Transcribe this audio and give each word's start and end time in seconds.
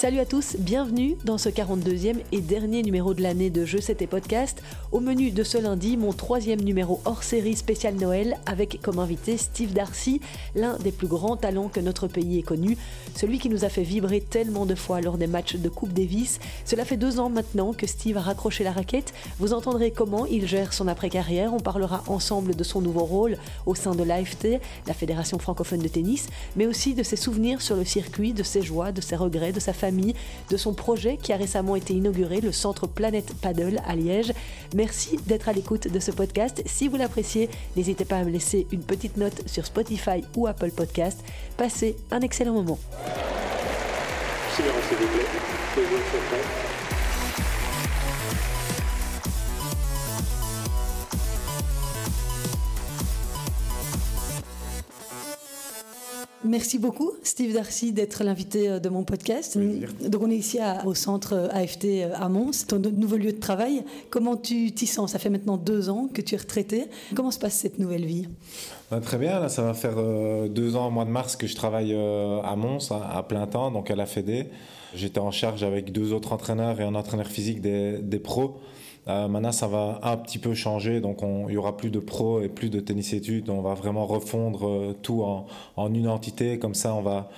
Salut 0.00 0.20
à 0.20 0.26
tous, 0.26 0.54
bienvenue 0.60 1.16
dans 1.24 1.38
ce 1.38 1.48
42e 1.48 2.18
et 2.30 2.40
dernier 2.40 2.84
numéro 2.84 3.14
de 3.14 3.20
l'année 3.20 3.50
de 3.50 3.64
Jeux 3.64 3.80
C'était 3.80 4.06
Podcast. 4.06 4.62
Au 4.92 5.00
menu 5.00 5.32
de 5.32 5.42
ce 5.42 5.58
lundi, 5.58 5.96
mon 5.96 6.12
troisième 6.12 6.60
numéro 6.60 7.00
hors 7.04 7.24
série 7.24 7.56
spécial 7.56 7.96
Noël 7.96 8.36
avec 8.46 8.80
comme 8.80 9.00
invité 9.00 9.36
Steve 9.36 9.72
Darcy, 9.72 10.20
l'un 10.54 10.78
des 10.78 10.92
plus 10.92 11.08
grands 11.08 11.36
talents 11.36 11.66
que 11.66 11.80
notre 11.80 12.06
pays 12.06 12.38
ait 12.38 12.42
connu, 12.42 12.78
celui 13.16 13.40
qui 13.40 13.48
nous 13.48 13.64
a 13.64 13.68
fait 13.68 13.82
vibrer 13.82 14.20
tellement 14.20 14.66
de 14.66 14.76
fois 14.76 15.00
lors 15.00 15.18
des 15.18 15.26
matchs 15.26 15.56
de 15.56 15.68
Coupe 15.68 15.92
Davis. 15.92 16.38
Cela 16.64 16.84
fait 16.84 16.96
deux 16.96 17.18
ans 17.18 17.28
maintenant 17.28 17.72
que 17.72 17.88
Steve 17.88 18.18
a 18.18 18.20
raccroché 18.20 18.62
la 18.62 18.70
raquette. 18.70 19.12
Vous 19.40 19.52
entendrez 19.52 19.90
comment 19.90 20.26
il 20.26 20.46
gère 20.46 20.74
son 20.74 20.86
après-carrière. 20.86 21.52
On 21.52 21.58
parlera 21.60 22.04
ensemble 22.06 22.54
de 22.54 22.62
son 22.62 22.80
nouveau 22.80 23.04
rôle 23.04 23.36
au 23.66 23.74
sein 23.74 23.96
de 23.96 24.04
l'AFT, 24.04 24.60
la 24.86 24.94
Fédération 24.94 25.40
francophone 25.40 25.80
de 25.80 25.88
tennis, 25.88 26.28
mais 26.54 26.68
aussi 26.68 26.94
de 26.94 27.02
ses 27.02 27.16
souvenirs 27.16 27.62
sur 27.62 27.74
le 27.74 27.84
circuit, 27.84 28.32
de 28.32 28.44
ses 28.44 28.62
joies, 28.62 28.92
de 28.92 29.00
ses 29.00 29.16
regrets, 29.16 29.50
de 29.50 29.58
sa 29.58 29.72
famille 29.72 29.87
de 29.90 30.56
son 30.56 30.74
projet 30.74 31.16
qui 31.16 31.32
a 31.32 31.36
récemment 31.36 31.76
été 31.76 31.94
inauguré, 31.94 32.40
le 32.40 32.52
centre 32.52 32.86
Planète 32.86 33.34
Paddle 33.40 33.80
à 33.86 33.96
Liège. 33.96 34.32
Merci 34.74 35.16
d'être 35.26 35.48
à 35.48 35.52
l'écoute 35.52 35.88
de 35.88 35.98
ce 36.00 36.10
podcast. 36.10 36.62
Si 36.66 36.88
vous 36.88 36.96
l'appréciez, 36.96 37.48
n'hésitez 37.76 38.04
pas 38.04 38.16
à 38.16 38.24
me 38.24 38.30
laisser 38.30 38.66
une 38.72 38.82
petite 38.82 39.16
note 39.16 39.46
sur 39.46 39.66
Spotify 39.66 40.22
ou 40.36 40.46
Apple 40.46 40.70
Podcast. 40.70 41.20
Passez 41.56 41.96
un 42.10 42.20
excellent 42.20 42.52
moment. 42.52 42.78
Merci 56.48 56.78
beaucoup, 56.78 57.12
Steve 57.24 57.52
Darcy, 57.52 57.92
d'être 57.92 58.24
l'invité 58.24 58.70
euh, 58.70 58.78
de 58.78 58.88
mon 58.88 59.04
podcast. 59.04 59.58
Donc, 59.58 60.22
on 60.22 60.30
est 60.30 60.36
ici 60.36 60.58
au 60.86 60.94
centre 60.94 61.34
euh, 61.34 61.48
AFT 61.52 61.84
euh, 61.84 62.12
à 62.14 62.30
Mons, 62.30 62.64
ton 62.66 62.78
nouveau 62.78 63.16
lieu 63.18 63.32
de 63.32 63.38
travail. 63.38 63.84
Comment 64.08 64.34
tu 64.34 64.72
t'y 64.72 64.86
sens? 64.86 65.12
Ça 65.12 65.18
fait 65.18 65.28
maintenant 65.28 65.58
deux 65.58 65.90
ans 65.90 66.08
que 66.12 66.22
tu 66.22 66.34
es 66.34 66.38
retraité. 66.38 66.86
Comment 67.14 67.30
se 67.30 67.38
passe 67.38 67.52
cette 67.52 67.78
nouvelle 67.78 68.06
vie? 68.06 68.28
Bah, 68.90 69.00
Très 69.00 69.18
bien, 69.18 69.40
là, 69.40 69.50
ça 69.50 69.62
va 69.62 69.74
faire 69.74 69.96
deux 70.48 70.74
ans 70.74 70.86
au 70.88 70.90
mois 70.90 71.04
de 71.04 71.10
mars 71.10 71.36
que 71.36 71.46
je 71.46 71.54
travaille 71.54 71.94
à 71.94 72.56
Mons, 72.56 72.90
à 72.90 73.22
plein 73.22 73.46
temps, 73.46 73.70
donc 73.70 73.90
à 73.90 73.96
la 73.96 74.06
Fédé. 74.06 74.46
J'étais 74.94 75.20
en 75.20 75.30
charge 75.30 75.62
avec 75.64 75.92
deux 75.92 76.14
autres 76.14 76.32
entraîneurs 76.32 76.80
et 76.80 76.84
un 76.84 76.94
entraîneur 76.94 77.26
physique 77.26 77.60
des, 77.60 77.98
des 77.98 78.18
pros. 78.18 78.58
Euh, 79.08 79.26
maintenant, 79.26 79.52
ça 79.52 79.66
va 79.66 80.00
un 80.02 80.16
petit 80.16 80.38
peu 80.38 80.54
changer, 80.54 81.00
donc 81.00 81.20
il 81.22 81.46
n'y 81.46 81.56
aura 81.56 81.76
plus 81.76 81.90
de 81.90 81.98
pros 81.98 82.40
et 82.42 82.48
plus 82.48 82.68
de 82.68 82.80
tennis 82.80 83.12
études. 83.14 83.48
On 83.48 83.62
va 83.62 83.74
vraiment 83.74 84.06
refondre 84.06 84.68
euh, 84.68 84.96
tout 85.02 85.22
en, 85.22 85.46
en, 85.76 85.94
une 85.94 86.08
entité. 86.08 86.58
Comme 86.58 86.74
ça, 86.74 86.94
on 86.94 87.00
va, 87.00 87.30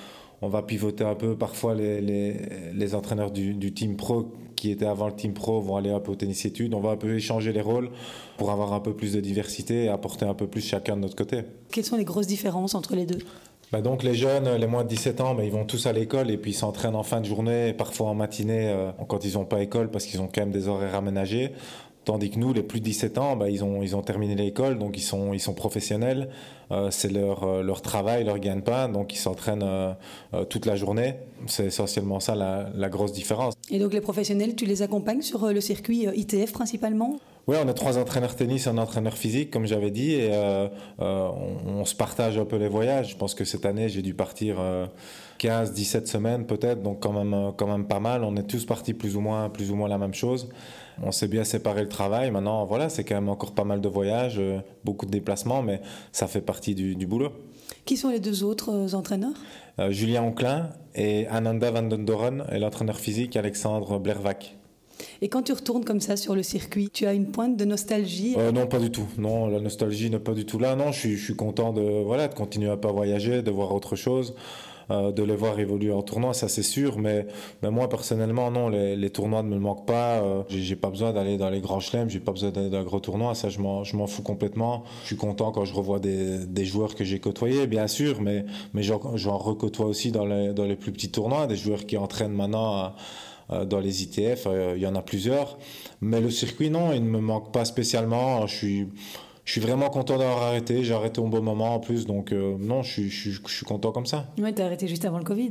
on 0.43 0.49
va 0.49 0.63
pivoter 0.63 1.05
un 1.05 1.15
peu. 1.15 1.37
Parfois, 1.37 1.75
les, 1.75 2.01
les, 2.01 2.37
les 2.75 2.95
entraîneurs 2.95 3.31
du, 3.31 3.55
du, 3.55 3.73
team 3.73 3.97
pro 3.97 4.33
qui 4.57 4.71
étaient 4.73 4.87
avant 4.87 5.07
le 5.07 5.15
team 5.15 5.33
pro 5.33 5.61
vont 5.61 5.77
aller 5.77 5.91
un 5.91 6.01
peu 6.01 6.11
au 6.11 6.17
tennis 6.17 6.45
études. 6.45 6.75
On 6.75 6.81
va 6.81 6.91
un 6.91 6.97
peu 6.97 7.15
échanger 7.15 7.53
les 7.53 7.61
rôles 7.61 7.91
pour 8.37 8.51
avoir 8.51 8.73
un 8.73 8.81
peu 8.81 8.95
plus 8.95 9.13
de 9.13 9.21
diversité 9.21 9.85
et 9.85 9.89
apporter 9.89 10.25
un 10.25 10.35
peu 10.35 10.49
plus 10.49 10.61
chacun 10.61 10.97
de 10.97 11.03
notre 11.03 11.17
côté. 11.17 11.45
Quelles 11.71 11.85
sont 11.85 11.97
les 11.97 12.05
grosses 12.05 12.27
différences 12.27 12.75
entre 12.75 12.97
les 12.97 13.07
deux? 13.07 13.19
Bah 13.73 13.83
donc 13.83 14.03
les 14.03 14.15
jeunes, 14.15 14.53
les 14.57 14.67
moins 14.67 14.83
de 14.83 14.89
17 14.89 15.21
ans, 15.21 15.35
mais 15.35 15.47
ils 15.47 15.53
vont 15.53 15.65
tous 15.65 15.87
à 15.87 15.93
l'école 15.93 16.31
et 16.31 16.37
puis 16.37 16.53
s'entraînent 16.53 16.97
en 16.97 17.05
fin 17.05 17.21
de 17.21 17.27
journée, 17.27 17.73
parfois 17.73 18.09
en 18.09 18.15
matinée 18.17 18.69
euh, 18.69 18.91
quand 19.09 19.25
ils 19.25 19.35
n'ont 19.35 19.45
pas 19.45 19.63
école 19.63 19.91
parce 19.91 20.07
qu'ils 20.07 20.21
ont 20.21 20.27
quand 20.27 20.41
même 20.41 20.51
des 20.51 20.67
horaires 20.67 20.97
aménagés. 20.97 21.53
Tandis 22.05 22.31
que 22.31 22.39
nous, 22.39 22.53
les 22.53 22.63
plus 22.63 22.81
de 22.81 22.87
17 22.87 23.19
ans, 23.19 23.37
bah, 23.37 23.49
ils, 23.51 23.63
ont, 23.63 23.83
ils 23.83 23.95
ont 23.95 24.01
terminé 24.03 24.35
l'école, 24.35 24.79
donc 24.79 24.97
ils 24.97 25.03
sont, 25.03 25.55
professionnels. 25.55 26.31
Euh, 26.73 26.89
c'est 26.91 27.13
leur, 27.13 27.45
euh, 27.45 27.63
leur 27.63 27.83
travail, 27.83 28.25
leur 28.25 28.39
gagne-pain, 28.39 28.89
donc 28.89 29.13
ils 29.13 29.19
s'entraînent 29.19 29.95
toute 30.49 30.67
la 30.67 30.75
journée. 30.75 31.17
C'est 31.47 31.67
essentiellement 31.67 32.19
ça 32.19 32.35
la, 32.35 32.89
grosse 32.89 33.13
différence. 33.13 33.55
Et 33.71 33.79
donc 33.79 33.93
les 33.93 34.01
professionnels, 34.01 34.57
tu 34.57 34.65
les 34.65 34.83
accompagnes 34.83 35.23
sur 35.23 35.47
le 35.47 35.61
circuit 35.61 36.07
ITF 36.13 36.53
principalement? 36.53 37.21
Oui, 37.47 37.57
on 37.63 37.69
a 37.69 37.73
trois 37.73 37.99
entraîneurs 37.99 38.37
tennis 38.37 38.67
et 38.67 38.71
un 38.71 38.79
entraîneur 38.79 39.17
physique, 39.17 39.51
comme 39.51 39.67
j'avais 39.67 39.91
dit, 39.91 40.13
et 40.13 40.31
euh, 40.33 40.69
euh, 41.01 41.29
on, 41.67 41.85
se 41.85 41.95
partage 41.95 42.39
un 42.39 42.45
peu 42.45 42.57
les 42.57 42.69
voyages. 42.69 43.11
Je 43.11 43.17
pense 43.17 43.35
que 43.35 43.45
cette 43.45 43.65
année, 43.65 43.89
j'ai 43.89 44.03
dû 44.03 44.15
partir 44.15 44.57
15, 45.39 45.71
euh, 45.71 45.73
17 45.73 46.07
semaines 46.07 46.47
peut-être, 46.47 46.83
donc 46.83 47.01
quand 47.01 47.13
même, 47.13 47.53
quand 47.57 47.67
même 47.67 47.87
pas 47.87 48.01
mal. 48.01 48.25
On 48.25 48.37
est 48.37 48.47
tous 48.47 48.67
partis 48.67 48.95
plus 48.95 49.17
ou 49.17 49.21
moins, 49.21 49.49
plus 49.49 49.71
ou 49.71 49.75
moins 49.75 49.89
la 49.89 49.99
même 49.99 50.15
chose. 50.15 50.49
On 51.03 51.13
s'est 51.13 51.29
bien 51.29 51.45
séparé 51.45 51.83
le 51.83 51.89
travail. 51.89 52.31
Maintenant, 52.31 52.67
voilà, 52.67 52.91
c'est 52.91 53.05
quand 53.05 53.15
même 53.15 53.31
encore 53.31 53.53
pas 53.53 53.65
mal 53.65 53.81
de 53.81 53.89
voyages, 53.89 54.41
beaucoup 54.85 55.07
de 55.07 55.11
déplacements, 55.11 55.63
mais 55.63 55.81
ça 56.13 56.27
fait 56.27 56.43
partie 56.43 56.75
du, 56.75 57.07
boulot. 57.07 57.33
Qui 57.87 57.97
sont 57.97 58.11
les 58.11 58.21
deux 58.21 58.45
autres 58.45 58.95
entraîneurs? 58.95 59.35
Julien 59.89 60.23
Onclin 60.23 60.69
et 60.95 61.27
Ananda 61.29 61.71
Van 61.71 61.83
Den 61.83 62.05
Doren 62.05 62.45
et 62.53 62.59
l'entraîneur 62.59 62.99
physique 62.99 63.35
Alexandre 63.37 63.99
Blervac. 63.99 64.60
Et 65.23 65.29
quand 65.29 65.43
tu 65.43 65.53
retournes 65.53 65.85
comme 65.85 66.01
ça 66.01 66.17
sur 66.17 66.35
le 66.35 66.43
circuit, 66.43 66.91
tu 66.91 67.07
as 67.07 67.13
une 67.13 67.27
pointe 67.27 67.57
de 67.57 67.65
nostalgie 67.65 68.35
euh, 68.39 68.53
Non, 68.53 68.67
pas 68.67 68.79
du 68.79 68.91
tout. 68.91 69.07
Non, 69.19 69.49
la 69.49 69.61
nostalgie 69.61 70.11
n'est 70.11 70.19
pas 70.19 70.35
du 70.35 70.45
tout 70.45 70.59
là. 70.59 70.77
Non, 70.77 70.93
je 70.93 71.17
suis, 71.17 71.37
content 71.37 71.73
de, 71.73 72.03
voilà, 72.03 72.29
de 72.29 72.35
continuer 72.35 72.71
à 72.71 72.77
pas 72.77 72.93
voyager, 72.93 73.43
de 73.43 73.51
voir 73.51 73.75
autre 73.75 73.97
chose. 73.97 74.35
Euh, 74.91 75.13
de 75.13 75.23
les 75.23 75.37
voir 75.37 75.59
évoluer 75.61 75.93
en 75.93 76.03
tournoi, 76.03 76.35
ça 76.35 76.49
c'est 76.49 76.65
sûr, 76.65 76.99
mais, 76.99 77.25
moi 77.63 77.89
personnellement, 77.89 78.51
non, 78.51 78.69
les, 78.69 78.97
les, 78.97 79.11
tournois 79.11 79.45
ne 79.45 79.49
me 79.49 79.59
manquent 79.59 79.87
pas. 79.87 80.21
Euh, 80.21 80.43
j'ai 80.49 80.75
pas 80.75 80.91
besoin 80.91 81.13
d'aller 81.13 81.37
dans 81.37 81.49
les 81.49 81.61
grands 81.61 81.79
chelems, 81.79 82.11
j'ai 82.11 82.19
pas 82.19 82.33
besoin 82.33 82.51
d'aller 82.51 82.71
dans 82.71 82.79
un 82.79 82.83
gros 82.83 82.99
tournoi, 82.99 83.37
ça 83.37 83.51
je 83.51 83.61
m'en 83.61 84.07
fous 84.09 84.23
complètement. 84.23 84.83
Je 85.03 85.09
suis 85.09 85.17
content 85.17 85.53
quand 85.53 85.65
je 85.65 85.75
revois 85.75 86.01
des, 86.01 86.65
joueurs 86.65 86.97
que 86.97 87.05
j'ai 87.05 87.21
côtoyés, 87.21 87.69
bien 87.69 87.87
sûr, 87.87 88.21
mais, 88.21 88.45
mais 88.75 88.83
j'en 88.83 89.39
recôtoie 89.39 89.87
aussi 89.87 90.11
dans 90.11 90.27
les, 90.27 90.53
dans 90.53 90.65
les 90.65 90.77
plus 90.77 90.91
petits 90.91 91.11
tournois, 91.11 91.47
des 91.47 91.57
joueurs 91.57 91.87
qui 91.87 91.97
entraînent 91.97 92.35
maintenant. 92.35 92.75
À, 92.75 92.97
dans 93.65 93.81
les 93.81 94.03
ITF, 94.03 94.47
euh, 94.47 94.75
il 94.77 94.83
y 94.83 94.87
en 94.87 94.95
a 94.95 95.03
plusieurs. 95.03 95.59
Mais 96.01 96.21
le 96.21 96.31
circuit, 96.31 96.71
non, 96.71 96.93
il 96.93 97.03
ne 97.05 97.11
me 97.11 97.19
manque 97.19 97.53
pas 97.53 97.65
spécialement. 97.65 98.47
Je 98.47 98.55
suis, 98.55 98.89
je 99.45 99.53
suis 99.53 99.61
vraiment 99.61 99.91
content 99.91 100.19
d'avoir 100.19 100.43
arrêté. 100.43 100.85
J'ai 100.85 100.95
arrêté 100.95 101.21
au 101.21 101.27
bon 101.27 101.43
moment 101.43 101.75
en 101.75 101.81
plus, 101.81 102.07
donc 102.07 102.33
euh, 102.33 102.57
non, 102.59 102.83
je 102.83 102.93
suis, 102.93 103.11
je, 103.11 103.41
suis, 103.47 103.67
content 103.67 103.91
comme 103.91 104.07
ça. 104.07 104.27
Ouais, 104.39 104.59
as 104.61 104.65
arrêté 104.65 104.87
juste 104.87 105.05
avant 105.05 105.19
le 105.19 105.25
Covid. 105.25 105.51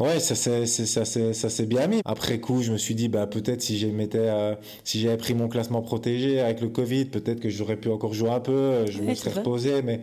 Ouais, 0.00 0.18
ça 0.18 0.34
s'est 0.34 1.66
bien 1.66 1.86
mis. 1.86 2.00
Après 2.04 2.40
coup, 2.40 2.62
je 2.62 2.72
me 2.72 2.78
suis 2.78 2.94
dit 2.94 3.08
bah 3.08 3.26
peut-être 3.26 3.62
si 3.62 3.78
j'avais 3.78 4.08
si 4.82 5.00
j'avais 5.00 5.16
pris 5.16 5.34
mon 5.34 5.48
classement 5.48 5.82
protégé 5.82 6.40
avec 6.40 6.60
le 6.60 6.68
Covid, 6.68 7.06
peut-être 7.06 7.40
que 7.40 7.48
j'aurais 7.48 7.76
pu 7.76 7.90
encore 7.90 8.12
jouer 8.12 8.30
un 8.30 8.40
peu. 8.40 8.86
Je 8.90 9.02
me 9.02 9.14
serais 9.14 9.38
reposé, 9.38 9.82
mais 9.82 10.00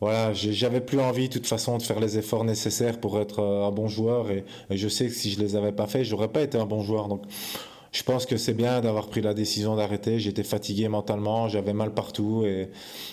voilà, 0.00 0.32
j'avais 0.32 0.80
plus 0.80 1.00
envie 1.00 1.28
de 1.28 1.32
toute 1.34 1.46
façon 1.46 1.76
de 1.76 1.82
faire 1.82 1.98
les 1.98 2.18
efforts 2.18 2.44
nécessaires 2.44 3.00
pour 3.00 3.18
être 3.18 3.40
euh, 3.40 3.66
un 3.66 3.72
bon 3.72 3.88
joueur 3.88 4.30
et, 4.30 4.44
je 4.70 4.88
sais 4.88 5.06
que 5.06 5.12
si 5.12 5.30
je 5.30 5.40
les 5.40 5.56
avais 5.56 5.72
pas 5.72 5.86
fait, 5.86 6.04
j'aurais 6.04 6.28
pas 6.28 6.42
été 6.42 6.56
un 6.56 6.66
bon 6.66 6.82
joueur. 6.82 7.08
Donc 7.08 7.22
je 7.90 8.02
pense 8.04 8.24
que 8.26 8.36
c'est 8.36 8.54
bien 8.54 8.80
d'avoir 8.80 9.08
pris 9.08 9.22
la 9.22 9.34
décision 9.34 9.74
d'arrêter. 9.74 10.20
J'étais 10.20 10.44
fatigué 10.44 10.88
mentalement, 10.88 11.48
j'avais 11.48 11.72
mal 11.72 11.92
partout 11.94 12.44
et, 12.46 12.70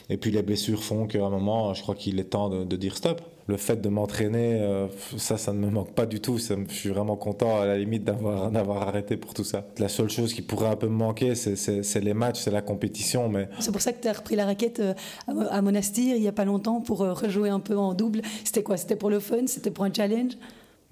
et 0.10 0.18
puis 0.18 0.32
les 0.32 0.44
blessures 0.44 0.84
font 0.84 1.08
qu'à 1.08 1.26
un 1.26 1.30
moment, 1.30 1.74
je 1.74 1.82
crois 1.82 1.96
qu'il 1.96 2.20
est 2.20 2.26
temps 2.26 2.50
de, 2.50 2.64
de, 2.64 2.76
dire 2.76 2.98
stop. 2.98 3.22
Le 3.48 3.58
fait 3.58 3.80
de 3.80 3.90
m'entraîner, 3.90 4.60
euh, 4.62 4.88
ça, 5.18 5.38
ça 5.38 5.54
ne 5.54 5.60
me 5.60 5.70
manque 5.70 5.94
pas 5.94 6.08
du 6.08 6.20
tout. 6.20 6.40
Je 6.40 6.56
suis 6.74 6.90
vraiment 6.90 7.16
content 7.16 7.62
à 7.62 7.66
la 7.68 7.78
limite 7.78 8.04
d'avoir 8.04 8.88
arrêté 8.88 9.18
pour 9.18 9.36
tout 9.36 9.44
ça. 9.44 9.68
La 9.78 9.88
seule 9.88 10.10
chose 10.10 10.34
qui 10.34 10.42
pourrait 10.42 10.70
un 10.70 10.76
peu 10.76 10.88
me 10.88 10.96
manquer, 10.96 11.36
c'est 11.36 12.02
les 12.02 12.14
matchs, 12.16 12.40
c'est 12.40 12.50
la 12.50 12.64
compétition. 12.64 13.30
Mais 13.30 13.48
c'est 13.60 13.72
pour 13.72 13.82
ça 13.82 13.94
que 13.94 14.02
tu 14.02 14.08
as 14.08 14.14
repris 14.14 14.36
la 14.36 14.46
raquette 14.46 14.80
euh, 14.80 14.94
à 15.28 15.62
Monastir 15.62 16.16
il 16.16 16.24
y 16.24 16.28
a 16.28 16.32
pas 16.32 16.46
longtemps 16.46 16.82
pour 16.82 17.04
euh, 17.04 17.14
rejouer 17.14 17.50
un 17.50 17.60
peu 17.60 17.78
en 17.78 17.94
double. 17.94 18.24
C'était 18.44 18.64
quoi? 18.64 18.78
C'était 18.78 18.96
pour 18.96 19.12
le 19.12 19.20
fun? 19.20 19.46
C'était 19.46 19.70
pour 19.72 19.86
un 19.86 19.94
challenge? 19.94 20.34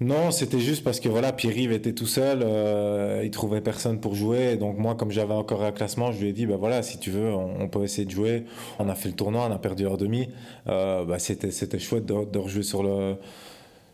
Non, 0.00 0.32
c'était 0.32 0.58
juste 0.58 0.82
parce 0.82 0.98
que 0.98 1.08
voilà, 1.08 1.32
Pierre-Yves 1.32 1.72
était 1.72 1.92
tout 1.92 2.06
seul, 2.06 2.40
euh, 2.42 3.22
il 3.24 3.30
trouvait 3.30 3.60
personne 3.60 4.00
pour 4.00 4.14
jouer. 4.14 4.56
Donc 4.56 4.76
moi, 4.76 4.96
comme 4.96 5.12
j'avais 5.12 5.34
encore 5.34 5.62
un 5.62 5.70
classement, 5.72 6.10
je 6.10 6.20
lui 6.20 6.28
ai 6.30 6.32
dit, 6.32 6.46
bah 6.46 6.56
voilà, 6.56 6.82
si 6.82 6.98
tu 6.98 7.10
veux, 7.10 7.32
on, 7.32 7.68
peut 7.68 7.84
essayer 7.84 8.04
de 8.04 8.10
jouer. 8.10 8.44
On 8.80 8.88
a 8.88 8.96
fait 8.96 9.08
le 9.08 9.14
tournoi, 9.14 9.46
on 9.48 9.52
a 9.52 9.58
perdu 9.58 9.86
hors 9.86 9.96
demi. 9.96 10.28
Euh, 10.68 11.04
bah, 11.04 11.18
c'était 11.20 11.52
c'était 11.52 11.78
chouette 11.78 12.06
de, 12.06 12.38
rejouer 12.38 12.64
sur 12.64 12.82
le 12.82 13.16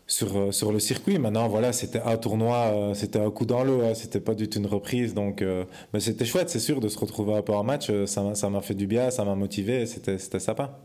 sur 0.07 0.35
euh, 0.37 0.51
sur 0.51 0.71
le 0.71 0.79
circuit. 0.79 1.19
Maintenant, 1.19 1.47
voilà, 1.47 1.71
c'était 1.71 2.01
un 2.01 2.17
tournoi, 2.17 2.71
euh, 2.73 2.93
c'était 2.95 3.19
un 3.19 3.29
coup 3.31 3.45
dans 3.45 3.63
l'eau, 3.63 3.81
hein, 3.81 3.93
c'était 3.93 4.19
pas 4.19 4.33
du 4.33 4.49
tout 4.49 4.59
une 4.59 4.67
reprise. 4.67 5.13
Donc, 5.13 5.41
euh, 5.41 5.65
mais 5.93 5.99
c'était 5.99 6.25
chouette, 6.25 6.49
c'est 6.49 6.59
sûr, 6.59 6.79
de 6.79 6.87
se 6.89 6.99
retrouver 6.99 7.35
un 7.35 7.41
peu 7.41 7.53
en 7.53 7.63
match. 7.63 7.91
Ça 8.05 8.35
ça 8.35 8.49
m'a 8.49 8.61
fait 8.61 8.75
du 8.75 8.87
bien, 8.87 9.11
ça 9.11 9.23
m'a 9.23 9.35
motivé, 9.35 9.85
c'était 9.85 10.17
c'était 10.17 10.39
sympa. 10.39 10.79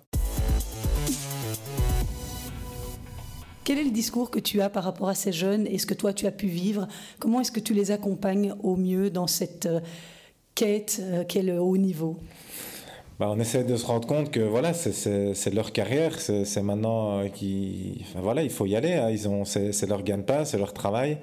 Quel 3.67 3.81
est 3.81 3.85
le 3.85 3.91
discours 3.91 4.31
que 4.31 4.39
tu 4.39 4.61
as 4.61 4.71
par 4.71 4.85
rapport 4.85 5.09
à 5.09 5.17
ces 5.17 5.33
jeunes 5.33 5.67
et 5.67 5.79
ce 5.79 5.87
que 5.87 5.95
toi 5.95 6.13
tu 6.13 6.29
as 6.29 6.31
pu 6.31 6.47
vivre? 6.47 6.87
Comment 7.19 7.41
est-ce 7.41 7.51
que 7.51 7.59
tu 7.59 7.75
les 7.75 7.91
accompagnes 7.91 8.55
au 8.63 8.77
mieux 8.77 9.11
dans 9.11 9.27
cette 9.27 9.67
euh, 9.67 9.81
quête 10.55 11.01
euh, 11.03 11.25
qu'est 11.25 11.43
le 11.43 11.59
haut 11.61 11.77
niveau? 11.77 12.17
Bah, 13.19 13.27
on 13.29 13.41
essaie 13.41 13.65
de 13.65 13.77
se 13.77 13.85
rendre 13.85 14.07
compte 14.07 14.31
que 14.31 14.39
voilà, 14.39 14.73
c'est 14.73 15.53
leur 15.53 15.73
carrière, 15.73 16.21
c'est 16.21 16.63
maintenant 16.63 17.19
euh, 17.19 17.29
qui, 17.29 18.05
voilà, 18.15 18.45
il 18.45 18.51
faut 18.51 18.67
y 18.67 18.77
aller. 18.77 18.93
Hein. 18.93 19.11
Ils 19.11 19.29
ont, 19.29 19.45
c'est 19.45 19.89
leur 19.89 20.05
gagne-pain, 20.05 20.45
c'est 20.45 20.59
leur 20.59 20.73
travail. 20.73 21.19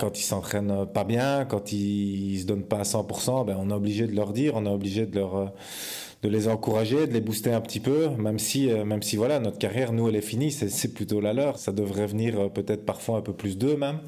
Quand 0.00 0.18
ils 0.18 0.22
s'entraînent 0.22 0.86
pas 0.86 1.04
bien, 1.04 1.44
quand 1.44 1.70
ils, 1.70 2.32
ils 2.32 2.40
se 2.40 2.46
donnent 2.46 2.64
pas 2.64 2.78
à 2.78 2.84
100%, 2.84 3.44
ben 3.44 3.58
on 3.60 3.68
est 3.68 3.74
obligé 3.74 4.06
de 4.06 4.16
leur 4.16 4.32
dire, 4.32 4.54
on 4.56 4.64
est 4.64 4.70
obligé 4.70 5.04
de 5.04 5.16
leur 5.16 5.52
de 6.24 6.30
les 6.30 6.48
encourager, 6.48 7.06
de 7.06 7.12
les 7.12 7.20
booster 7.20 7.52
un 7.52 7.60
petit 7.60 7.80
peu, 7.80 8.08
même 8.16 8.38
si, 8.38 8.70
euh, 8.70 8.86
même 8.86 9.02
si 9.02 9.16
voilà, 9.16 9.40
notre 9.40 9.58
carrière, 9.58 9.92
nous, 9.92 10.08
elle 10.08 10.16
est 10.16 10.22
finie, 10.22 10.50
c'est 10.50 10.94
plutôt 10.94 11.20
la 11.20 11.34
leur. 11.34 11.58
Ça 11.58 11.70
devrait 11.70 12.06
venir 12.06 12.40
euh, 12.40 12.48
peut-être 12.48 12.86
parfois 12.86 13.18
un 13.18 13.20
peu 13.20 13.34
plus 13.34 13.58
d'eux 13.58 13.76
même. 13.76 13.98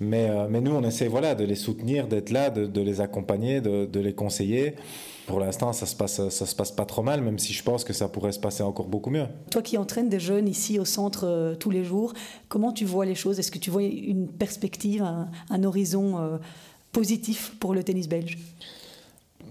Mais, 0.00 0.30
euh, 0.30 0.46
mais 0.48 0.62
nous, 0.62 0.70
on 0.70 0.82
essaie 0.82 1.08
voilà, 1.08 1.34
de 1.34 1.44
les 1.44 1.54
soutenir, 1.54 2.08
d'être 2.08 2.30
là, 2.30 2.48
de, 2.48 2.80
les 2.80 3.02
accompagner, 3.02 3.60
de, 3.60 4.00
les 4.00 4.14
conseiller. 4.14 4.76
Pour 5.26 5.40
l'instant, 5.40 5.74
ça 5.74 5.84
se 5.84 5.94
passe, 5.94 6.26
ça 6.30 6.46
se 6.46 6.54
passe 6.54 6.72
pas 6.72 6.86
trop 6.86 7.02
mal, 7.02 7.20
même 7.20 7.38
si 7.38 7.52
je 7.52 7.62
pense 7.62 7.84
que 7.84 7.92
ça 7.92 8.08
pourrait 8.08 8.32
se 8.32 8.40
passer 8.40 8.62
encore 8.62 8.88
beaucoup 8.88 9.10
mieux. 9.10 9.26
Toi 9.50 9.60
qui 9.60 9.76
entraînes 9.76 10.08
des 10.08 10.20
jeunes 10.20 10.48
ici 10.48 10.78
au 10.78 10.86
centre 10.86 11.54
tous 11.60 11.70
les 11.70 11.84
jours, 11.84 12.14
comment 12.48 12.72
tu 12.72 12.86
vois 12.86 13.04
les 13.04 13.14
choses? 13.14 13.38
Est-ce 13.38 13.50
que 13.50 13.58
tu 13.58 13.70
vois 13.70 13.82
une 13.82 14.26
perspective, 14.26 15.02
un, 15.02 15.64
horizon 15.64 16.40
positif 16.92 17.54
pour 17.60 17.74
le 17.74 17.84
tennis 17.84 18.08
belge? 18.08 18.38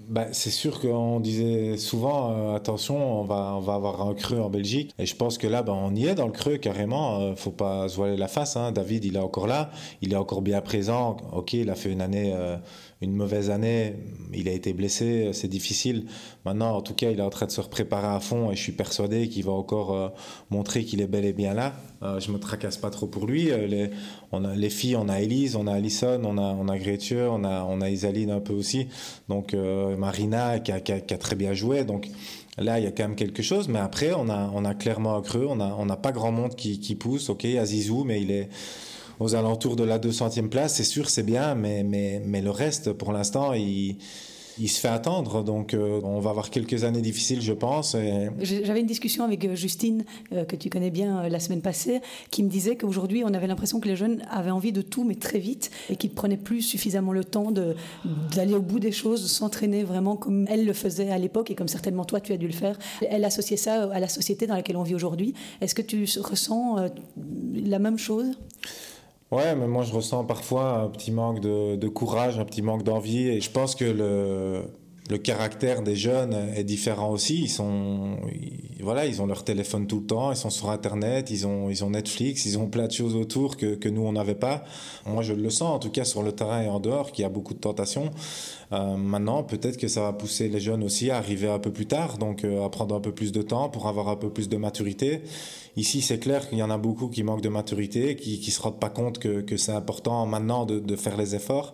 Bah, 0.08 0.28
c'est 0.32 0.50
sûr 0.50 0.80
qu'on 0.80 1.20
disait 1.20 1.78
souvent 1.78 2.32
euh, 2.32 2.56
attention, 2.56 3.22
on 3.22 3.24
va, 3.24 3.54
on 3.56 3.60
va 3.60 3.76
avoir 3.76 4.02
un 4.02 4.14
creux 4.14 4.40
en 4.40 4.50
Belgique. 4.50 4.94
Et 5.00 5.06
je 5.06 5.16
pense 5.16 5.38
que 5.38 5.48
là, 5.48 5.64
bah, 5.64 5.74
on 5.76 5.96
y 5.96 6.06
est 6.08 6.16
dans 6.16 6.26
le 6.26 6.32
creux 6.32 6.58
carrément. 6.58 7.20
Euh, 7.20 7.36
faut 7.36 7.52
pas 7.52 7.88
se 7.88 7.96
voiler 7.96 8.18
la 8.18 8.28
face. 8.28 8.58
Hein. 8.58 8.72
David, 8.72 9.06
il 9.06 9.16
est 9.16 9.20
encore 9.20 9.48
là. 9.48 9.72
Il 10.02 10.14
est 10.14 10.18
encore 10.18 10.42
bien 10.42 10.62
présent. 10.62 11.18
Ok, 11.32 11.54
il 11.54 11.70
a 11.70 11.76
fait 11.76 11.92
une 11.92 12.02
année 12.02 12.34
euh, 12.36 12.58
une 13.02 13.16
mauvaise 13.16 13.50
année, 13.50 13.96
il 14.32 14.48
a 14.48 14.52
été 14.52 14.74
blessé, 14.74 15.32
c'est 15.34 15.48
difficile. 15.48 16.06
Maintenant, 16.46 16.76
en 16.76 16.82
tout 16.82 16.94
cas, 16.94 17.10
il 17.10 17.20
est 17.20 17.24
en 17.24 17.32
train 17.32 17.48
de 17.48 17.52
se 17.52 17.62
préparer 17.62 18.08
à 18.08 18.20
fond 18.20 18.52
et 18.52 18.56
je 18.56 18.62
suis 18.62 18.72
persuadé 18.72 19.28
qu'il 19.28 19.44
va 19.44 19.54
encore 19.54 19.94
euh, 19.96 20.10
montrer 20.52 20.86
qu'il 20.86 21.02
est 21.02 21.08
bel 21.08 21.26
et 21.26 21.34
bien 21.34 21.56
là. 21.56 21.74
Euh, 22.04 22.20
je 22.20 22.32
me 22.32 22.38
tracasse 22.38 22.78
pas 22.78 22.92
trop 22.92 23.08
pour 23.08 23.26
lui. 23.26 23.52
Euh, 23.52 23.66
les, 23.66 23.90
on 24.32 24.46
a, 24.46 24.56
les 24.56 24.70
filles, 24.70 24.96
on 24.96 25.10
a 25.10 25.22
Elise, 25.22 25.56
on 25.56 25.68
a 25.68 25.74
Alison, 25.74 26.22
on 26.24 26.38
a, 26.38 26.42
on 26.42 26.68
a 26.68 26.78
Gretchen, 26.78 27.28
on 27.30 27.44
a, 27.44 27.64
on 27.64 27.82
a 27.82 27.90
Isaline 27.90 28.32
un 28.32 28.40
peu 28.40 28.54
aussi. 28.54 28.88
Donc, 29.30 29.54
Marina 29.54 30.60
qui 30.60 30.72
a, 30.72 30.80
qui, 30.80 30.92
a, 30.94 31.18
très 31.18 31.36
bien 31.36 31.54
joué. 31.54 31.84
Donc, 31.84 32.08
Là, 32.58 32.80
il 32.80 32.84
y 32.84 32.88
a 32.88 32.92
quand 32.92 33.04
même 33.04 33.16
quelque 33.16 33.42
chose, 33.42 33.70
mais 33.70 33.80
après, 33.80 34.12
on 34.14 34.28
a, 34.28 34.52
on 34.54 34.66
a 34.66 34.74
clairement 34.74 35.16
un 35.16 35.22
creux. 35.22 35.48
On 35.50 35.56
n'a 35.56 35.74
on 35.80 35.90
a 35.90 35.96
pas 35.96 36.12
grand 36.12 36.34
monde 36.34 36.54
qui, 36.54 36.82
qui 36.82 36.96
pousse. 36.96 37.30
Ok, 37.30 37.46
Azizou, 37.46 38.04
mais 38.04 38.22
il 38.22 38.30
est, 38.30 38.50
aux 39.22 39.36
alentours 39.36 39.76
de 39.76 39.84
la 39.84 40.00
200e 40.00 40.50
place, 40.50 40.76
c'est 40.76 40.84
sûr, 40.84 41.10
c'est 41.10 41.24
bien, 41.24 41.54
mais, 41.56 41.84
mais, 41.84 42.22
mais 42.26 42.42
le 42.42 42.50
reste, 42.50 42.92
pour 42.92 43.14
l'instant, 43.14 43.54
il, 43.54 43.98
il 44.62 44.68
se 44.68 44.80
fait 44.80 44.88
attendre. 44.88 45.44
Donc, 45.44 45.74
euh, 45.74 46.00
on 46.04 46.20
va 46.20 46.30
avoir 46.30 46.50
quelques 46.52 46.84
années 46.84 47.02
difficiles, 47.02 47.42
je 47.42 47.54
pense. 47.54 47.96
J'avais 48.40 48.80
une 48.80 48.86
discussion 48.86 49.24
avec 49.24 49.44
euh, 49.44 49.56
Justine, 49.56 50.04
euh, 50.34 50.46
que 50.46 50.56
tu 50.56 50.70
connais 50.70 50.92
bien 50.92 51.28
la 51.28 51.40
semaine 51.40 51.62
passée, 51.62 52.00
qui 52.30 52.44
me 52.44 52.50
disait 52.50 52.76
qu'aujourd'hui, 52.76 53.24
on 53.26 53.34
avait 53.34 53.48
l'impression 53.48 53.80
que 53.80 53.88
les 53.88 53.96
jeunes 53.96 54.22
avaient 54.30 54.52
envie 54.52 54.72
de 54.72 54.82
tout, 54.82 55.04
mais 55.04 55.16
très 55.16 55.40
vite, 55.40 55.72
et 55.90 55.96
qu'ils 55.96 56.12
prenaient 56.12 56.38
plus 56.38 56.62
suffisamment 56.62 57.12
le 57.12 57.24
temps 57.24 57.52
d'aller 57.52 58.54
au 58.54 58.62
bout 58.62 58.80
des 58.80 58.92
choses, 58.92 59.24
de 59.24 59.28
s'entraîner 59.28 59.84
vraiment 59.84 60.16
comme 60.16 60.46
elle 60.48 60.66
le 60.66 60.74
faisait 60.74 61.10
à 61.10 61.18
l'époque, 61.18 61.50
et 61.50 61.56
comme 61.56 61.68
certainement 61.68 62.06
toi, 62.06 62.22
tu 62.22 62.32
as 62.32 62.38
dû 62.38 62.48
le 62.48 62.54
faire. 62.54 62.78
Elle 63.10 63.26
associait 63.26 63.58
ça 63.58 63.90
à 63.92 64.00
la 64.00 64.08
société 64.08 64.46
dans 64.46 64.56
laquelle 64.56 64.78
on 64.78 64.84
vit 64.84 64.96
aujourd'hui. 64.96 65.34
Est-ce 65.60 65.74
que 65.74 65.82
tu 65.82 66.06
ressens 66.22 66.76
la 67.54 67.80
même 67.80 67.98
chose? 67.98 68.28
Ouais, 69.32 69.56
mais 69.56 69.68
moi 69.68 69.84
je 69.84 69.94
ressens 69.94 70.26
parfois 70.26 70.80
un 70.82 70.90
petit 70.90 71.12
manque 71.12 71.40
de, 71.40 71.78
de 71.78 71.88
courage, 71.88 72.38
un 72.38 72.46
petit 72.46 72.62
manque 72.62 72.84
d'envie. 72.84 73.30
Et 73.30 73.42
je 73.42 73.50
pense 73.50 73.76
que 73.76 73.86
le, 73.86 74.64
le 75.12 75.18
caractère 75.18 75.82
des 75.82 75.98
jeunes 75.98 76.34
est 76.56 76.64
différent 76.64 77.12
aussi. 77.12 77.42
Ils 77.42 77.50
sont, 77.50 78.16
voilà, 78.80 79.06
ils 79.06 79.22
ont 79.22 79.28
leur 79.28 79.44
téléphone 79.44 79.86
tout 79.86 80.00
le 80.00 80.06
temps, 80.06 80.32
ils 80.32 80.38
sont 80.38 80.50
sur 80.50 80.70
Internet, 80.70 81.30
ils 81.30 81.46
ont, 81.46 81.70
ils 81.70 81.84
ont 81.84 81.90
Netflix, 81.90 82.46
ils 82.46 82.58
ont 82.58 82.68
plein 82.68 82.88
de 82.88 82.94
choses 82.94 83.14
autour 83.16 83.58
que, 83.58 83.90
nous 83.90 84.04
on 84.04 84.14
n'avait 84.14 84.36
pas. 84.36 84.64
Moi, 85.06 85.22
je 85.22 85.34
le 85.34 85.50
sens, 85.50 85.76
en 85.76 85.80
tout 85.80 85.90
cas 85.90 86.06
sur 86.06 86.24
le 86.24 86.32
terrain 86.32 86.62
et 86.62 86.70
en 86.70 86.80
dehors, 86.80 87.12
qu'il 87.12 87.24
y 87.24 87.26
a 87.26 87.30
beaucoup 87.30 87.54
de 87.54 87.60
tentations. 87.60 88.10
Euh, 88.72 88.96
maintenant, 88.96 89.44
peut-être 89.44 89.76
que 89.76 89.90
ça 89.90 90.02
va 90.02 90.14
pousser 90.14 90.48
les 90.48 90.62
jeunes 90.62 90.82
aussi 90.82 91.12
à 91.12 91.18
arriver 91.18 91.50
un 91.50 91.60
peu 91.60 91.74
plus 91.74 91.88
tard, 91.88 92.18
donc 92.18 92.46
euh, 92.46 92.64
à 92.64 92.70
prendre 92.70 92.96
un 92.96 93.02
peu 93.02 93.12
plus 93.12 93.34
de 93.34 93.42
temps 93.42 93.68
pour 93.68 93.90
avoir 93.90 94.08
un 94.08 94.16
peu 94.16 94.30
plus 94.30 94.48
de 94.48 94.56
maturité. 94.56 95.24
Ici, 95.76 96.02
c'est 96.02 96.20
clair 96.20 96.48
qu'il 96.48 96.58
y 96.58 96.64
en 96.64 96.70
a 96.70 96.78
beaucoup 96.78 97.10
qui 97.10 97.24
manquent 97.24 97.42
de 97.42 97.50
maturité, 97.50 98.16
qui, 98.16 98.40
qui 98.40 98.52
se 98.52 98.62
rendent 98.62 98.80
pas 98.80 98.90
compte 98.90 99.20
que, 99.20 99.58
c'est 99.58 99.74
important 99.74 100.26
maintenant 100.26 100.66
de 100.66 100.96
faire 100.96 101.18
les 101.18 101.36
efforts. 101.36 101.74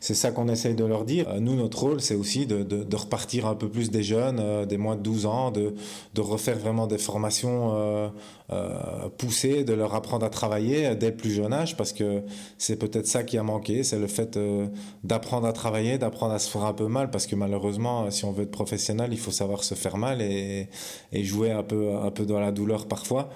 C'est 0.00 0.14
ça 0.14 0.30
qu'on 0.30 0.48
essaye 0.48 0.74
de 0.74 0.84
leur 0.84 1.04
dire. 1.04 1.28
Euh, 1.28 1.40
nous, 1.40 1.56
notre 1.56 1.80
rôle, 1.80 2.00
c'est 2.00 2.14
aussi 2.14 2.46
de, 2.46 2.62
de, 2.62 2.96
repartir 2.96 3.46
un 3.46 3.56
peu 3.56 3.68
plus 3.68 3.90
des 3.90 4.04
jeunes, 4.04 4.38
euh, 4.40 4.64
des 4.64 4.76
moins 4.76 4.94
de 4.94 5.02
12 5.02 5.26
ans, 5.26 5.50
de, 5.50 5.74
de 6.14 6.20
refaire 6.20 6.56
vraiment 6.56 6.86
des 6.86 6.98
formations 6.98 7.72
euh, 7.74 8.08
poussées, 9.18 9.64
de 9.64 9.72
leur 9.72 9.94
apprendre 9.94 10.24
à 10.24 10.30
travailler 10.30 10.94
dès 10.94 11.10
le 11.10 11.16
plus 11.16 11.30
jeune 11.30 11.52
âge, 11.52 11.76
parce 11.76 11.92
que 11.92 12.22
c'est 12.58 12.76
peut-être 12.76 13.06
ça 13.06 13.24
qui 13.24 13.38
a 13.38 13.42
manqué, 13.42 13.82
c'est 13.82 13.98
le 13.98 14.06
fait 14.06 14.38
d'apprendre 15.04 15.46
à 15.46 15.52
travailler, 15.52 15.98
d'apprendre 15.98 16.32
à 16.32 16.38
se 16.38 16.48
faire 16.48 16.64
un 16.64 16.72
peu 16.72 16.86
mal, 16.86 17.10
parce 17.10 17.26
que 17.26 17.34
malheureusement, 17.34 18.10
si 18.10 18.24
on 18.24 18.32
veut 18.32 18.44
être 18.44 18.50
professionnel, 18.50 19.10
il 19.12 19.18
faut 19.18 19.30
savoir 19.30 19.64
se 19.64 19.74
faire 19.74 19.96
mal 19.96 20.22
et, 20.22 20.68
et 21.12 21.24
jouer 21.24 21.50
un 21.50 21.62
peu, 21.62 21.94
un 21.96 22.10
peu 22.10 22.24
dans 22.24 22.40
la 22.40 22.52
douleur 22.52 22.86
parfois. 22.86 23.28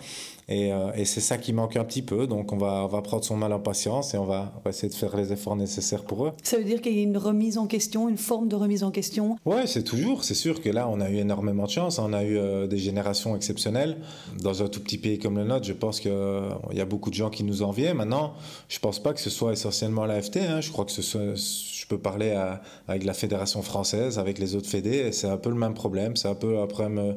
Et, 0.53 0.71
euh, 0.71 0.93
et 0.95 1.07
c'est 1.07 1.21
ça 1.21 1.39
qui 1.39 1.55
manque 1.55 1.77
un 1.77 1.85
petit 1.85 2.03
peu. 2.03 2.27
Donc 2.27 2.53
on 2.53 2.59
va, 2.59 2.85
on 2.85 2.87
va 2.87 3.01
prendre 3.01 3.25
son 3.25 3.37
mal 3.37 3.53
en 3.55 3.59
patience 3.59 4.13
et 4.13 4.19
on 4.19 4.27
va, 4.27 4.53
on 4.59 4.61
va, 4.63 4.71
essayer 4.71 4.91
de 4.91 4.95
faire 4.95 5.17
les 5.17 5.33
efforts 5.33 5.57
nécessaires 5.57 6.05
pour 6.05 6.27
eux. 6.27 6.33
Ça 6.43 6.59
veut 6.59 6.65
dire 6.65 6.83
qu'il 6.83 6.95
y 6.95 7.01
a 7.01 7.03
une 7.03 7.17
remise 7.17 7.57
en 7.57 7.67
question, 7.67 8.09
une 8.09 8.19
forme 8.19 8.49
de 8.49 8.57
remise 8.57 8.85
en 8.85 8.91
question? 8.91 9.39
Ouais, 9.47 9.67
c'est 9.67 9.83
toujours. 9.83 10.25
C'est 10.25 10.35
sûr 10.35 10.61
que 10.61 10.69
là, 10.69 10.89
on 10.91 11.01
a 11.01 11.09
eu 11.09 11.17
énormément 11.17 11.65
de 11.65 11.71
chance. 11.71 11.99
On 11.99 12.13
a 12.13 12.23
eu 12.23 12.37
euh, 12.37 12.67
des 12.67 12.77
générations 12.77 13.35
exceptionnelles. 13.35 13.97
Dans 14.43 14.63
un 14.63 14.69
tout 14.69 14.81
petit 14.81 14.99
pays 14.99 15.19
comme 15.19 15.39
le 15.39 15.45
nôtre, 15.45 15.65
je 15.65 15.73
pense 15.73 16.01
qu'il 16.01 16.11
euh, 16.11 16.51
y 16.73 16.81
a 16.81 16.85
beaucoup 16.85 17.09
de 17.09 17.15
gens 17.15 17.31
qui 17.31 17.45
nous 17.45 17.63
enviaient. 17.63 17.95
Maintenant, 17.95 18.35
je 18.69 18.79
pense 18.79 19.03
pas 19.03 19.15
que 19.15 19.21
ce 19.21 19.31
soit 19.31 19.53
essentiellement 19.53 20.05
la 20.05 20.21
FT. 20.21 20.37
Hein. 20.37 20.61
Je 20.61 20.71
crois 20.71 20.85
que 20.85 20.93
ce 20.93 21.03
soit, 21.03 21.35
je 21.35 21.87
peux 21.87 21.99
parler 21.99 22.33
à, 22.33 22.61
avec 22.89 23.05
la 23.05 23.15
fédération 23.15 23.63
française, 23.63 24.19
avec 24.19 24.39
les 24.39 24.55
autres 24.55 24.69
fédés. 24.69 25.13
C'est 25.13 25.29
un 25.29 25.39
peu 25.39 25.49
le 25.49 25.57
même 25.57 25.75
problème. 25.75 26.15
C'est 26.17 26.29
un 26.29 26.35
peu 26.35 26.59
un 26.59 26.67
problème 26.67 27.17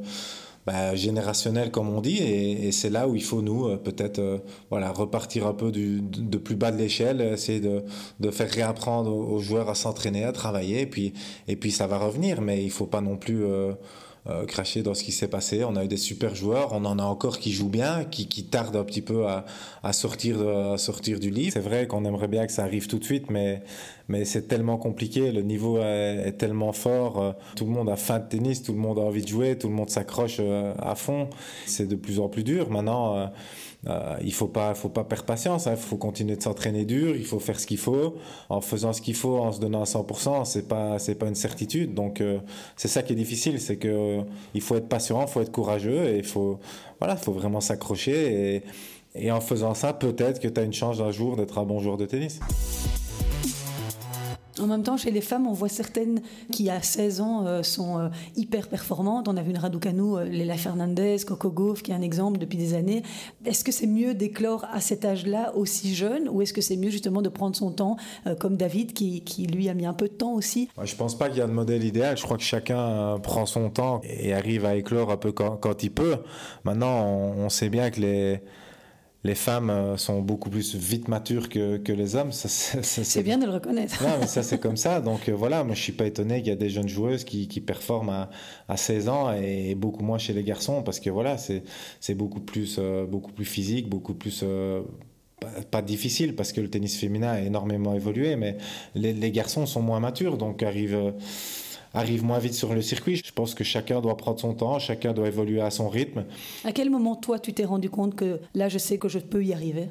bah, 0.65 0.95
générationnel 0.95 1.69
comme 1.69 1.89
on 1.89 2.01
dit 2.01 2.17
et, 2.17 2.67
et 2.67 2.71
c'est 2.71 2.89
là 2.89 3.07
où 3.07 3.15
il 3.15 3.23
faut 3.23 3.41
nous 3.41 3.67
euh, 3.67 3.77
peut-être 3.77 4.19
euh, 4.19 4.39
voilà 4.71 4.91
repartir 4.91 5.45
un 5.45 5.53
peu 5.53 5.71
de, 5.71 6.37
plus 6.37 6.55
bas 6.55 6.71
de 6.71 6.77
l'échelle 6.77 7.21
essayer 7.21 7.59
de, 7.59 7.83
de 8.19 8.31
faire 8.31 8.49
réapprendre 8.49 9.13
aux, 9.15 9.39
joueurs 9.39 9.69
à 9.69 9.75
s'entraîner 9.75 10.23
à 10.23 10.31
travailler 10.31 10.81
et 10.81 10.87
puis 10.87 11.13
et 11.47 11.55
puis 11.55 11.71
ça 11.71 11.85
va 11.85 11.99
revenir 11.99 12.41
mais 12.41 12.63
il 12.63 12.71
faut 12.71 12.87
pas 12.87 13.01
non 13.01 13.15
plus 13.15 13.45
euh, 13.45 13.73
euh, 14.27 14.45
cracher 14.45 14.81
dans 14.81 14.93
ce 14.93 15.03
qui 15.03 15.11
s'est 15.11 15.27
passé. 15.27 15.63
On 15.63 15.75
a 15.75 15.83
eu 15.83 15.87
des 15.87 15.97
super 15.97 16.35
joueurs, 16.35 16.73
on 16.73 16.83
en 16.85 16.99
a 16.99 17.03
encore 17.03 17.39
qui 17.39 17.51
jouent 17.51 17.69
bien, 17.69 18.05
qui, 18.05 18.27
qui 18.27 18.45
tardent 18.45 18.75
un 18.75 18.83
petit 18.83 19.01
peu 19.01 19.27
à, 19.27 19.45
à 19.83 19.93
sortir, 19.93 20.41
à 20.47 20.77
sortir 20.77 21.19
du 21.19 21.29
livre. 21.29 21.53
C'est 21.53 21.59
vrai 21.59 21.87
qu'on 21.87 22.05
aimerait 22.05 22.27
bien 22.27 22.45
que 22.45 22.51
ça 22.51 22.63
arrive 22.63 22.87
tout 22.87 22.99
de 22.99 23.03
suite, 23.03 23.29
mais, 23.29 23.61
mais 24.07 24.25
c'est 24.25 24.47
tellement 24.47 24.77
compliqué, 24.77 25.31
le 25.31 25.41
niveau 25.41 25.79
est, 25.79 26.27
est, 26.27 26.33
tellement 26.33 26.73
fort, 26.73 27.21
euh, 27.21 27.31
tout 27.55 27.65
le 27.65 27.71
monde 27.71 27.89
a 27.89 27.95
faim 27.95 28.19
de 28.19 28.27
tennis, 28.27 28.61
tout 28.61 28.73
le 28.73 28.79
monde 28.79 28.99
a 28.99 29.01
envie 29.01 29.23
de 29.23 29.27
jouer, 29.27 29.57
tout 29.57 29.67
le 29.67 29.73
monde 29.73 29.89
s'accroche 29.89 30.37
euh, 30.39 30.73
à 30.79 30.95
fond. 30.95 31.29
C'est 31.65 31.87
de 31.87 31.95
plus 31.95 32.19
en 32.19 32.29
plus 32.29 32.43
dur. 32.43 32.69
Maintenant, 32.69 33.31
euh, 33.87 34.17
il 34.23 34.33
faut 34.33 34.47
pas, 34.47 34.73
faut 34.73 34.89
pas 34.89 35.03
perdre 35.03 35.25
patience. 35.25 35.65
Il 35.65 35.69
hein. 35.69 35.75
faut 35.75 35.97
continuer 35.97 36.35
de 36.35 36.41
s'entraîner 36.41 36.85
dur. 36.85 37.15
Il 37.15 37.25
faut 37.25 37.39
faire 37.39 37.59
ce 37.59 37.67
qu'il 37.67 37.77
faut. 37.77 38.15
En 38.49 38.61
faisant 38.61 38.93
ce 38.93 39.01
qu'il 39.01 39.15
faut, 39.15 39.37
en 39.37 39.51
se 39.51 39.59
donnant 39.59 39.81
à 39.81 39.85
100%, 39.85 40.45
c'est 40.45 40.67
pas, 40.67 40.99
c'est 40.99 41.15
pas 41.15 41.27
une 41.27 41.35
certitude. 41.35 41.93
Donc 41.93 42.21
euh, 42.21 42.39
c'est 42.75 42.87
ça 42.87 43.03
qui 43.03 43.13
est 43.13 43.15
difficile, 43.15 43.59
c'est 43.59 43.77
que 43.77 43.87
euh, 43.87 44.21
il 44.53 44.61
faut 44.61 44.75
être 44.75 44.89
patient, 44.89 45.21
il 45.21 45.27
faut 45.27 45.41
être 45.41 45.51
courageux 45.51 46.05
et 46.05 46.17
il 46.17 46.25
faut, 46.25 46.59
voilà, 46.99 47.15
faut 47.15 47.33
vraiment 47.33 47.61
s'accrocher. 47.61 48.55
Et, 48.55 48.63
et 49.15 49.31
en 49.31 49.41
faisant 49.41 49.73
ça, 49.73 49.93
peut-être 49.93 50.39
que 50.39 50.47
tu 50.47 50.59
as 50.59 50.63
une 50.63 50.73
chance 50.73 50.99
un 50.99 51.11
jour 51.11 51.35
d'être 51.35 51.57
un 51.57 51.63
bon 51.63 51.79
joueur 51.79 51.97
de 51.97 52.05
tennis. 52.05 52.39
En 54.59 54.67
même 54.67 54.83
temps, 54.83 54.95
chez 54.95 55.11
les 55.11 55.21
femmes, 55.21 55.47
on 55.47 55.53
voit 55.53 55.67
certaines 55.67 56.21
qui, 56.51 56.69
à 56.69 56.81
16 56.81 57.19
ans, 57.19 57.45
euh, 57.45 57.61
sont 57.61 57.99
euh, 57.99 58.07
hyper 58.37 58.69
performantes. 58.69 59.27
On 59.27 59.35
a 59.35 59.41
vu 59.41 59.49
une 59.49 59.57
Raducanu, 59.57 60.15
euh, 60.15 60.23
Léla 60.23 60.55
Fernandez, 60.55 61.17
Coco 61.27 61.49
Gauff, 61.49 61.83
qui 61.83 61.91
est 61.91 61.93
un 61.93 62.01
exemple 62.01 62.37
depuis 62.37 62.57
des 62.57 62.73
années. 62.73 63.03
Est-ce 63.45 63.65
que 63.65 63.73
c'est 63.73 63.87
mieux 63.87 64.13
d'éclore 64.13 64.65
à 64.71 64.79
cet 64.79 65.03
âge-là, 65.03 65.53
aussi 65.55 65.93
jeune, 65.93 66.29
ou 66.29 66.41
est-ce 66.41 66.53
que 66.53 66.61
c'est 66.61 66.77
mieux 66.77 66.89
justement 66.89 67.21
de 67.21 67.29
prendre 67.29 67.55
son 67.55 67.71
temps, 67.71 67.97
comme 68.39 68.55
David, 68.55 68.93
qui, 68.93 69.47
lui 69.47 69.67
a 69.69 69.73
mis 69.73 69.85
un 69.85 69.93
peu 69.93 70.07
de 70.07 70.13
temps 70.13 70.33
aussi? 70.33 70.69
Je 70.81 70.91
ne 70.93 70.97
pense 70.97 71.17
pas 71.17 71.29
qu'il 71.29 71.39
y 71.39 71.41
a 71.41 71.47
de 71.47 71.51
modèle 71.51 71.83
idéal. 71.83 72.17
Je 72.17 72.23
crois 72.23 72.37
que 72.37 72.43
chacun 72.43 73.19
prend 73.21 73.45
son 73.45 73.69
temps 73.69 74.01
et 74.03 74.33
arrive 74.33 74.65
à 74.65 74.75
éclore 74.75 75.11
un 75.11 75.17
peu 75.17 75.31
quand, 75.31 75.83
il 75.83 75.91
peut. 75.91 76.17
Maintenant, 76.63 77.05
on 77.05 77.49
sait 77.49 77.69
bien 77.69 77.89
que 77.91 77.99
les 78.01 78.41
les 79.25 79.33
femmes 79.33 79.71
euh, 79.71 79.97
sont 79.97 80.21
beaucoup 80.21 80.51
plus 80.51 80.75
vite 80.75 81.07
matures 81.07 81.49
que, 81.49 81.77
que 81.77 81.91
les 81.91 82.15
hommes. 82.15 82.31
C'est 82.31 83.23
bien 83.23 83.39
de 83.39 83.45
le 83.47 83.53
reconnaître. 83.53 84.03
Non, 84.03 84.17
mais 84.19 84.27
ça, 84.27 84.43
c'est 84.43 84.59
comme 84.59 84.77
ça. 84.77 85.01
Donc 85.01 85.27
euh, 85.27 85.31
voilà, 85.31 85.63
moi, 85.63 85.73
je 85.73 85.81
suis 85.81 85.93
pas 85.93 86.05
étonné 86.05 86.39
qu'il 86.39 86.49
y 86.49 86.51
a 86.51 86.55
des 86.55 86.69
jeunes 86.69 86.87
joueuses 86.87 87.23
qui, 87.23 87.47
qui 87.47 87.59
performent 87.59 88.09
à, 88.09 88.29
à, 88.69 88.77
16 88.77 89.09
ans 89.09 89.33
et 89.33 89.73
beaucoup 89.73 90.03
moins 90.03 90.19
chez 90.19 90.33
les 90.33 90.43
garçons 90.43 90.83
parce 90.83 90.99
que 90.99 91.09
voilà, 91.09 91.37
c'est 91.37 92.13
beaucoup, 92.13 92.39
plus 92.39 92.77
euh, 92.77 93.07
beaucoup 93.07 93.31
plus 93.31 93.45
physique, 93.45 93.89
beaucoup 93.89 94.13
plus. 94.13 94.41
Euh, 94.43 94.81
pas, 95.39 95.49
pas, 95.69 95.81
difficile 95.81 96.35
parce 96.35 96.53
que 96.53 96.61
le 96.61 96.69
tennis 96.69 96.95
féminin 96.95 97.31
a 97.31 97.41
énormément 97.41 97.95
évolué, 97.95 98.35
mais 98.35 98.57
les, 98.93 99.11
les 99.11 99.31
garçons 99.31 99.65
sont 99.65 99.81
moins 99.81 99.99
matures, 99.99 100.37
donc 100.37 100.61
arrivent 100.61 101.13
arrive 101.95 102.23
moins 102.23 102.39
vite 102.39 102.53
sur 102.53 102.73
le 102.73 102.81
circuit. 102.81 103.15
Je 103.15 103.31
pense 103.31 103.55
que 103.55 103.63
chacun 103.63 104.01
doit 104.01 104.17
prendre 104.17 104.39
son 104.39 104.53
temps, 104.53 104.79
chacun 104.79 105.13
doit 105.13 105.27
évoluer 105.27 105.61
à 105.61 105.71
son 105.71 105.89
rythme. 105.89 106.25
À 106.63 106.71
quel 106.71 106.89
moment, 106.89 107.15
toi, 107.15 107.39
tu 107.39 107.53
t'es 107.53 107.65
rendu 107.65 107.89
compte 107.89 108.15
que 108.15 108.39
là, 108.53 108.69
je 108.69 108.77
sais 108.77 108.97
que 108.97 109.07
je 109.09 109.19
peux 109.19 109.43
y 109.43 109.53
arriver? 109.53 109.87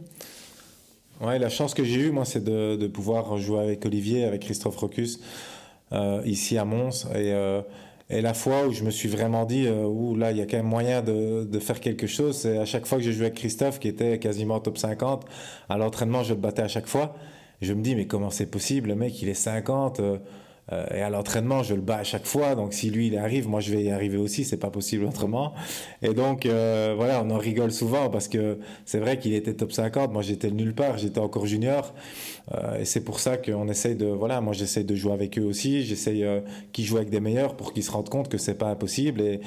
Ouais, 1.21 1.39
la 1.39 1.49
chance 1.49 1.75
que 1.75 1.85
j'ai 1.85 2.01
eue, 2.01 2.11
moi, 2.11 2.25
c'est 2.25 2.43
de, 2.43 2.77
de, 2.77 2.87
pouvoir 2.87 3.39
jouer 3.39 3.61
avec 3.61 3.87
Olivier, 3.87 4.25
avec 4.25 4.43
Christophe 4.43 4.77
Rocus, 4.77 5.21
euh, 5.93 6.21
ici 6.25 6.59
à 6.59 6.65
Mons. 6.65 7.07
Et, 7.15 7.33
euh, 7.33 7.63
Et 8.11 8.21
la 8.21 8.35
fois 8.35 8.67
où 8.67 8.73
je 8.73 8.85
me 8.85 8.91
suis 8.91 9.09
vraiment 9.09 9.47
dit, 9.47 9.67
euh, 9.67 10.17
là, 10.19 10.31
il 10.31 10.37
y 10.37 10.43
a 10.43 10.47
quand 10.47 10.59
même 10.59 10.67
moyen 10.67 11.01
de, 11.03 11.45
de 11.45 11.59
faire 11.59 11.81
quelque 11.81 12.07
chose, 12.07 12.37
c'est 12.37 12.59
à 12.59 12.67
chaque 12.67 12.85
fois 12.87 12.99
que 12.99 13.05
je 13.05 13.11
jouais 13.13 13.27
avec 13.27 13.39
Christophe, 13.39 13.79
qui 13.79 13.89
était 13.89 14.19
quasiment 14.19 14.61
top 14.61 14.77
50, 14.77 15.25
à 15.69 15.79
l'entraînement, 15.79 16.23
je 16.23 16.35
le 16.35 16.41
battais 16.41 16.63
à 16.63 16.69
chaque 16.69 16.87
fois. 16.87 17.17
je 17.63 17.73
me 17.73 17.81
dis, 17.81 17.95
mais 17.97 18.07
comment 18.07 18.31
c'est 18.31 18.47
possible? 18.47 18.89
Le 18.91 18.95
mec, 18.95 19.23
il 19.23 19.29
est 19.29 19.35
50. 19.35 20.01
Euh, 20.73 20.87
et 20.95 21.03
à 21.03 21.11
l'entraînement, 21.11 21.63
je 21.63 21.75
le 21.75 21.81
bats 21.81 21.99
à 21.99 22.05
chaque 22.05 22.27
fois. 22.27 22.55
Donc 22.55 22.73
si 22.73 22.91
lui 22.91 23.09
il 23.09 23.19
arrive, 23.19 23.49
moi 23.49 23.61
je 23.61 23.73
vais 23.73 23.83
y 23.83 23.91
arriver 23.91 24.17
aussi. 24.17 24.45
C'est 24.45 24.57
pas 24.57 24.71
possible 24.71 25.05
autrement. 25.05 25.53
Et 26.03 26.15
donc 26.15 26.47
euh, 26.47 26.95
voilà, 26.97 27.23
on 27.23 27.31
en 27.31 27.39
rigole 27.39 27.73
souvent 27.73 28.09
parce 28.09 28.29
que 28.29 28.59
c'est 28.85 28.99
vrai 28.99 29.19
qu'il 29.19 29.35
était 29.35 29.55
top 29.55 29.73
50. 29.73 30.13
Moi 30.13 30.23
j'étais 30.23 30.51
nulle 30.51 30.75
part. 30.75 30.99
J'étais 30.99 31.21
encore 31.21 31.47
junior. 31.47 31.95
Euh, 32.55 32.81
et 32.81 32.85
c'est 32.85 33.03
pour 33.03 33.21
ça 33.21 33.37
qu'on 33.37 33.69
essaye 33.69 33.97
de 33.97 34.07
voilà, 34.07 34.41
moi 34.41 34.53
j'essaye 34.53 34.85
de 34.85 34.95
jouer 34.95 35.13
avec 35.13 35.39
eux 35.39 35.45
aussi. 35.45 35.85
J'essaye 35.85 36.25
qu'ils 36.73 36.85
jouent 36.85 36.97
avec 36.99 37.11
des 37.11 37.21
meilleurs 37.21 37.57
pour 37.57 37.73
qu'ils 37.73 37.85
se 37.85 37.91
rendent 37.91 38.09
compte 38.09 38.29
que 38.29 38.39
c'est 38.39 38.55
pas 38.55 38.69
impossible 38.69 39.21
et, 39.21 39.41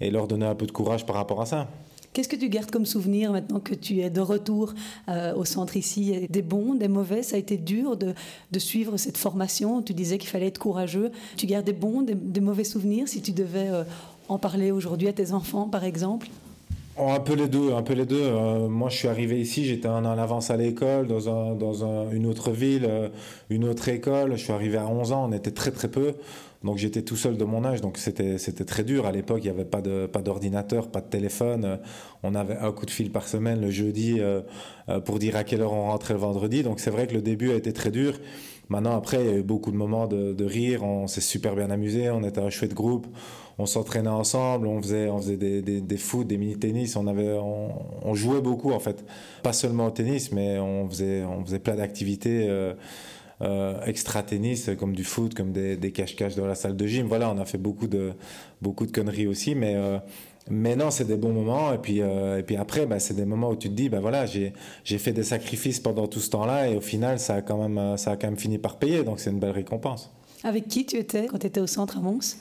et 0.00 0.10
leur 0.10 0.28
donner 0.28 0.46
un 0.46 0.54
peu 0.54 0.66
de 0.66 0.72
courage 0.72 1.06
par 1.06 1.16
rapport 1.16 1.40
à 1.40 1.46
ça. 1.46 1.68
Qu'est-ce 2.12 2.28
que 2.28 2.36
tu 2.36 2.48
gardes 2.48 2.72
comme 2.72 2.86
souvenir 2.86 3.30
maintenant 3.30 3.60
que 3.60 3.74
tu 3.74 4.00
es 4.00 4.10
de 4.10 4.20
retour 4.20 4.74
euh, 5.08 5.32
au 5.34 5.44
centre 5.44 5.76
ici? 5.76 6.26
Des 6.28 6.42
bons, 6.42 6.74
des 6.74 6.88
mauvais? 6.88 7.22
Ça 7.22 7.36
a 7.36 7.38
été 7.38 7.56
dur 7.56 7.96
de, 7.96 8.14
suivre 8.58 8.96
cette 8.96 9.16
formation? 9.16 9.80
Tu 9.80 9.94
disais 9.94 10.18
qu'il 10.18 10.28
fallait 10.28 10.48
être 10.48 10.58
courageux. 10.58 11.12
Tu 11.36 11.46
gardes 11.46 11.66
des 11.66 11.72
bons, 11.72 12.02
des, 12.02 12.40
mauvais 12.40 12.64
souvenirs 12.64 13.06
si 13.06 13.22
tu 13.22 13.30
devais 13.30 13.68
euh, 13.68 13.84
en 14.28 14.38
parler 14.38 14.72
aujourd'hui 14.72 15.06
à 15.06 15.12
tes 15.12 15.32
enfants, 15.32 15.68
par 15.68 15.84
exemple? 15.84 16.28
Oh, 17.00 17.10
un 17.10 17.20
peu 17.20 17.34
les 17.34 17.48
deux, 17.48 17.72
un 17.72 17.82
peu 17.82 17.94
les 17.94 18.06
deux. 18.06 18.22
Euh, 18.22 18.68
moi, 18.68 18.88
je 18.88 18.96
suis 18.96 19.08
arrivé 19.08 19.40
ici, 19.40 19.64
j'étais 19.64 19.88
en 19.88 20.04
avance 20.04 20.50
à 20.50 20.56
l'école, 20.56 21.06
dans, 21.06 21.54
dans 21.54 22.10
une 22.10 22.26
autre 22.26 22.50
ville, 22.50 22.88
une 23.48 23.64
autre 23.64 23.88
école. 23.88 24.32
Je 24.36 24.44
suis 24.44 24.52
arrivé 24.52 24.78
à 24.78 24.86
11 24.86 25.12
ans, 25.12 25.26
on 25.28 25.32
était 25.32 25.52
très 25.52 25.70
très 25.70 25.88
peu. 25.88 26.14
Donc 26.62 26.76
j'étais 26.76 27.02
tout 27.02 27.16
seul 27.16 27.38
de 27.38 27.44
mon 27.44 27.64
âge, 27.64 27.80
donc 27.80 27.96
c'était 27.96 28.36
c'était 28.36 28.64
très 28.64 28.84
dur. 28.84 29.06
À 29.06 29.12
l'époque, 29.12 29.40
il 29.42 29.44
n'y 29.44 29.50
avait 29.50 29.64
pas 29.64 29.80
de 29.80 30.06
pas 30.06 30.20
d'ordinateur, 30.20 30.90
pas 30.90 31.00
de 31.00 31.08
téléphone. 31.08 31.64
Euh, 31.64 31.76
on 32.22 32.34
avait 32.34 32.58
un 32.58 32.70
coup 32.70 32.84
de 32.84 32.90
fil 32.90 33.10
par 33.10 33.26
semaine 33.28 33.60
le 33.62 33.70
jeudi 33.70 34.16
euh, 34.20 34.42
euh, 34.90 35.00
pour 35.00 35.18
dire 35.18 35.36
à 35.36 35.44
quelle 35.44 35.62
heure 35.62 35.72
on 35.72 35.84
rentrait 35.84 36.14
le 36.14 36.20
vendredi. 36.20 36.62
Donc 36.62 36.80
c'est 36.80 36.90
vrai 36.90 37.06
que 37.06 37.14
le 37.14 37.22
début 37.22 37.50
a 37.50 37.54
été 37.54 37.72
très 37.72 37.90
dur. 37.90 38.20
Maintenant, 38.70 38.96
après, 38.96 39.22
il 39.24 39.26
y 39.26 39.32
a 39.32 39.36
eu 39.36 39.42
beaucoup 39.42 39.72
de 39.72 39.76
moments 39.76 40.06
de, 40.06 40.32
de 40.32 40.44
rire. 40.44 40.84
On 40.84 41.06
s'est 41.06 41.20
super 41.20 41.54
bien 41.54 41.70
amusé. 41.70 42.08
On 42.10 42.22
était 42.22 42.40
un 42.40 42.50
chouette 42.50 42.72
groupe. 42.72 43.06
On 43.58 43.66
s'entraînait 43.66 44.08
ensemble. 44.08 44.66
On 44.68 44.80
faisait 44.80 45.08
on 45.10 45.18
faisait 45.18 45.36
des 45.36 45.60
des, 45.60 45.80
des 45.80 45.96
foot, 45.96 46.26
des 46.26 46.38
mini 46.38 46.56
tennis. 46.56 46.96
On 46.96 47.06
on, 47.06 47.70
on, 48.02 48.14
jouait 48.14 48.40
beaucoup 48.40 48.72
en 48.72 48.80
fait. 48.80 49.04
Pas 49.42 49.52
seulement 49.52 49.86
au 49.86 49.90
tennis, 49.90 50.32
mais 50.32 50.58
on 50.58 50.88
faisait 50.88 51.24
on 51.24 51.44
faisait 51.44 51.58
plein 51.58 51.76
d'activités. 51.76 52.48
Euh, 53.42 53.80
extra 53.86 54.22
tennis 54.22 54.68
comme 54.78 54.94
du 54.94 55.02
foot, 55.02 55.32
comme 55.32 55.50
des, 55.52 55.74
des 55.78 55.92
cache-cache 55.92 56.34
dans 56.34 56.46
la 56.46 56.54
salle 56.54 56.76
de 56.76 56.86
gym. 56.86 57.06
Voilà, 57.06 57.30
on 57.30 57.38
a 57.38 57.46
fait 57.46 57.56
beaucoup 57.56 57.86
de, 57.86 58.12
beaucoup 58.60 58.84
de 58.84 58.92
conneries 58.92 59.26
aussi, 59.26 59.54
mais, 59.54 59.74
euh, 59.76 59.98
mais 60.50 60.76
non, 60.76 60.90
c'est 60.90 61.06
des 61.06 61.16
bons 61.16 61.32
moments. 61.32 61.72
Et 61.72 61.78
puis, 61.78 62.02
euh, 62.02 62.38
et 62.38 62.42
puis 62.42 62.56
après, 62.56 62.86
bah, 62.86 62.98
c'est 62.98 63.14
des 63.14 63.24
moments 63.24 63.50
où 63.50 63.56
tu 63.56 63.68
te 63.68 63.74
dis, 63.74 63.88
bah 63.88 64.00
voilà, 64.00 64.26
j'ai, 64.26 64.52
j'ai 64.84 64.98
fait 64.98 65.12
des 65.12 65.22
sacrifices 65.22 65.80
pendant 65.80 66.06
tout 66.06 66.20
ce 66.20 66.30
temps-là 66.30 66.68
et 66.68 66.76
au 66.76 66.80
final, 66.80 67.18
ça 67.18 67.36
a 67.36 67.42
quand 67.42 67.56
même, 67.66 67.96
ça 67.96 68.12
a 68.12 68.16
quand 68.16 68.26
même 68.26 68.38
fini 68.38 68.58
par 68.58 68.78
payer. 68.78 69.04
Donc 69.04 69.20
c'est 69.20 69.30
une 69.30 69.40
belle 69.40 69.50
récompense. 69.50 70.10
Avec 70.42 70.68
qui 70.68 70.86
tu 70.86 70.96
étais 70.96 71.26
quand 71.26 71.38
tu 71.38 71.46
étais 71.46 71.60
au 71.60 71.66
centre 71.66 71.98
à 71.98 72.00
Mons? 72.00 72.36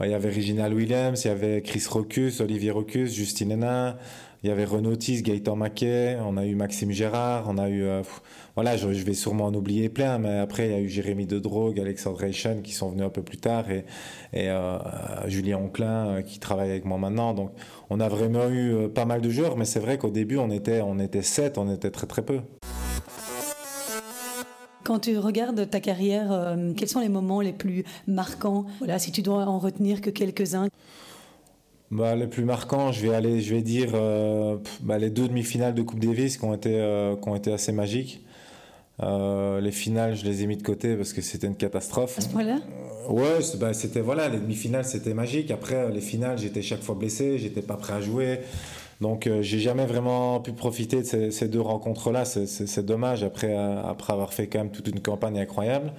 Il 0.00 0.10
y 0.10 0.14
avait 0.14 0.30
Reginald 0.30 0.72
Williams, 0.72 1.24
il 1.24 1.28
y 1.28 1.30
avait 1.30 1.60
Chris 1.60 1.82
Rocus, 1.90 2.40
Olivier 2.40 2.70
Rocus, 2.70 3.12
Justine 3.12 3.50
Hénin, 3.50 3.96
il 4.42 4.48
y 4.48 4.52
avait 4.52 4.64
Renaud 4.64 4.96
Tis, 4.96 5.22
Gaëtan 5.22 5.56
Maquet, 5.56 6.18
on 6.24 6.36
a 6.36 6.46
eu 6.46 6.54
Maxime 6.54 6.92
Gérard, 6.92 7.46
on 7.48 7.58
a 7.58 7.68
eu 7.68 7.86
voilà, 8.58 8.76
je, 8.76 8.88
vais 8.88 9.14
sûrement 9.14 9.44
en 9.44 9.54
oublier 9.54 9.88
plein, 9.88 10.18
mais 10.18 10.36
après, 10.40 10.66
il 10.66 10.72
y 10.72 10.74
a 10.74 10.80
eu 10.80 10.88
Jérémy 10.88 11.26
De 11.26 11.38
Drogue, 11.38 11.78
Alexandre 11.78 12.18
Reichen 12.18 12.60
qui 12.60 12.72
sont 12.72 12.90
venus 12.90 13.06
un 13.06 13.08
peu 13.08 13.22
plus 13.22 13.36
tard 13.36 13.70
et, 13.70 13.84
et 14.32 14.48
euh, 14.48 14.78
Julien 15.28 15.58
Onclin 15.58 16.08
euh, 16.08 16.22
qui 16.22 16.40
travaille 16.40 16.70
avec 16.70 16.84
moi 16.84 16.98
maintenant. 16.98 17.34
Donc, 17.34 17.52
on 17.88 18.00
a 18.00 18.08
vraiment 18.08 18.48
eu 18.48 18.74
euh, 18.74 18.88
pas 18.88 19.04
mal 19.04 19.20
de 19.20 19.30
joueurs, 19.30 19.56
mais 19.56 19.64
c'est 19.64 19.78
vrai 19.78 19.96
qu'au 19.96 20.10
début, 20.10 20.38
on 20.38 20.50
était, 20.50 20.80
on 20.80 20.98
était 20.98 21.22
sept, 21.22 21.56
on 21.56 21.72
était 21.72 21.92
très 21.92 22.08
très 22.08 22.22
peu. 22.22 22.40
Quand 24.82 24.98
tu 24.98 25.16
regardes 25.18 25.70
ta 25.70 25.78
carrière, 25.78 26.56
quels 26.76 26.88
sont 26.88 26.98
les 26.98 27.08
moments 27.08 27.40
les 27.40 27.52
plus 27.52 27.84
marquants? 28.08 28.66
Voilà, 28.78 28.98
si 28.98 29.12
tu 29.12 29.22
dois 29.22 29.44
en 29.44 29.60
retenir 29.60 30.00
que 30.00 30.10
quelques-uns. 30.10 30.66
Bah, 31.90 32.14
les 32.14 32.26
plus 32.26 32.44
marquants, 32.44 32.92
je 32.92 33.06
vais 33.06 33.14
aller, 33.14 33.40
je 33.40 33.54
vais 33.54 33.62
dire 33.62 33.92
bah, 34.82 34.98
les 34.98 35.10
deux 35.10 35.28
demi-finales 35.28 35.74
de 35.74 35.82
Coupe 35.82 36.00
Davis 36.00 36.36
qui 36.36 36.44
ont 36.44 36.54
été, 36.54 36.70
qui 37.22 37.28
ont 37.28 37.36
été 37.36 37.52
assez 37.52 37.72
magiques. 37.72 38.22
Euh, 39.00 39.60
les 39.60 39.70
finales, 39.70 40.16
je 40.16 40.24
les 40.24 40.42
ai 40.42 40.46
mis 40.46 40.56
de 40.56 40.62
côté 40.62 40.96
parce 40.96 41.12
que 41.12 41.20
c'était 41.20 41.46
une 41.46 41.56
catastrophe. 41.56 42.18
À 42.18 42.20
ce 42.20 42.28
point-là? 42.28 42.56
Euh, 42.56 42.88
Ouais, 43.08 43.38
bah, 43.58 43.72
c'était 43.72 44.00
voilà, 44.00 44.28
les 44.28 44.38
demi-finales, 44.38 44.84
c'était 44.84 45.14
magique. 45.14 45.50
Après, 45.50 45.90
les 45.90 46.02
finales, 46.02 46.36
j'étais 46.36 46.60
chaque 46.60 46.82
fois 46.82 46.94
blessé, 46.94 47.38
j'étais 47.38 47.62
pas 47.62 47.76
prêt 47.76 47.94
à 47.94 48.02
jouer. 48.02 48.40
Donc, 49.00 49.26
euh, 49.26 49.40
j'ai 49.40 49.60
jamais 49.60 49.86
vraiment 49.86 50.40
pu 50.40 50.52
profiter 50.52 51.02
de 51.02 51.30
ces, 51.30 51.48
deux 51.48 51.60
rencontres-là. 51.60 52.26
C'est 52.26 52.84
dommage 52.84 53.22
après, 53.22 53.56
après 53.56 54.12
avoir 54.12 54.34
fait 54.34 54.46
quand 54.46 54.58
même 54.58 54.70
toute 54.70 54.88
une 54.88 55.00
campagne 55.00 55.38
incroyable. 55.38 55.92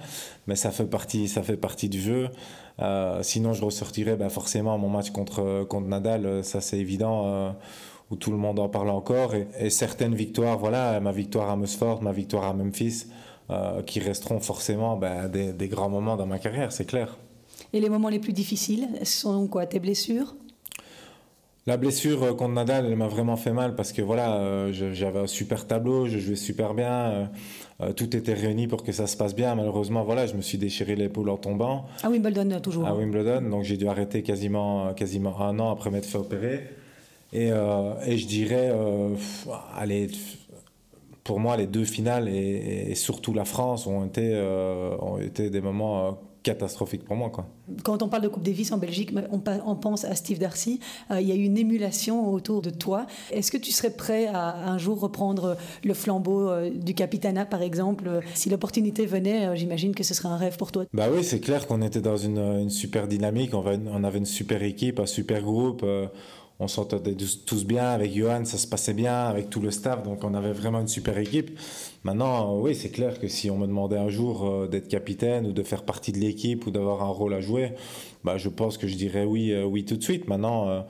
Mais 0.46 0.54
ça 0.54 0.70
fait 0.70 0.84
partie, 0.84 1.26
ça 1.26 1.42
fait 1.42 1.56
partie 1.56 1.88
du 1.88 2.00
jeu. 2.00 2.28
Sinon, 3.22 3.52
je 3.52 3.64
ressortirais 3.64 4.16
bah, 4.16 4.28
forcément 4.28 4.78
mon 4.78 4.88
match 4.88 5.10
contre, 5.10 5.64
contre 5.64 5.86
Nadal, 5.86 6.44
ça 6.44 6.60
c'est 6.60 6.78
évident 6.78 7.54
où 8.10 8.16
tout 8.16 8.30
le 8.30 8.36
monde 8.36 8.58
en 8.58 8.68
parle 8.68 8.90
encore. 8.90 9.34
Et, 9.34 9.70
certaines 9.70 10.14
victoires, 10.14 10.58
voilà, 10.58 11.00
ma 11.00 11.12
victoire 11.12 11.50
à 11.50 11.56
Musford, 11.56 12.02
ma 12.02 12.12
victoire 12.12 12.44
à 12.44 12.54
Memphis, 12.54 13.06
euh, 13.50 13.82
qui 13.82 14.00
resteront 14.00 14.40
forcément 14.40 14.96
ben, 14.96 15.28
des, 15.28 15.68
grands 15.68 15.88
moments 15.88 16.16
dans 16.16 16.26
ma 16.26 16.38
carrière, 16.38 16.72
c'est 16.72 16.84
clair. 16.84 17.16
Et 17.72 17.80
les 17.80 17.88
moments 17.88 18.08
les 18.08 18.18
plus 18.18 18.32
difficiles, 18.32 18.88
ce 19.02 19.20
sont 19.20 19.46
quoi? 19.46 19.66
Tes 19.66 19.78
blessures? 19.78 20.34
La 21.66 21.76
blessure 21.76 22.22
euh, 22.22 22.32
contre 22.32 22.54
Nadal, 22.54 22.86
elle 22.86 22.96
m'a 22.96 23.08
vraiment 23.08 23.36
fait 23.36 23.52
mal 23.52 23.74
parce 23.74 23.92
que 23.92 24.02
voilà, 24.02 24.36
euh, 24.36 24.72
j'avais 24.72 25.20
un 25.20 25.26
super 25.26 25.66
tableau, 25.66 26.06
je 26.06 26.18
jouais 26.18 26.36
super 26.36 26.74
bien, 26.74 27.30
tout 27.96 28.14
était 28.16 28.34
réuni 28.34 28.66
pour 28.66 28.82
que 28.82 28.92
ça 28.92 29.06
se 29.06 29.16
passe 29.16 29.34
bien. 29.34 29.54
Malheureusement, 29.54 30.04
voilà, 30.04 30.26
je 30.26 30.34
me 30.34 30.42
suis 30.42 30.58
déchiré 30.58 30.96
l'épaule 30.96 31.30
en 31.30 31.36
tombant. 31.36 31.86
À 32.02 32.10
Wimbledon 32.10 32.60
toujours. 32.60 32.86
À 32.86 32.94
Wimbledon, 32.94 33.48
donc 33.48 33.64
j'ai 33.64 33.76
dû 33.76 33.88
arrêter 33.88 34.22
quasiment 34.22 34.92
quasiment 34.94 35.40
un 35.40 35.58
an 35.58 35.70
après 35.70 35.90
m'être 35.90 36.06
fait 36.06 36.18
opérer. 36.18 36.68
Et, 37.32 37.50
euh, 37.52 37.94
et 38.04 38.18
je 38.18 38.26
dirais, 38.26 38.70
euh, 38.72 39.14
allez, 39.76 40.08
pour 41.22 41.38
moi, 41.38 41.56
les 41.56 41.66
deux 41.66 41.84
finales 41.84 42.28
et, 42.28 42.94
surtout 42.94 43.32
la 43.32 43.44
France 43.44 43.86
ont 43.86 44.04
été, 44.04 44.32
euh, 44.34 44.96
ont 45.00 45.18
été 45.18 45.50
des 45.50 45.60
moments 45.60 46.18
catastrophiques 46.42 47.04
pour 47.04 47.16
moi. 47.16 47.30
Quoi. 47.30 47.46
Quand 47.82 48.02
on 48.02 48.08
parle 48.08 48.22
de 48.22 48.28
Coupe 48.28 48.42
Davis 48.42 48.72
en 48.72 48.78
Belgique, 48.78 49.12
on, 49.30 49.42
on 49.66 49.76
pense 49.76 50.04
à 50.04 50.14
Steve 50.14 50.38
Darcy. 50.38 50.80
il 51.10 51.26
y 51.26 51.32
a 51.32 51.34
eu 51.34 51.42
une 51.42 51.58
émulation 51.58 52.32
autour 52.32 52.62
de 52.62 52.70
toi. 52.70 53.06
Est-ce 53.30 53.50
que 53.50 53.58
tu 53.58 53.72
serais 53.72 53.90
prêt 53.90 54.26
à, 54.26 54.70
un 54.70 54.78
jour 54.78 55.00
reprendre 55.00 55.56
le 55.84 55.94
flambeau 55.94 56.50
du 56.70 56.94
Capitana, 56.94 57.44
par 57.44 57.62
exemple? 57.62 58.20
Si 58.34 58.48
l'opportunité 58.48 59.06
venait, 59.06 59.56
j'imagine 59.56 59.94
que 59.94 60.02
ce 60.02 60.14
serait 60.14 60.28
un 60.28 60.36
rêve 60.36 60.56
pour 60.56 60.72
toi. 60.72 60.84
Bah 60.92 61.08
oui, 61.12 61.24
c'est 61.24 61.40
clair 61.40 61.66
qu'on 61.66 61.82
était 61.82 62.00
dans 62.00 62.16
une, 62.16 62.38
une, 62.38 62.70
super 62.70 63.08
dynamique. 63.08 63.54
On, 63.54 63.64
on 63.64 64.04
avait 64.04 64.18
une 64.18 64.26
super 64.26 64.62
équipe, 64.62 65.00
un 65.00 65.06
super 65.06 65.42
groupe 65.42 65.84
on 66.60 66.68
s'entendait 66.68 67.16
tous 67.46 67.64
bien 67.64 67.88
avec 67.88 68.14
Johan, 68.14 68.44
ça 68.44 68.58
se 68.58 68.66
passait 68.66 68.92
bien 68.92 69.24
avec 69.24 69.48
tout 69.48 69.60
le 69.60 69.70
staff, 69.70 70.02
donc 70.02 70.22
on 70.24 70.34
avait 70.34 70.52
vraiment 70.52 70.80
une 70.80 70.88
super 70.88 71.16
équipe. 71.16 71.58
Maintenant, 72.04 72.54
euh, 72.54 72.60
oui, 72.60 72.74
c'est 72.74 72.90
clair 72.90 73.18
que 73.18 73.28
si 73.28 73.50
on 73.50 73.56
me 73.56 73.66
demandait 73.66 73.96
un 73.96 74.10
jour 74.10 74.46
euh, 74.46 74.66
d'être 74.68 74.88
capitaine 74.88 75.46
ou 75.46 75.52
de 75.52 75.62
faire 75.62 75.82
partie 75.82 76.12
de 76.12 76.18
l'équipe 76.18 76.66
ou 76.66 76.70
d'avoir 76.70 77.02
un 77.02 77.08
rôle 77.08 77.32
à 77.32 77.40
jouer, 77.40 77.72
bah, 78.24 78.36
je 78.36 78.50
pense 78.50 78.76
que 78.76 78.86
je 78.86 78.94
dirais 78.94 79.24
oui, 79.24 79.52
euh, 79.52 79.64
oui 79.64 79.86
tout 79.86 79.96
de 79.96 80.02
suite. 80.02 80.28
Maintenant, 80.28 80.84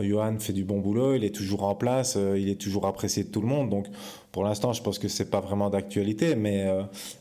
Johan 0.00 0.38
fait 0.38 0.52
du 0.52 0.64
bon 0.64 0.80
boulot, 0.80 1.14
il 1.14 1.24
est 1.24 1.34
toujours 1.34 1.64
en 1.64 1.74
place, 1.74 2.18
il 2.36 2.48
est 2.48 2.60
toujours 2.60 2.86
apprécié 2.86 3.24
de 3.24 3.28
tout 3.28 3.40
le 3.40 3.46
monde, 3.46 3.70
donc 3.70 3.86
pour 4.32 4.44
l'instant, 4.44 4.72
je 4.72 4.82
pense 4.82 4.98
que 4.98 5.08
c'est 5.08 5.30
pas 5.30 5.40
vraiment 5.40 5.70
d'actualité, 5.70 6.34
mais, 6.34 6.66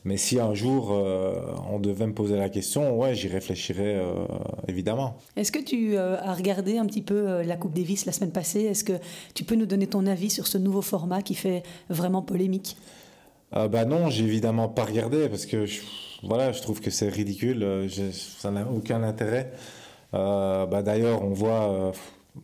mais 0.06 0.18
si 0.18 0.40
un 0.40 0.54
jour 0.54 0.92
on 1.70 1.80
devait 1.80 2.08
me 2.08 2.14
poser 2.14 2.38
la 2.38 2.50
question, 2.50 2.98
ouais, 2.98 3.14
j'y 3.14 3.28
réfléchirais 3.28 4.02
évidemment. 4.68 5.18
Est-ce 5.36 5.52
que 5.52 5.60
tu 5.60 5.98
as 5.98 6.34
regardé 6.34 6.78
un 6.78 6.86
petit 6.86 7.02
peu 7.02 7.42
la 7.42 7.58
Coupe 7.58 7.74
Davis 7.74 8.06
la 8.06 8.12
semaine 8.12 8.32
passée? 8.32 8.62
Est-ce 8.62 8.84
que 8.84 8.94
tu 9.34 9.44
peux 9.44 9.56
nous 9.56 9.66
donner 9.66 9.88
ton 9.88 10.08
avis 10.08 10.30
sur 10.30 10.48
ce 10.48 10.58
nouveau 10.58 10.82
format 10.82 11.22
qui 11.22 11.36
fait 11.36 11.64
vraiment 11.90 12.22
polémique? 12.22 12.78
Euh, 13.56 13.68
bah 13.68 13.86
non, 13.86 14.10
j'ai 14.10 14.24
évidemment 14.24 14.70
pas 14.70 14.86
regardé 14.86 15.28
parce 15.28 15.46
que 15.46 15.66
je, 15.66 15.82
voilà, 16.24 16.52
je 16.52 16.62
trouve 16.62 16.80
que 16.80 16.90
c'est 16.90 17.10
ridicule, 17.10 17.64
euh, 17.64 17.88
ça 18.14 18.52
n'a 18.52 18.66
aucun 18.66 19.04
intérêt. 19.04 19.52
Euh, 20.14 20.66
bah 20.66 20.82
d'ailleurs, 20.82 21.24
on 21.24 21.34
voit, 21.34 21.70
euh, 21.70 21.92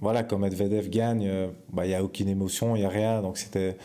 voilà, 0.02 0.24
comme 0.24 0.42
Medvedev 0.42 0.90
gagne, 0.90 1.32
bah 1.72 1.86
il 1.86 1.92
y 1.92 1.96
a 1.96 2.04
aucune 2.04 2.28
émotion, 2.28 2.76
il 2.76 2.82
y 2.82 2.86
a 2.86 2.90
rien. 2.90 3.22
Donc 3.22 3.38
c'était, 3.38 3.78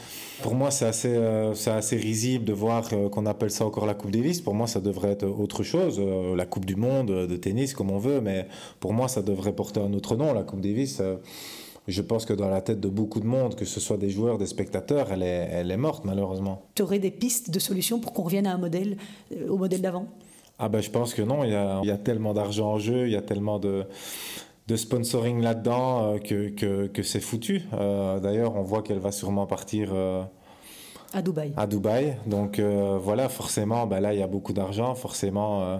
pour 0.42 0.54
moi, 0.54 0.70
c'est 0.70 0.86
assez, 0.86 1.16
c'est 1.54 1.70
assez 1.70 1.96
risible 1.96 2.44
de 2.44 2.52
voir 2.52 2.88
qu'on 2.88 3.26
appelle 3.26 3.50
ça 3.50 3.64
encore 3.64 3.86
la 3.86 3.94
Coupe 3.94 4.10
Davis. 4.10 4.40
Pour 4.40 4.54
moi, 4.54 4.66
ça 4.66 4.80
devrait 4.80 5.10
être 5.10 5.26
autre 5.26 5.62
chose, 5.62 6.00
la 6.00 6.44
Coupe 6.44 6.64
du 6.64 6.74
Monde 6.74 7.26
de 7.28 7.36
tennis, 7.36 7.72
comme 7.72 7.90
on 7.90 7.98
veut. 7.98 8.20
Mais 8.20 8.48
pour 8.80 8.92
moi, 8.92 9.06
ça 9.06 9.22
devrait 9.22 9.54
porter 9.54 9.80
un 9.80 9.92
autre 9.92 10.16
nom, 10.16 10.34
la 10.34 10.42
Coupe 10.42 10.60
Davis 10.60 11.00
je 11.88 12.02
pense 12.02 12.24
que 12.24 12.32
dans 12.32 12.48
la 12.48 12.60
tête 12.60 12.80
de 12.80 12.88
beaucoup 12.88 13.20
de 13.20 13.26
monde, 13.26 13.54
que 13.54 13.64
ce 13.64 13.80
soit 13.80 13.96
des 13.96 14.10
joueurs, 14.10 14.38
des 14.38 14.46
spectateurs, 14.46 15.12
elle 15.12 15.22
est, 15.22 15.48
elle 15.50 15.70
est 15.70 15.76
morte 15.76 16.04
malheureusement. 16.04 16.62
Tu 16.74 16.82
aurais 16.82 16.98
des 16.98 17.10
pistes 17.10 17.50
de 17.50 17.58
solutions 17.58 17.98
pour 17.98 18.12
qu'on 18.12 18.22
revienne 18.22 18.46
à 18.46 18.54
un 18.54 18.58
modèle, 18.58 18.96
euh, 19.32 19.48
au 19.48 19.56
modèle 19.56 19.82
d'avant? 19.82 20.06
Ah 20.58 20.68
ben 20.68 20.80
je 20.80 20.90
pense 20.90 21.12
que 21.12 21.22
non, 21.22 21.42
il 21.42 21.50
y 21.50 21.54
a, 21.54 21.80
il 21.82 21.88
y 21.88 21.90
a 21.90 21.96
tellement 21.96 22.34
d'argent 22.34 22.74
en 22.74 22.78
jeu, 22.78 23.06
il 23.06 23.12
y 23.12 23.16
a 23.16 23.22
tellement 23.22 23.58
de, 23.58 23.84
de 24.68 24.76
sponsoring 24.76 25.40
là-dedans 25.40 26.18
que, 26.18 26.48
que, 26.50 26.86
que 26.86 27.02
c'est 27.02 27.20
foutu. 27.20 27.62
D'ailleurs, 27.72 28.56
on 28.56 28.62
voit 28.62 28.82
qu'elle 28.82 29.00
va 29.00 29.12
sûrement 29.12 29.46
partir 29.46 29.92
à 31.14 31.20
Dubaï. 31.20 31.52
À 31.56 31.66
Dubaï. 31.66 32.16
Donc 32.26 32.58
euh, 32.58 32.98
voilà, 33.00 33.28
forcément, 33.28 33.86
bah, 33.86 34.00
là, 34.00 34.14
il 34.14 34.20
y 34.20 34.22
a 34.22 34.26
beaucoup 34.26 34.52
d'argent, 34.52 34.94
forcément. 34.94 35.62
Euh, 35.62 35.78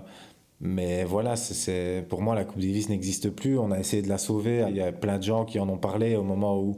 mais 0.60 1.04
voilà, 1.04 1.36
c'est 1.36 2.04
pour 2.08 2.22
moi, 2.22 2.34
la 2.34 2.44
Coupe 2.44 2.60
Davis 2.60 2.88
n'existe 2.88 3.30
plus. 3.30 3.58
On 3.58 3.70
a 3.70 3.80
essayé 3.80 4.02
de 4.02 4.08
la 4.08 4.18
sauver. 4.18 4.64
Il 4.68 4.76
y 4.76 4.80
a 4.80 4.92
plein 4.92 5.18
de 5.18 5.22
gens 5.22 5.44
qui 5.44 5.58
en 5.58 5.68
ont 5.68 5.78
parlé 5.78 6.16
au 6.16 6.22
moment 6.22 6.58
où, 6.58 6.76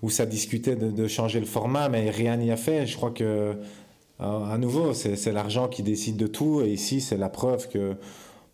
où 0.00 0.10
ça 0.10 0.26
discutait 0.26 0.74
de, 0.74 1.06
changer 1.06 1.38
le 1.38 1.46
format, 1.46 1.88
mais 1.88 2.10
rien 2.10 2.36
n'y 2.36 2.50
a 2.50 2.56
fait. 2.56 2.86
Je 2.86 2.96
crois 2.96 3.12
que, 3.12 3.58
euh, 4.20 4.44
à 4.44 4.58
nouveau, 4.58 4.92
c'est 4.92 5.32
l'argent 5.32 5.68
qui 5.68 5.82
décide 5.82 6.16
de 6.16 6.26
tout. 6.26 6.62
Et 6.62 6.72
ici, 6.72 7.00
c'est 7.00 7.18
la 7.18 7.28
preuve 7.28 7.68
que 7.68 7.96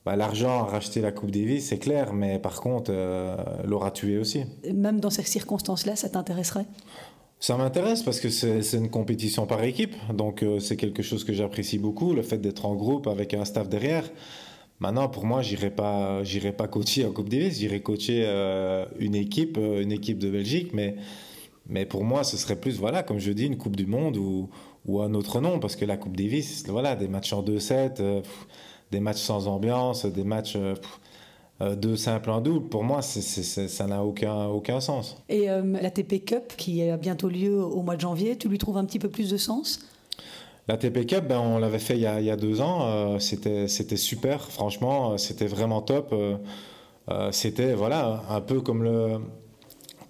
bah, 0.05 0.17
l'argent 0.17 0.65
a 0.65 0.65
racheté 0.65 1.01
la 1.01 1.13
Coupe 1.13 1.31
Davis, 1.31 1.67
c'est 1.69 1.79
clair, 1.79 2.13
mais 2.13 2.39
par 2.39 2.61
contre, 2.61 2.93
l'aura 3.65 3.91
tué 3.91 4.19
aussi. 4.19 4.45
Même 4.73 5.01
dans 5.01 5.11
ces 5.11 5.23
circonstances-là, 5.23 5.97
ça 5.97 6.09
t'intéresserait? 6.09 6.67
Ça 7.41 7.57
m'intéresse 7.57 8.03
parce 8.03 8.19
que 8.19 8.31
c'est 8.31 8.77
une 8.77 8.91
compétition 8.91 9.47
par 9.47 9.63
équipe, 9.63 9.95
donc 10.13 10.43
euh, 10.43 10.59
c'est 10.59 10.77
quelque 10.77 11.05
chose 11.05 11.23
que 11.23 11.33
j'apprécie 11.33 11.79
beaucoup, 11.79 12.13
le 12.13 12.23
fait 12.23 12.39
d'être 12.39 12.67
en 12.67 12.75
groupe 12.75 13.07
avec 13.07 13.33
un 13.33 13.45
staff 13.45 13.69
derrière. 13.69 14.11
Maintenant, 14.81 15.09
pour 15.09 15.25
moi, 15.25 15.41
j'irai 15.41 15.71
pas, 15.71 16.25
j'irai 16.25 16.51
pas 16.51 16.67
coacher 16.67 17.05
en 17.05 17.13
Coupe 17.13 17.29
Davis, 17.29 17.59
j'irai 17.59 17.81
coacher 17.81 18.25
euh, 18.27 18.87
une 18.99 19.15
équipe, 19.15 19.57
euh, 19.57 19.83
une 19.83 19.93
équipe 19.93 20.19
de 20.19 20.31
Belgique, 20.31 20.73
mais 20.73 20.97
mais 21.71 21.85
pour 21.85 22.03
moi, 22.03 22.25
ce 22.25 22.39
serait 22.39 22.57
plus, 22.57 22.79
voilà, 22.79 23.03
comme 23.03 23.19
je 23.19 23.31
dis, 23.31 23.45
une 23.45 23.59
Coupe 23.59 23.77
du 23.77 23.85
Monde 23.85 24.17
ou, 24.17 24.49
ou 24.87 25.03
un 25.03 25.13
autre 25.13 25.41
nom, 25.41 25.61
parce 25.61 25.77
que 25.77 25.85
la 25.85 25.99
Coupe 25.99 26.17
Davis, 26.17 26.65
voilà, 26.67 26.97
des 26.97 27.09
matchs 27.09 27.35
en 27.35 27.43
2-7, 27.43 28.23
des 28.91 29.01
matchs 29.01 29.21
sans 29.21 29.47
ambiance, 29.49 30.07
des 30.07 30.25
matchs 30.25 30.57
euh, 31.61 31.75
deux 31.75 31.97
simples 31.97 32.31
en 32.31 32.41
double, 32.41 32.69
pour 32.69 32.85
moi, 32.85 33.03
ça 33.03 33.87
n'a 33.87 34.05
aucun, 34.05 34.47
aucun 34.47 34.81
sens. 34.81 35.17
Et 35.29 35.51
euh, 35.51 35.63
la 35.81 35.91
TP 35.91 36.25
Cup, 36.25 36.53
qui 36.57 36.89
a 36.89 36.97
bientôt 36.97 37.29
lieu 37.29 37.61
au 37.61 37.83
mois 37.83 37.97
de 37.97 38.01
janvier, 38.01 38.37
tu 38.37 38.49
lui 38.49 38.59
trouves 38.59 38.77
un 38.77 38.85
petit 38.85 39.01
peu 39.01 39.09
plus 39.09 39.31
de 39.31 39.37
sens? 39.37 39.81
La 40.69 40.77
TP 40.77 41.05
Cup, 41.05 41.27
ben, 41.27 41.41
on 41.41 41.59
l'avait 41.59 41.81
fait 41.81 41.95
il 41.95 42.03
y, 42.03 42.07
a, 42.07 42.21
il 42.21 42.27
y 42.27 42.31
a, 42.31 42.37
deux 42.37 42.61
ans. 42.61 42.83
Euh, 42.83 43.19
c'était, 43.19 43.67
c'était 43.67 43.97
super, 43.97 44.43
franchement, 44.43 45.19
c'était 45.19 45.47
vraiment 45.47 45.83
top. 45.83 46.15
c'était 47.33 47.73
voilà, 47.73 48.23
un 48.29 48.41
peu 48.41 48.61
comme 48.61 48.85
le, 48.85 49.19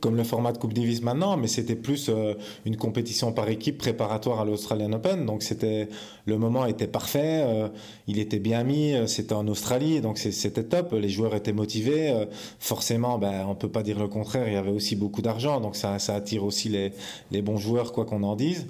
comme 0.01 0.17
le 0.17 0.25
format 0.25 0.53
de 0.53 0.59
Coupe 0.59 0.75
Davis 0.75 1.03
maintenant, 1.03 1.37
mais 1.37 1.49
c'était 1.49 1.75
plus 1.75 2.09
euh, 2.09 2.35
une 2.65 2.77
compétition 2.77 3.33
par 3.33 3.49
équipe 3.49 3.79
préparatoire 3.79 4.41
à 4.41 4.45
l'Australian 4.45 4.93
Open. 4.93 5.27
Donc 5.27 5.43
c'était 5.43 5.89
le 6.27 6.39
moment 6.39 6.67
était 6.67 6.87
parfait, 6.87 7.43
euh, 7.45 7.69
il 8.07 8.19
était 8.19 8.39
bien 8.39 8.63
mis, 8.63 8.95
euh, 8.95 9.07
c'était 9.07 9.35
en 9.35 9.47
Australie, 9.49 10.01
donc 10.01 10.19
c'était 10.19 10.65
top. 10.65 10.93
Les 10.93 11.09
joueurs 11.09 11.35
étaient 11.35 11.53
motivés. 11.53 12.15
forcément, 12.59 13.19
ben, 13.19 13.47
on 13.49 13.55
peut 13.55 13.69
pas 13.69 13.83
dire 13.83 13.99
le 13.99 14.09
contraire. 14.09 14.47
Il 14.47 14.55
y 14.55 14.57
avait 14.57 14.71
aussi 14.71 14.97
beaucoup 14.97 15.23
d'argent, 15.23 15.61
donc 15.61 15.77
ça, 15.77 15.97
attire 16.09 16.45
aussi 16.45 16.69
les, 16.69 16.93
les 17.31 17.43
bons 17.43 17.57
joueurs, 17.57 17.93
quoi 17.93 18.05
qu'on 18.05 18.23
en 18.23 18.37
dise. 18.37 18.67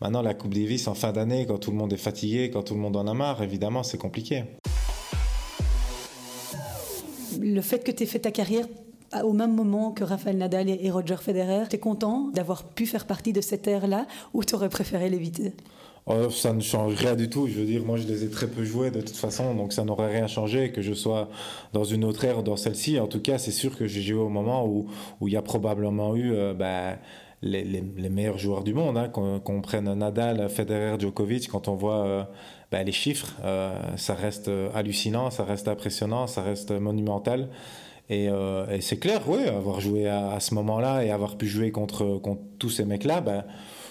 Maintenant, 0.00 0.22
la 0.22 0.34
Coupe 0.34 0.54
Davis 0.54 0.86
en 0.86 0.94
fin 0.94 1.12
d'année, 1.12 1.46
quand 1.46 1.58
tout 1.58 1.70
le 1.70 1.76
monde 1.76 1.92
est 1.92 1.96
fatigué, 1.96 2.50
quand 2.50 2.62
tout 2.62 2.74
le 2.74 2.80
monde 2.80 2.96
en 2.96 3.06
a 3.06 3.14
marre, 3.14 3.42
évidemment, 3.42 3.82
c'est 3.82 3.98
compliqué. 3.98 4.44
Le 7.40 7.60
fait 7.60 7.84
que 7.84 7.90
tu 7.90 8.02
aies 8.02 8.06
fait 8.06 8.20
ta 8.20 8.30
carrière 8.30 8.66
au 9.24 9.32
même 9.32 9.54
moment 9.54 9.90
que 9.90 10.04
Rafael 10.04 10.36
Nadal 10.36 10.68
et 10.68 10.90
Roger 10.90 11.16
Federer. 11.16 11.64
Tu 11.68 11.76
es 11.76 11.78
content 11.78 12.28
d'avoir 12.34 12.64
pu 12.64 12.86
faire 12.86 13.06
partie 13.06 13.32
de 13.32 13.40
cette 13.40 13.66
ère-là 13.66 14.06
ou 14.34 14.44
tu 14.44 14.54
aurais 14.54 14.68
préféré 14.68 15.08
l'éviter? 15.08 15.54
Oh, 16.10 16.30
ça 16.30 16.54
ne 16.54 16.60
change 16.60 16.94
rien 16.94 17.14
du 17.14 17.28
tout. 17.28 17.46
Je 17.46 17.60
veux 17.60 17.66
dire, 17.66 17.84
moi, 17.84 17.98
je 17.98 18.06
les 18.06 18.24
ai 18.24 18.30
très 18.30 18.46
peu 18.46 18.64
joués 18.64 18.90
de 18.90 19.02
toute 19.02 19.16
façon, 19.16 19.54
donc 19.54 19.74
ça 19.74 19.84
n'aurait 19.84 20.10
rien 20.10 20.26
changé 20.26 20.72
que 20.72 20.80
je 20.80 20.94
sois 20.94 21.28
dans 21.74 21.84
une 21.84 22.02
autre 22.02 22.24
ère 22.24 22.38
ou 22.38 22.42
dans 22.42 22.56
celle-ci. 22.56 22.98
En 22.98 23.06
tout 23.06 23.20
cas, 23.20 23.36
c'est 23.36 23.50
sûr 23.50 23.76
que 23.76 23.86
j'ai 23.86 24.00
joué 24.00 24.18
au 24.18 24.30
moment 24.30 24.66
où, 24.66 24.86
il 25.26 25.32
y 25.32 25.36
a 25.36 25.42
probablement 25.42 26.16
eu 26.16 26.32
euh, 26.32 26.54
bah, 26.54 26.96
les, 27.42 27.82
meilleurs 28.08 28.38
joueurs 28.38 28.64
du 28.64 28.72
monde. 28.72 28.96
Hein, 28.96 29.08
qu'on 29.10 29.60
prenne 29.60 29.92
Nadal, 29.92 30.48
Federer, 30.48 30.98
Djokovic, 30.98 31.48
quand 31.48 31.68
on 31.68 31.74
voit 31.74 32.06
euh, 32.06 32.24
bah, 32.72 32.82
les 32.82 32.92
chiffres, 32.92 33.34
ça 33.96 34.14
reste 34.14 34.50
hallucinant, 34.74 35.30
ça 35.30 35.44
reste 35.44 35.68
impressionnant, 35.68 36.26
ça 36.26 36.40
reste 36.40 36.70
monumental. 36.70 37.50
Euh, 38.10 38.66
et, 38.70 38.80
c'est 38.80 38.96
clair, 38.96 39.22
oui, 39.26 39.46
avoir 39.46 39.80
joué 39.80 40.08
à, 40.08 40.40
ce 40.40 40.54
moment-là 40.54 41.04
et 41.04 41.10
avoir 41.10 41.36
pu 41.36 41.46
jouer 41.46 41.70
contre, 41.70 42.18
contre 42.18 42.40
tous 42.58 42.70
ces 42.70 42.84
mecs-là, 42.84 43.20
ben, 43.20 43.44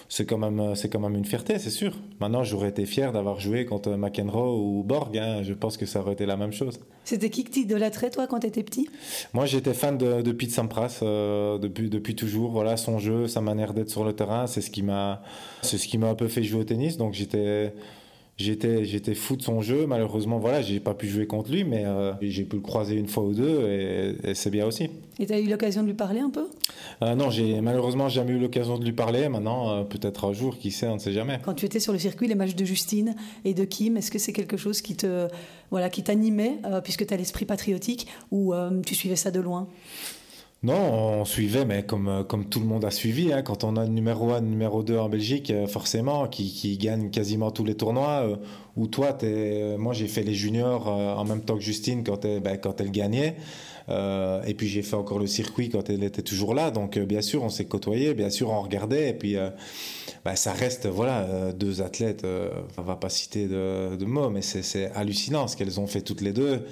c'est 0.08 0.24
quand, 0.24 0.38
même, 0.38 0.74
quand 0.90 1.00
même 1.00 1.14
une 1.14 1.24
fierté, 1.24 1.58
c'est 1.58 1.70
sûr. 1.70 1.92
Maintenant, 2.18 2.42
j'aurais 2.42 2.70
été 2.70 2.86
fier 2.86 3.12
d'avoir 3.12 3.38
joué 3.40 3.66
contre 3.66 3.90
McEnroe 3.90 4.58
ou 4.58 4.82
Borg. 4.82 5.16
Hein. 5.18 5.42
Je 5.42 5.52
pense 5.52 5.76
que 5.76 5.86
ça 5.86 6.00
aurait 6.00 6.14
été 6.14 6.26
la 6.26 6.36
même 6.36 6.52
chose. 6.52 6.80
C'était 7.04 7.30
qui 7.30 7.44
que 7.44 7.50
tu 7.50 7.60
idolâtrais, 7.60 8.10
toi, 8.10 8.26
quand 8.26 8.40
tu 8.40 8.46
étais 8.46 8.62
petit? 8.62 8.88
Moi, 9.34 9.46
j'étais 9.46 9.74
fan 9.74 9.98
de, 9.98 10.22
de 10.22 10.32
Pete 10.32 10.50
Sampras 10.50 11.00
euh, 11.02 11.58
depuis, 11.58 11.90
depuis 11.90 12.16
toujours. 12.16 12.50
Voilà, 12.50 12.76
son 12.76 12.98
jeu, 12.98 13.28
sa 13.28 13.40
manière 13.40 13.74
d'être 13.74 13.90
sur 13.90 14.02
le 14.02 14.14
terrain, 14.14 14.46
c'est 14.46 14.62
ce 14.62 14.70
qui 14.70 14.82
m'a 14.82 15.22
ce 15.62 15.76
qui 15.76 15.98
m'a 15.98 16.08
un 16.08 16.14
peu 16.14 16.28
fait 16.28 16.42
jouer 16.42 16.62
au 16.62 16.64
tennis. 16.64 16.96
Donc, 16.96 17.12
j'étais 17.12 17.74
J'étais, 18.38 18.84
j'étais 18.84 19.16
fou 19.16 19.34
de 19.34 19.42
son 19.42 19.62
jeu. 19.62 19.86
Malheureusement, 19.86 20.38
voilà, 20.38 20.62
j'ai 20.62 20.78
pas 20.78 20.94
pu 20.94 21.08
jouer 21.08 21.26
contre 21.26 21.50
lui, 21.50 21.64
mais 21.64 21.84
euh, 21.84 22.12
j'ai 22.22 22.44
pu 22.44 22.54
le 22.54 22.62
croiser 22.62 22.94
une 22.94 23.08
fois 23.08 23.24
ou 23.24 23.34
deux 23.34 23.68
et, 23.68 24.34
c'est 24.34 24.50
bien 24.50 24.64
aussi. 24.64 24.90
Et 25.18 25.26
tu 25.26 25.32
as 25.32 25.40
eu 25.40 25.48
l'occasion 25.48 25.82
de 25.82 25.88
lui 25.88 25.94
parler 25.94 26.20
un 26.20 26.30
peu? 26.30 26.46
Euh, 27.02 27.16
Non, 27.16 27.30
j'ai 27.30 27.60
malheureusement 27.60 28.08
jamais 28.08 28.30
eu 28.30 28.38
l'occasion 28.38 28.78
de 28.78 28.84
lui 28.84 28.92
parler. 28.92 29.28
Maintenant, 29.28 29.70
euh, 29.70 29.82
peut-être 29.82 30.24
un 30.24 30.32
jour, 30.32 30.56
qui 30.56 30.70
sait, 30.70 30.86
on 30.86 30.94
ne 30.94 31.00
sait 31.00 31.12
jamais. 31.12 31.40
Quand 31.44 31.54
tu 31.54 31.66
étais 31.66 31.80
sur 31.80 31.92
le 31.92 31.98
circuit, 31.98 32.28
les 32.28 32.36
matchs 32.36 32.54
de 32.54 32.64
Justine 32.64 33.16
et 33.44 33.54
de 33.54 33.64
Kim, 33.64 33.96
est-ce 33.96 34.12
que 34.12 34.20
c'est 34.20 34.32
quelque 34.32 34.56
chose 34.56 34.82
qui 34.82 34.94
te, 34.94 35.26
voilà, 35.72 35.90
qui 35.90 36.04
t'animait 36.04 36.58
puisque 36.84 37.06
tu 37.06 37.12
as 37.12 37.16
l'esprit 37.16 37.44
patriotique 37.44 38.06
ou 38.30 38.54
tu 38.86 38.94
suivais 38.94 39.16
ça 39.16 39.32
de 39.32 39.40
loin? 39.40 39.66
Non, 40.64 41.20
on 41.20 41.24
suivait, 41.24 41.64
mais 41.64 41.84
comme, 41.84 42.08
euh, 42.08 42.24
comme 42.24 42.46
tout 42.48 42.58
le 42.58 42.66
monde 42.66 42.84
a 42.84 42.90
suivi, 42.90 43.32
hein, 43.32 43.42
quand 43.42 43.62
on 43.62 43.76
a 43.76 43.86
numéro 43.86 44.32
1, 44.32 44.40
numéro 44.40 44.82
2 44.82 44.98
en 44.98 45.08
Belgique, 45.08 45.52
euh, 45.52 45.68
forcément, 45.68 46.26
qui, 46.26 46.52
qui 46.52 46.76
gagne 46.78 47.10
quasiment 47.10 47.52
tous 47.52 47.64
les 47.64 47.76
tournois, 47.76 48.24
euh, 48.26 48.36
ou 48.76 48.88
toi, 48.88 49.16
es, 49.22 49.76
moi 49.78 49.94
j'ai 49.94 50.08
fait 50.08 50.24
les 50.24 50.34
juniors 50.34 50.88
en 50.88 51.24
même 51.24 51.42
temps 51.42 51.54
que 51.54 51.62
Justine 51.62 52.02
quand, 52.02 52.24
elle, 52.24 52.40
ben, 52.40 52.56
quand 52.58 52.80
elle 52.80 52.90
gagnait, 52.90 53.36
et 53.88 54.54
puis 54.54 54.68
j'ai 54.68 54.82
fait 54.82 54.94
encore 54.94 55.18
le 55.18 55.26
circuit 55.26 55.68
quand 55.68 55.90
elle 55.90 56.04
était 56.04 56.22
toujours 56.22 56.54
là, 56.54 56.70
donc 56.70 56.96
bien 56.98 57.22
sûr 57.22 57.42
on 57.42 57.48
s'est 57.48 57.64
côtoyé, 57.64 58.14
bien 58.14 58.30
sûr 58.30 58.50
on 58.50 58.60
regardait, 58.60 59.08
et 59.08 59.14
puis 59.14 59.34
ben, 60.24 60.36
ça 60.36 60.52
reste, 60.52 60.86
voilà, 60.86 61.52
deux 61.52 61.82
athlètes, 61.82 62.24
on 62.76 62.82
va 62.82 62.94
pas 62.94 63.08
citer 63.08 63.48
de, 63.48 63.96
de 63.96 64.04
mots, 64.04 64.30
mais 64.30 64.42
c'est 64.42 64.92
hallucinant 64.94 65.48
ce 65.48 65.56
qu'elles 65.56 65.80
ont 65.80 65.88
fait 65.88 66.02
toutes 66.02 66.20
les 66.20 66.32
deux 66.32 66.62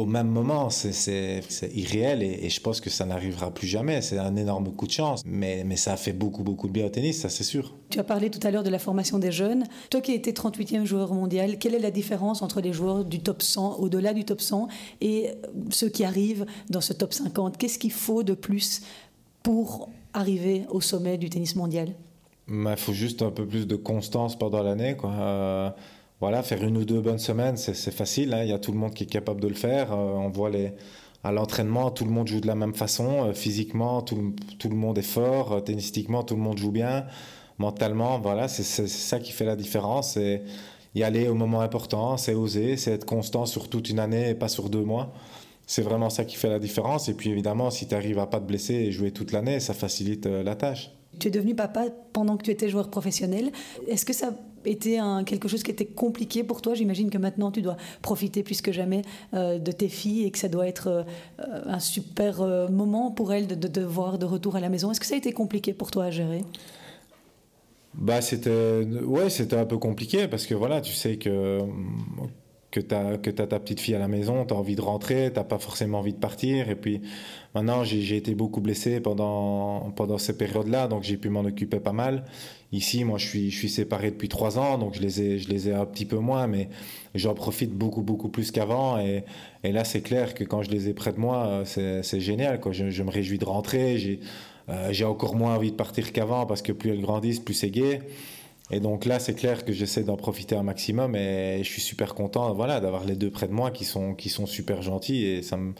au 0.00 0.06
même 0.06 0.28
moment, 0.28 0.70
c'est 0.70 1.42
irréel 1.74 2.22
et, 2.22 2.48
je 2.48 2.60
pense 2.60 2.80
que 2.80 2.90
ça 2.90 3.04
n'arrivera 3.04 3.52
plus 3.52 3.66
jamais. 3.66 4.02
C'est 4.02 4.18
un 4.18 4.34
énorme 4.36 4.72
coup 4.72 4.86
de 4.86 4.92
chance, 4.92 5.22
mais, 5.24 5.62
mais 5.64 5.76
ça 5.76 5.92
a 5.92 5.96
fait 5.96 6.12
beaucoup, 6.12 6.42
beaucoup 6.42 6.68
de 6.68 6.72
bien 6.72 6.86
au 6.86 6.88
tennis, 6.88 7.20
ça 7.20 7.28
c'est 7.28 7.44
sûr. 7.44 7.74
Tu 7.90 7.98
as 7.98 8.04
parlé 8.04 8.30
tout 8.30 8.44
à 8.46 8.50
l'heure 8.50 8.62
de 8.62 8.70
la 8.70 8.78
formation 8.78 9.18
des 9.18 9.30
jeunes. 9.30 9.64
Toi 9.90 10.00
qui 10.00 10.12
étais 10.12 10.32
38e 10.32 10.84
joueur 10.84 11.12
mondial, 11.12 11.58
quelle 11.58 11.74
est 11.74 11.80
la 11.80 11.90
différence 11.90 12.42
entre 12.42 12.60
les 12.60 12.72
joueurs 12.72 13.04
du 13.04 13.20
top 13.20 13.42
100, 13.42 13.76
au-delà 13.78 14.14
du 14.14 14.24
top 14.24 14.40
100, 14.40 14.68
et 15.00 15.30
ceux 15.70 15.88
qui 15.88 16.04
arrivent 16.04 16.46
dans 16.68 16.80
ce 16.80 16.92
top 16.92 17.12
50 17.12 17.56
Qu'est-ce 17.58 17.78
qu'il 17.78 17.92
faut 17.92 18.22
de 18.22 18.34
plus 18.34 18.82
pour 19.42 19.88
arriver 20.12 20.64
au 20.70 20.80
sommet 20.80 21.18
du 21.18 21.30
tennis 21.30 21.56
mondial? 21.56 21.94
Il 22.48 22.64
bah, 22.64 22.76
faut 22.76 22.92
juste 22.92 23.22
un 23.22 23.30
peu 23.30 23.46
plus 23.46 23.66
de 23.66 23.76
constance 23.76 24.36
pendant 24.36 24.62
l'année. 24.62 24.96
quoi. 24.96 25.12
Euh, 25.12 25.70
voilà, 26.20 26.42
faire 26.42 26.62
une 26.62 26.76
ou 26.76 26.84
deux 26.84 27.00
bonnes 27.00 27.18
semaines, 27.18 27.56
c'est 27.56 27.90
facile. 27.90 28.34
Hein. 28.34 28.42
Il 28.42 28.50
y 28.50 28.52
a 28.52 28.58
tout 28.58 28.72
le 28.72 28.78
monde 28.78 28.92
qui 28.92 29.04
est 29.04 29.10
capable 29.10 29.40
de 29.40 29.48
le 29.48 29.54
faire. 29.54 29.92
Euh, 29.92 29.96
on 29.96 30.28
voit 30.28 30.50
les, 30.50 30.72
à 31.24 31.32
l'entraînement, 31.32 31.90
tout 31.90 32.04
le 32.04 32.10
monde 32.10 32.28
joue 32.28 32.40
de 32.40 32.46
la 32.46 32.54
même 32.54 32.74
façon. 32.74 33.28
Euh, 33.28 33.32
physiquement, 33.32 34.02
tout, 34.02 34.34
tout, 34.58 34.68
le 34.68 34.76
monde 34.76 34.98
est 34.98 35.02
fort. 35.02 35.52
Euh, 35.52 35.60
tennistiquement, 35.60 36.22
tout 36.22 36.36
le 36.36 36.42
monde 36.42 36.58
joue 36.58 36.72
bien. 36.72 37.06
Mentalement, 37.56 38.18
voilà, 38.20 38.48
c'est 38.48 38.62
ça 38.62 39.18
qui 39.18 39.32
fait 39.32 39.46
la 39.46 39.56
différence. 39.56 40.18
Et 40.18 40.42
y 40.94 41.02
aller 41.02 41.26
au 41.28 41.34
moment 41.34 41.62
important, 41.62 42.18
c'est 42.18 42.34
oser, 42.34 42.76
c'est 42.76 42.92
être 42.92 43.06
constant 43.06 43.46
sur 43.46 43.68
toute 43.68 43.88
une 43.88 43.98
année 43.98 44.30
et 44.30 44.34
pas 44.34 44.48
sur 44.48 44.68
deux 44.68 44.84
mois. 44.84 45.14
C'est 45.66 45.82
vraiment 45.82 46.10
ça 46.10 46.26
qui 46.26 46.36
fait 46.36 46.50
la 46.50 46.58
différence. 46.58 47.08
Et 47.08 47.14
puis 47.14 47.30
évidemment, 47.30 47.70
si 47.70 47.86
tu 47.86 47.94
arrives 47.94 48.18
à 48.18 48.26
pas 48.26 48.40
te 48.40 48.44
blesser 48.44 48.74
et 48.74 48.92
jouer 48.92 49.10
toute 49.10 49.32
l'année, 49.32 49.60
ça 49.60 49.72
facilite 49.72 50.26
la 50.26 50.54
tâche. 50.54 50.90
Tu 51.18 51.28
es 51.28 51.30
devenu 51.30 51.54
papa 51.54 51.86
pendant 52.12 52.36
que 52.36 52.44
tu 52.44 52.50
étais 52.50 52.68
joueur 52.68 52.90
professionnel. 52.90 53.52
Est-ce 53.88 54.04
que 54.04 54.12
ça 54.12 54.32
était 54.64 54.98
un, 54.98 55.24
quelque 55.24 55.48
chose 55.48 55.62
qui 55.62 55.70
était 55.70 55.86
compliqué 55.86 56.44
pour 56.44 56.62
toi 56.62 56.74
J'imagine 56.74 57.10
que 57.10 57.18
maintenant 57.18 57.50
tu 57.50 57.62
dois 57.62 57.76
profiter 58.02 58.42
plus 58.42 58.62
que 58.62 58.72
jamais 58.72 59.02
euh, 59.34 59.58
de 59.58 59.72
tes 59.72 59.88
filles 59.88 60.24
et 60.24 60.30
que 60.30 60.38
ça 60.38 60.48
doit 60.48 60.66
être 60.66 60.88
euh, 60.88 61.02
un 61.66 61.78
super 61.78 62.40
euh, 62.40 62.68
moment 62.68 63.10
pour 63.10 63.32
elles 63.32 63.46
de, 63.46 63.54
de, 63.54 63.80
voir 63.82 64.18
de 64.18 64.26
retour 64.26 64.56
à 64.56 64.60
la 64.60 64.68
maison. 64.68 64.90
Est-ce 64.90 65.00
que 65.00 65.06
ça 65.06 65.14
a 65.14 65.18
été 65.18 65.32
compliqué 65.32 65.72
pour 65.72 65.90
toi 65.90 66.04
à 66.04 66.10
gérer? 66.10 66.44
Bah 67.94 68.20
c'était 68.20 68.86
ouais 69.04 69.30
c'était 69.30 69.56
un 69.56 69.66
peu 69.66 69.76
compliqué 69.76 70.28
parce 70.28 70.46
que 70.46 70.54
voilà 70.54 70.80
tu 70.80 70.92
sais 70.92 71.16
que 71.16 71.58
que 72.70 72.80
tu 72.80 72.94
as, 72.94 73.18
que 73.18 73.30
as 73.30 73.46
ta 73.46 73.58
petite 73.58 73.80
fille 73.80 73.94
à 73.94 73.98
la 73.98 74.08
maison, 74.08 74.44
tu 74.44 74.54
as 74.54 74.56
envie 74.56 74.76
de 74.76 74.80
rentrer, 74.80 75.32
tu 75.34 75.42
pas 75.42 75.58
forcément 75.58 75.98
envie 75.98 76.12
de 76.12 76.18
partir. 76.18 76.68
Et 76.68 76.76
puis 76.76 77.00
maintenant, 77.54 77.84
j'ai 77.84 78.16
été 78.16 78.34
beaucoup 78.34 78.60
blessé 78.60 79.00
pendant, 79.00 79.90
pendant 79.96 80.18
ces 80.18 80.36
périodes-là, 80.36 80.86
donc 80.86 81.02
j'ai 81.02 81.16
pu 81.16 81.28
m'en 81.28 81.40
occuper 81.40 81.80
pas 81.80 81.92
mal. 81.92 82.24
Ici, 82.72 83.02
moi, 83.02 83.18
je 83.18 83.26
suis, 83.26 83.50
je 83.50 83.58
suis 83.58 83.68
séparé 83.68 84.12
depuis 84.12 84.28
trois 84.28 84.56
ans, 84.58 84.78
donc 84.78 84.94
je 84.94 85.00
les 85.00 85.20
ai, 85.20 85.38
je 85.38 85.48
les 85.48 85.68
ai 85.68 85.72
un 85.72 85.84
petit 85.84 86.04
peu 86.04 86.18
moins, 86.18 86.46
mais 86.46 86.68
j'en 87.16 87.34
profite 87.34 87.72
beaucoup, 87.72 88.02
beaucoup 88.02 88.28
plus 88.28 88.52
qu'avant. 88.52 88.98
Et, 89.00 89.24
et, 89.64 89.72
là, 89.72 89.82
c'est 89.82 90.02
clair 90.02 90.34
que 90.34 90.44
quand 90.44 90.62
je 90.62 90.70
les 90.70 90.88
ai 90.88 90.94
près 90.94 91.12
de 91.12 91.18
moi, 91.18 91.62
c'est 91.64 92.20
génial. 92.20 92.60
Quoi. 92.60 92.70
Je, 92.70 93.02
me 93.02 93.10
réjouis 93.10 93.38
de 93.38 93.44
rentrer. 93.44 93.98
J'ai 93.98 94.20
euh, 94.68 95.08
encore 95.08 95.34
moins 95.34 95.56
envie 95.56 95.72
de 95.72 95.76
partir 95.76 96.12
qu'avant 96.12 96.46
parce 96.46 96.62
que 96.62 96.70
plus 96.70 96.90
elles 96.90 97.00
grandissent, 97.00 97.40
plus 97.40 97.54
c'est 97.54 97.70
gai. 97.70 98.02
Et 98.70 98.80
donc 98.80 99.04
là, 99.04 99.18
c'est 99.18 99.34
clair 99.34 99.64
que 99.64 99.72
j'essaie 99.72 100.04
d'en 100.04 100.16
profiter 100.16 100.54
un 100.54 100.62
maximum 100.62 101.16
et 101.16 101.58
je 101.62 101.68
suis 101.68 101.80
super 101.80 102.14
content 102.14 102.52
voilà, 102.54 102.80
d'avoir 102.80 103.04
les 103.04 103.16
deux 103.16 103.30
près 103.30 103.48
de 103.48 103.52
moi 103.52 103.70
qui 103.70 103.84
sont, 103.84 104.14
qui 104.14 104.28
sont 104.28 104.46
super 104.46 104.80
gentils 104.82 105.24
et 105.26 105.42
ça 105.42 105.56
me, 105.56 105.72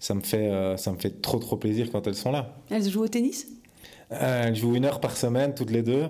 ça, 0.00 0.14
me 0.14 0.20
fait, 0.22 0.48
euh, 0.50 0.76
ça 0.76 0.90
me 0.92 0.98
fait 0.98 1.22
trop 1.22 1.38
trop 1.38 1.56
plaisir 1.56 1.90
quand 1.92 2.06
elles 2.06 2.16
sont 2.16 2.32
là. 2.32 2.56
Elles 2.70 2.88
jouent 2.90 3.04
au 3.04 3.08
tennis? 3.08 3.46
Euh, 4.10 4.44
Elles 4.48 4.56
jouent 4.56 4.74
une 4.74 4.84
heure 4.84 5.00
par 5.00 5.16
semaine 5.16 5.54
toutes 5.54 5.70
les 5.70 5.82
deux. 5.82 6.08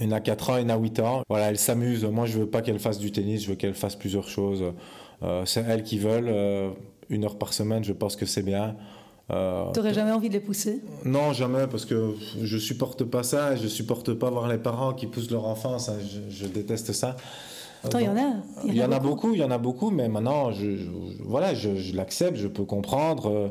Une 0.00 0.12
à 0.12 0.20
4 0.20 0.50
ans, 0.50 0.56
une 0.58 0.70
à 0.70 0.78
8 0.78 1.00
ans. 1.00 1.22
Voilà, 1.28 1.50
elles 1.50 1.58
s'amusent. 1.58 2.04
Moi, 2.04 2.24
je 2.24 2.38
veux 2.38 2.46
pas 2.48 2.62
qu'elles 2.62 2.78
fassent 2.78 2.98
du 2.98 3.12
tennis, 3.12 3.42
je 3.42 3.48
veux 3.50 3.56
qu'elles 3.56 3.74
fassent 3.74 3.96
plusieurs 3.96 4.28
choses. 4.28 4.64
Euh, 5.22 5.44
c'est 5.44 5.64
elles 5.68 5.82
qui 5.82 5.98
veulent. 5.98 6.32
une 7.10 7.24
heure 7.24 7.36
par 7.36 7.52
semaine, 7.52 7.84
je 7.84 7.92
pense 7.92 8.16
que 8.16 8.24
c'est 8.24 8.42
bien. 8.42 8.76
Euh, 9.30 9.70
T'aurais 9.72 9.94
jamais 9.94 10.10
envie 10.10 10.28
de 10.28 10.34
les 10.34 10.40
pousser? 10.40 10.80
Non, 11.04 11.32
jamais, 11.32 11.66
parce 11.66 11.84
que 11.84 12.14
je 12.42 12.58
supporte 12.58 13.04
pas 13.04 13.22
ça. 13.22 13.56
Je 13.56 13.68
supporte 13.68 14.12
pas 14.14 14.30
voir 14.30 14.48
les 14.48 14.58
parents 14.58 14.92
qui 14.92 15.06
poussent 15.06 15.30
leur 15.30 15.46
enfant. 15.46 15.78
Ça, 15.78 15.94
je, 16.28 16.46
déteste 16.46 16.92
ça. 16.92 17.16
Attends, 17.84 17.98
il 17.98 18.06
y 18.06 18.08
en 18.08 18.16
a. 18.16 18.32
Il 18.66 18.76
y, 18.76 18.82
en 18.82 18.92
a 18.92 18.98
beaucoup. 18.98 19.32
il 19.32 19.40
y 19.40 19.44
en 19.44 19.50
a 19.50 19.58
beaucoup, 19.58 19.90
mais 19.90 20.08
maintenant, 20.08 20.52
je, 20.52 20.66
voilà, 21.20 21.54
je, 21.54 21.94
l'accepte. 21.94 22.36
Je 22.36 22.48
peux 22.48 22.64
comprendre 22.64 23.30
euh, 23.30 23.48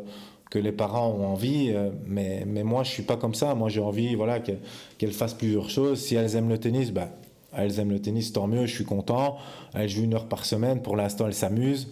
que 0.49 0.59
les 0.59 0.71
parents 0.71 1.09
ont 1.09 1.25
envie, 1.27 1.71
euh, 1.73 1.89
mais, 2.05 2.43
mais 2.45 2.63
moi, 2.63 2.83
je 2.83 2.89
suis 2.89 3.03
pas 3.03 3.15
comme 3.15 3.33
ça. 3.33 3.55
Moi, 3.55 3.69
j'ai 3.69 3.81
envie, 3.81 4.15
voilà, 4.15 4.39
qu'elles 4.39 5.13
fassent 5.13 5.33
plusieurs 5.33 5.69
choses. 5.69 5.99
Si 5.99 6.15
elles 6.15 6.35
aiment 6.35 6.49
le 6.49 6.57
tennis, 6.57 6.91
bah, 6.91 7.09
elles 7.55 7.79
aiment 7.79 7.91
le 7.91 8.01
tennis, 8.01 8.33
tant 8.33 8.47
mieux. 8.47 8.65
Je 8.65 8.75
suis 8.75 8.85
content. 8.85 9.37
Elles 9.73 9.89
jouent 9.89 10.03
une 10.03 10.13
heure 10.13 10.27
par 10.27 10.45
semaine. 10.45 10.81
Pour 10.81 10.97
l'instant, 10.97 11.25
elles 11.27 11.33
s'amusent. 11.33 11.87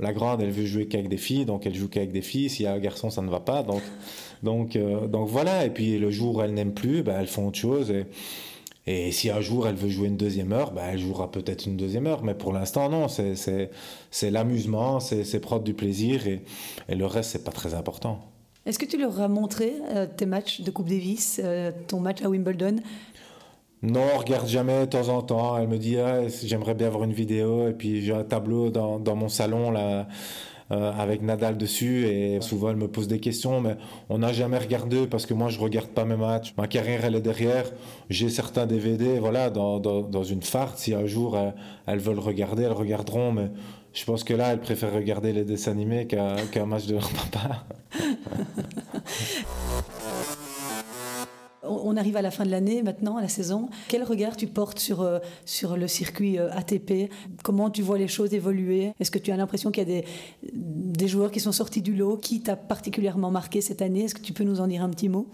La 0.00 0.12
grande, 0.12 0.42
elle 0.42 0.50
veut 0.50 0.66
jouer 0.66 0.86
qu'avec 0.86 1.08
des 1.08 1.16
filles, 1.16 1.44
donc 1.44 1.66
elle 1.66 1.74
joue 1.74 1.88
qu'avec 1.88 2.12
des 2.12 2.22
filles. 2.22 2.50
S'il 2.50 2.64
y 2.64 2.68
a 2.68 2.72
un 2.72 2.78
garçon, 2.78 3.10
ça 3.10 3.22
ne 3.22 3.30
va 3.30 3.40
pas. 3.40 3.62
Donc, 3.62 3.82
donc, 4.42 4.76
euh, 4.76 5.06
donc 5.06 5.28
voilà. 5.28 5.64
Et 5.64 5.70
puis 5.70 5.98
le 5.98 6.10
jour 6.10 6.36
où 6.36 6.42
elle 6.42 6.54
n'aime 6.54 6.74
plus, 6.74 7.02
bah, 7.02 7.16
elles 7.20 7.28
font 7.28 7.48
autre 7.48 7.58
chose. 7.58 7.90
Et, 7.90 8.06
et 8.86 9.12
si 9.12 9.30
un 9.30 9.40
jour 9.40 9.68
elle 9.68 9.76
veut 9.76 9.90
jouer 9.90 10.08
une 10.08 10.16
deuxième 10.16 10.52
heure, 10.52 10.72
bah, 10.72 10.82
elle 10.90 10.98
jouera 10.98 11.30
peut-être 11.30 11.66
une 11.66 11.76
deuxième 11.76 12.06
heure. 12.06 12.24
Mais 12.24 12.34
pour 12.34 12.52
l'instant, 12.52 12.88
non. 12.88 13.06
C'est 13.08 14.30
l'amusement, 14.30 14.98
c'est 14.98 15.40
prendre 15.40 15.62
du 15.62 15.74
plaisir. 15.74 16.26
Et, 16.26 16.42
et 16.88 16.94
le 16.94 17.06
reste, 17.06 17.30
c'est 17.30 17.44
pas 17.44 17.52
très 17.52 17.74
important. 17.74 18.20
Est-ce 18.64 18.78
que 18.78 18.86
tu 18.86 18.96
leur 18.96 19.20
as 19.20 19.26
montré 19.26 19.72
euh, 19.90 20.06
tes 20.06 20.24
matchs 20.24 20.60
de 20.60 20.70
Coupe 20.70 20.88
Davis, 20.88 21.40
euh, 21.42 21.72
ton 21.88 21.98
match 21.98 22.22
à 22.22 22.28
Wimbledon 22.28 22.76
non, 23.82 24.04
on 24.14 24.18
regarde 24.18 24.46
jamais 24.46 24.80
de 24.80 24.86
temps 24.86 25.08
en 25.08 25.22
temps. 25.22 25.58
Elle 25.58 25.66
me 25.66 25.76
dit 25.76 25.98
ah, 25.98 26.20
j'aimerais 26.44 26.74
bien 26.74 26.86
avoir 26.86 27.02
une 27.02 27.12
vidéo 27.12 27.68
et 27.68 27.72
puis 27.72 28.02
j'ai 28.02 28.14
un 28.14 28.22
tableau 28.22 28.70
dans, 28.70 29.00
dans 29.00 29.16
mon 29.16 29.28
salon 29.28 29.72
là 29.72 30.06
euh, 30.70 30.92
avec 30.92 31.20
Nadal 31.20 31.58
dessus 31.58 32.06
et 32.06 32.40
souvent 32.40 32.70
elle 32.70 32.76
me 32.76 32.86
pose 32.86 33.08
des 33.08 33.18
questions 33.18 33.60
mais 33.60 33.76
on 34.08 34.18
n'a 34.18 34.32
jamais 34.32 34.58
regardé 34.58 35.08
parce 35.08 35.26
que 35.26 35.34
moi 35.34 35.48
je 35.48 35.58
regarde 35.58 35.88
pas 35.88 36.04
mes 36.04 36.16
matchs. 36.16 36.54
Ma 36.56 36.68
carrière 36.68 37.04
elle 37.04 37.16
est 37.16 37.20
derrière. 37.20 37.64
J'ai 38.08 38.28
certains 38.28 38.66
DVD 38.66 39.18
voilà 39.18 39.50
dans, 39.50 39.80
dans, 39.80 40.02
dans 40.02 40.22
une 40.22 40.42
farce. 40.42 40.82
Si 40.82 40.94
un 40.94 41.06
jour 41.06 41.36
elles, 41.36 41.54
elles, 41.86 41.98
veulent 41.98 42.20
regarder, 42.20 42.62
elles 42.62 42.72
regarderont 42.72 43.32
mais 43.32 43.50
je 43.94 44.04
pense 44.04 44.22
que 44.22 44.34
là 44.34 44.52
elles 44.52 44.60
préfèrent 44.60 44.94
regarder 44.94 45.32
les 45.32 45.44
dessins 45.44 45.72
animés 45.72 46.06
qu'un 46.06 46.66
match 46.66 46.86
de 46.86 46.94
leur 46.94 47.10
papa. 47.10 47.64
On 51.64 51.96
arrive 51.96 52.16
à 52.16 52.22
la 52.22 52.32
fin 52.32 52.44
de 52.44 52.50
l'année 52.50 52.82
maintenant, 52.82 53.16
à 53.16 53.22
la 53.22 53.28
saison. 53.28 53.68
Quel 53.88 54.02
regard 54.02 54.36
tu 54.36 54.48
portes 54.48 54.80
sur, 54.80 55.00
euh, 55.00 55.20
sur 55.44 55.76
le 55.76 55.86
circuit 55.86 56.38
euh, 56.38 56.50
ATP 56.50 57.08
Comment 57.44 57.70
tu 57.70 57.82
vois 57.82 57.98
les 57.98 58.08
choses 58.08 58.34
évoluer? 58.34 58.92
Est-ce 58.98 59.12
que 59.12 59.18
tu 59.18 59.30
as 59.30 59.36
l'impression 59.36 59.70
qu'il 59.70 59.88
y 59.88 59.98
a 59.98 60.02
des, 60.52 61.08
joueurs 61.08 61.30
qui 61.30 61.38
sont 61.38 61.52
sortis 61.52 61.80
du 61.80 61.94
lot? 61.94 62.16
Qui 62.16 62.40
t'a 62.40 62.56
particulièrement 62.56 63.30
marqué 63.30 63.60
cette 63.60 63.80
année? 63.80 64.04
Est-ce 64.04 64.16
que 64.16 64.22
tu 64.22 64.32
peux 64.32 64.42
nous 64.42 64.60
en 64.60 64.66
dire 64.66 64.82
un 64.82 64.90
petit 64.90 65.08
mot? 65.08 65.28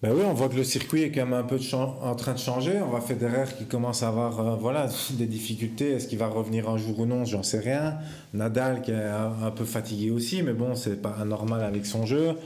Ben 0.00 0.12
oui, 0.14 0.22
on 0.24 0.32
voit 0.32 0.48
que 0.48 0.54
le 0.54 0.62
circuit 0.62 1.02
est 1.02 1.10
quand 1.10 1.26
même 1.26 1.34
un 1.34 1.42
peu 1.42 1.58
en 1.74 2.14
train 2.14 2.32
de 2.32 2.38
changer. 2.38 2.80
On 2.80 2.86
voit 2.86 3.00
Federer 3.00 3.46
qui 3.58 3.64
commence 3.64 4.04
à 4.04 4.08
avoir 4.08 4.38
euh, 4.38 4.54
voilà, 4.54 4.88
des 5.10 5.26
difficultés. 5.26 5.90
Est-ce 5.90 6.06
qu'il 6.06 6.18
va 6.18 6.28
revenir 6.28 6.68
un 6.68 6.76
jour 6.76 7.00
ou 7.00 7.06
non? 7.06 7.24
J'en 7.24 7.42
sais 7.42 7.58
rien. 7.58 7.96
Nadal 8.32 8.82
qui 8.82 8.92
est 8.92 8.94
un, 8.94 9.50
peu 9.50 9.64
fatigué 9.64 10.12
aussi, 10.12 10.44
mais 10.44 10.52
bon, 10.52 10.76
c'est 10.76 11.02
pas 11.02 11.16
anormal 11.20 11.64
avec 11.64 11.86
son 11.86 12.06
jeu. 12.06 12.36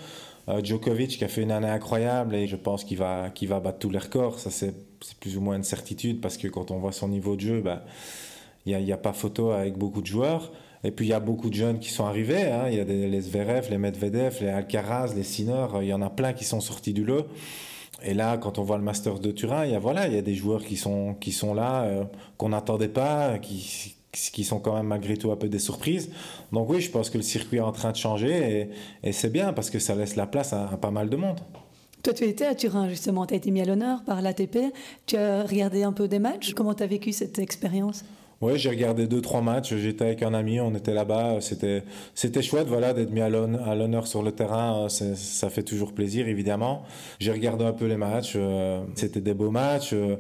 Euh, 0.49 0.63
Djokovic 0.63 1.19
qui 1.19 1.25
a 1.25 1.29
fait 1.29 1.43
une 1.43 1.53
année 1.53 1.69
incroyable 1.69 2.35
et 2.35 2.47
je 2.47 2.57
pense 2.57 2.85
qu'il 2.85 2.99
va, 2.99 3.33
va 3.43 3.61
battre 3.61 3.79
tous 3.79 3.91
les 3.91 3.99
records. 3.99 4.39
Ça, 4.39 4.51
c'est 4.51 4.75
plus 5.21 5.37
ou 5.37 5.41
moins 5.41 5.57
une 5.57 5.65
certitude 5.65 6.21
parce 6.21 6.37
que 6.37 6.49
quand 6.49 6.71
on 6.71 6.79
voit 6.79 6.93
son 6.93 7.09
niveau 7.09 7.37
de 7.37 7.41
jeu, 7.41 7.61
bah, 7.61 7.85
il 8.67 8.77
n'y 8.77 8.93
a, 8.93 8.95
a, 8.95 8.99
pas 8.99 9.13
photo 9.13 9.51
avec 9.51 9.77
beaucoup 9.77 10.01
de 10.01 10.07
joueurs. 10.07 10.53
Et 10.85 10.91
puis 10.91 11.07
il 11.07 11.11
y 11.11 11.15
a 11.15 11.21
beaucoup 11.21 11.49
de 11.49 11.55
jeunes 11.55 11.79
qui 11.79 11.91
sont 11.91 12.07
arrivés. 12.07 12.51
Hein. 12.51 12.69
Il 12.69 12.77
y 12.77 12.81
a 12.81 12.85
des, 12.85 13.09
les 13.09 13.21
Zverev, 13.21 13.71
les 13.71 13.79
Medvedev, 13.79 14.39
les 14.41 14.49
Alcaraz, 14.49 15.15
les 15.15 15.23
Sinner. 15.23 15.67
Il 15.81 15.87
y 15.87 15.93
en 15.93 16.03
a 16.03 16.11
plein 16.11 16.33
qui 16.33 16.45
sont 16.45 16.61
sortis 16.61 16.93
du 16.93 17.05
lot. 17.05 17.27
Et 18.05 18.15
là, 18.15 18.37
quand 18.37 18.59
on 18.59 18.65
voit 18.65 18.79
le 18.79 18.83
Masters 18.83 19.21
de 19.21 19.31
Turin, 19.31 19.65
il 19.65 19.71
y 19.71 19.75
a 19.77 19.79
voilà, 19.79 20.09
il 20.09 20.15
y 20.15 20.19
a 20.19 20.23
des 20.23 20.35
joueurs 20.35 20.65
qui 20.65 20.77
sont 20.77 21.15
qui 21.15 21.31
sont 21.31 21.55
là 21.55 21.85
euh, 21.85 22.05
qu'on 22.37 22.49
n'attendait 22.49 22.89
pas, 22.89 23.39
qui 23.39 23.95
qui 24.13 24.45
sont 24.45 24.59
quand 24.59 24.75
même 24.75 24.87
malgré 24.87 25.17
tout 25.17 25.33
un 25.33 25.37
peu 25.37 25.49
des 25.49 25.59
surprises. 25.59 26.11
Donc 26.53 26.69
oui, 26.69 26.81
je 26.81 26.91
pense 26.91 27.09
que 27.09 27.17
le 27.17 27.23
circuit 27.23 27.59
est 27.59 27.61
en 27.61 27.73
train 27.73 27.93
de 27.93 27.97
changer 27.97 28.69
et, 29.03 29.13
c'est 29.13 29.33
bien 29.33 29.53
parce 29.53 29.71
que 29.71 29.79
ça 29.79 29.95
laisse 29.95 30.17
la 30.17 30.27
place 30.27 30.53
à, 30.53 30.67
pas 30.81 30.91
mal 30.91 31.09
de 31.09 31.17
monde. 31.17 31.41
Toi, 32.03 32.13
tu 32.13 32.25
étais 32.25 32.45
à 32.45 32.55
Turin, 32.55 32.89
justement. 32.89 33.27
Tu 33.27 33.35
as 33.35 33.37
été 33.37 33.51
mis 33.51 33.61
à 33.61 33.65
l'honneur 33.65 34.03
par 34.05 34.21
l'ATP. 34.21 34.59
Tu 35.07 35.17
as 35.17 35.45
regardé 35.45 35.85
un 35.85 35.93
peu 35.93 36.09
des 36.09 36.19
matchs. 36.19 36.53
Comment 36.53 36.75
tu 36.75 36.83
as 36.83 36.87
vécu 36.87 37.13
cette 37.13 37.39
expérience? 37.39 38.05
Oui, 38.43 38.59
j'ai 38.59 38.71
regardé 38.71 39.07
deux, 39.07 39.21
trois 39.21 39.41
matchs. 39.41 39.73
J'étais 39.77 40.05
avec 40.05 40.23
un 40.25 40.35
ami, 40.35 40.61
on 40.61 40.75
était 40.75 40.93
là-bas. 40.93 41.41
C'était, 41.41 41.85
c'était 42.13 42.43
chouette, 42.43 42.67
voilà, 42.67 42.93
d'être 42.93 43.13
mis 43.13 43.21
à 43.21 43.29
l'honneur 43.29 44.09
sur 44.09 44.25
le 44.25 44.33
terrain. 44.33 44.89
Ça 44.89 45.49
fait 45.49 45.63
toujours 45.63 45.93
plaisir, 45.93 46.27
évidemment. 46.27 46.83
J'ai 47.21 47.31
regardé 47.31 47.65
un 47.65 47.73
peu 47.73 47.87
les 47.87 47.97
matchs. 47.97 48.33
Euh, 48.35 48.83
c'était 48.97 49.21
des 49.21 49.33
beaux 49.33 49.53
matchs. 49.53 49.93
Euh, 49.93 50.17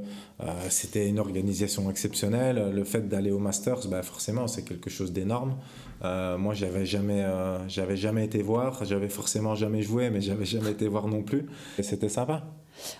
c'était 0.68 1.08
une 1.08 1.18
organisation 1.18 1.90
exceptionnelle. 1.90 2.70
Le 2.72 2.84
fait 2.84 3.08
d'aller 3.08 3.32
au 3.32 3.40
Masters, 3.40 3.88
bah 3.88 4.04
forcément, 4.04 4.46
c'est 4.46 4.62
quelque 4.62 4.88
chose 4.88 5.12
d'énorme. 5.12 5.56
Euh, 6.04 6.38
moi, 6.38 6.54
j'avais 6.54 6.86
jamais, 6.86 7.26
j'avais 7.66 7.96
jamais 7.96 8.24
été 8.24 8.40
voir. 8.40 8.84
J'avais 8.84 9.08
forcément 9.08 9.56
jamais 9.56 9.82
joué, 9.82 10.10
mais 10.10 10.20
j'avais 10.20 10.44
jamais 10.44 10.70
été 10.70 10.86
voir 10.86 11.08
non 11.08 11.24
plus. 11.24 11.46
Et 11.76 11.82
c'était 11.82 12.08
sympa. 12.08 12.44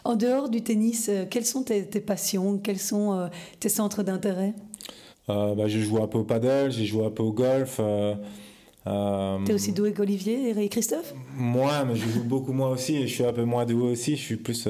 En 0.03 0.17
dehors 0.17 0.49
du 0.49 0.63
tennis, 0.63 1.09
quelles 1.31 1.47
sont 1.47 1.63
tes, 1.63 1.85
passions? 2.01 2.59
Quels 2.59 2.81
sont 2.81 3.31
tes 3.61 3.69
centres 3.69 4.03
d'intérêt? 4.03 4.55
euh, 4.55 4.72
bah, 5.29 5.67
j'ai 5.67 5.81
joué 5.81 6.01
un 6.01 6.07
peu 6.07 6.19
au 6.19 6.25
paddle, 6.25 6.71
j'ai 6.71 6.85
joué 6.85 7.05
un 7.05 7.11
peu 7.11 7.23
au 7.23 7.33
golf. 7.33 7.79
Euh, 7.81 8.15
euh, 8.87 9.39
T'es 9.45 9.55
aussi 9.55 9.73
doué 9.73 9.93
qu'Olivier 9.93 10.51
et 10.59 10.69
Christophe? 10.69 11.15
Moi, 11.37 11.85
mais 11.85 11.95
je 11.95 12.09
joue 12.09 12.25
beaucoup 12.25 12.53
moins 12.53 12.71
aussi 12.71 12.97
et 12.97 13.07
je 13.07 13.15
suis 13.15 13.25
un 13.25 13.33
peu 13.33 13.45
moins 13.45 13.65
doué 13.65 13.93
aussi. 13.93 14.17
Je 14.17 14.23
suis 14.23 14.37
plus 14.37 14.69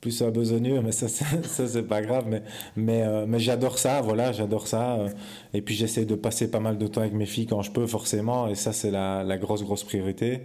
plus 0.00 0.22
besogneux, 0.22 0.80
mais 0.82 0.92
ça, 0.92 1.08
ça 1.08 1.66
c'est 1.66 1.82
pas 1.82 2.00
grave. 2.00 2.24
Mais, 2.28 2.42
mais, 2.76 3.26
mais 3.26 3.38
j'adore 3.38 3.78
ça, 3.78 4.00
voilà, 4.00 4.32
j'adore 4.32 4.66
ça. 4.68 4.98
Et 5.52 5.60
puis 5.60 5.74
j'essaie 5.74 6.04
de 6.04 6.14
passer 6.14 6.50
pas 6.50 6.60
mal 6.60 6.78
de 6.78 6.86
temps 6.86 7.00
avec 7.00 7.12
mes 7.12 7.26
filles 7.26 7.46
quand 7.46 7.62
je 7.62 7.70
peux, 7.70 7.86
forcément. 7.86 8.48
Et 8.48 8.54
ça, 8.54 8.72
c'est 8.72 8.90
la, 8.90 9.24
la, 9.24 9.36
grosse, 9.36 9.62
grosse 9.62 9.84
priorité. 9.84 10.42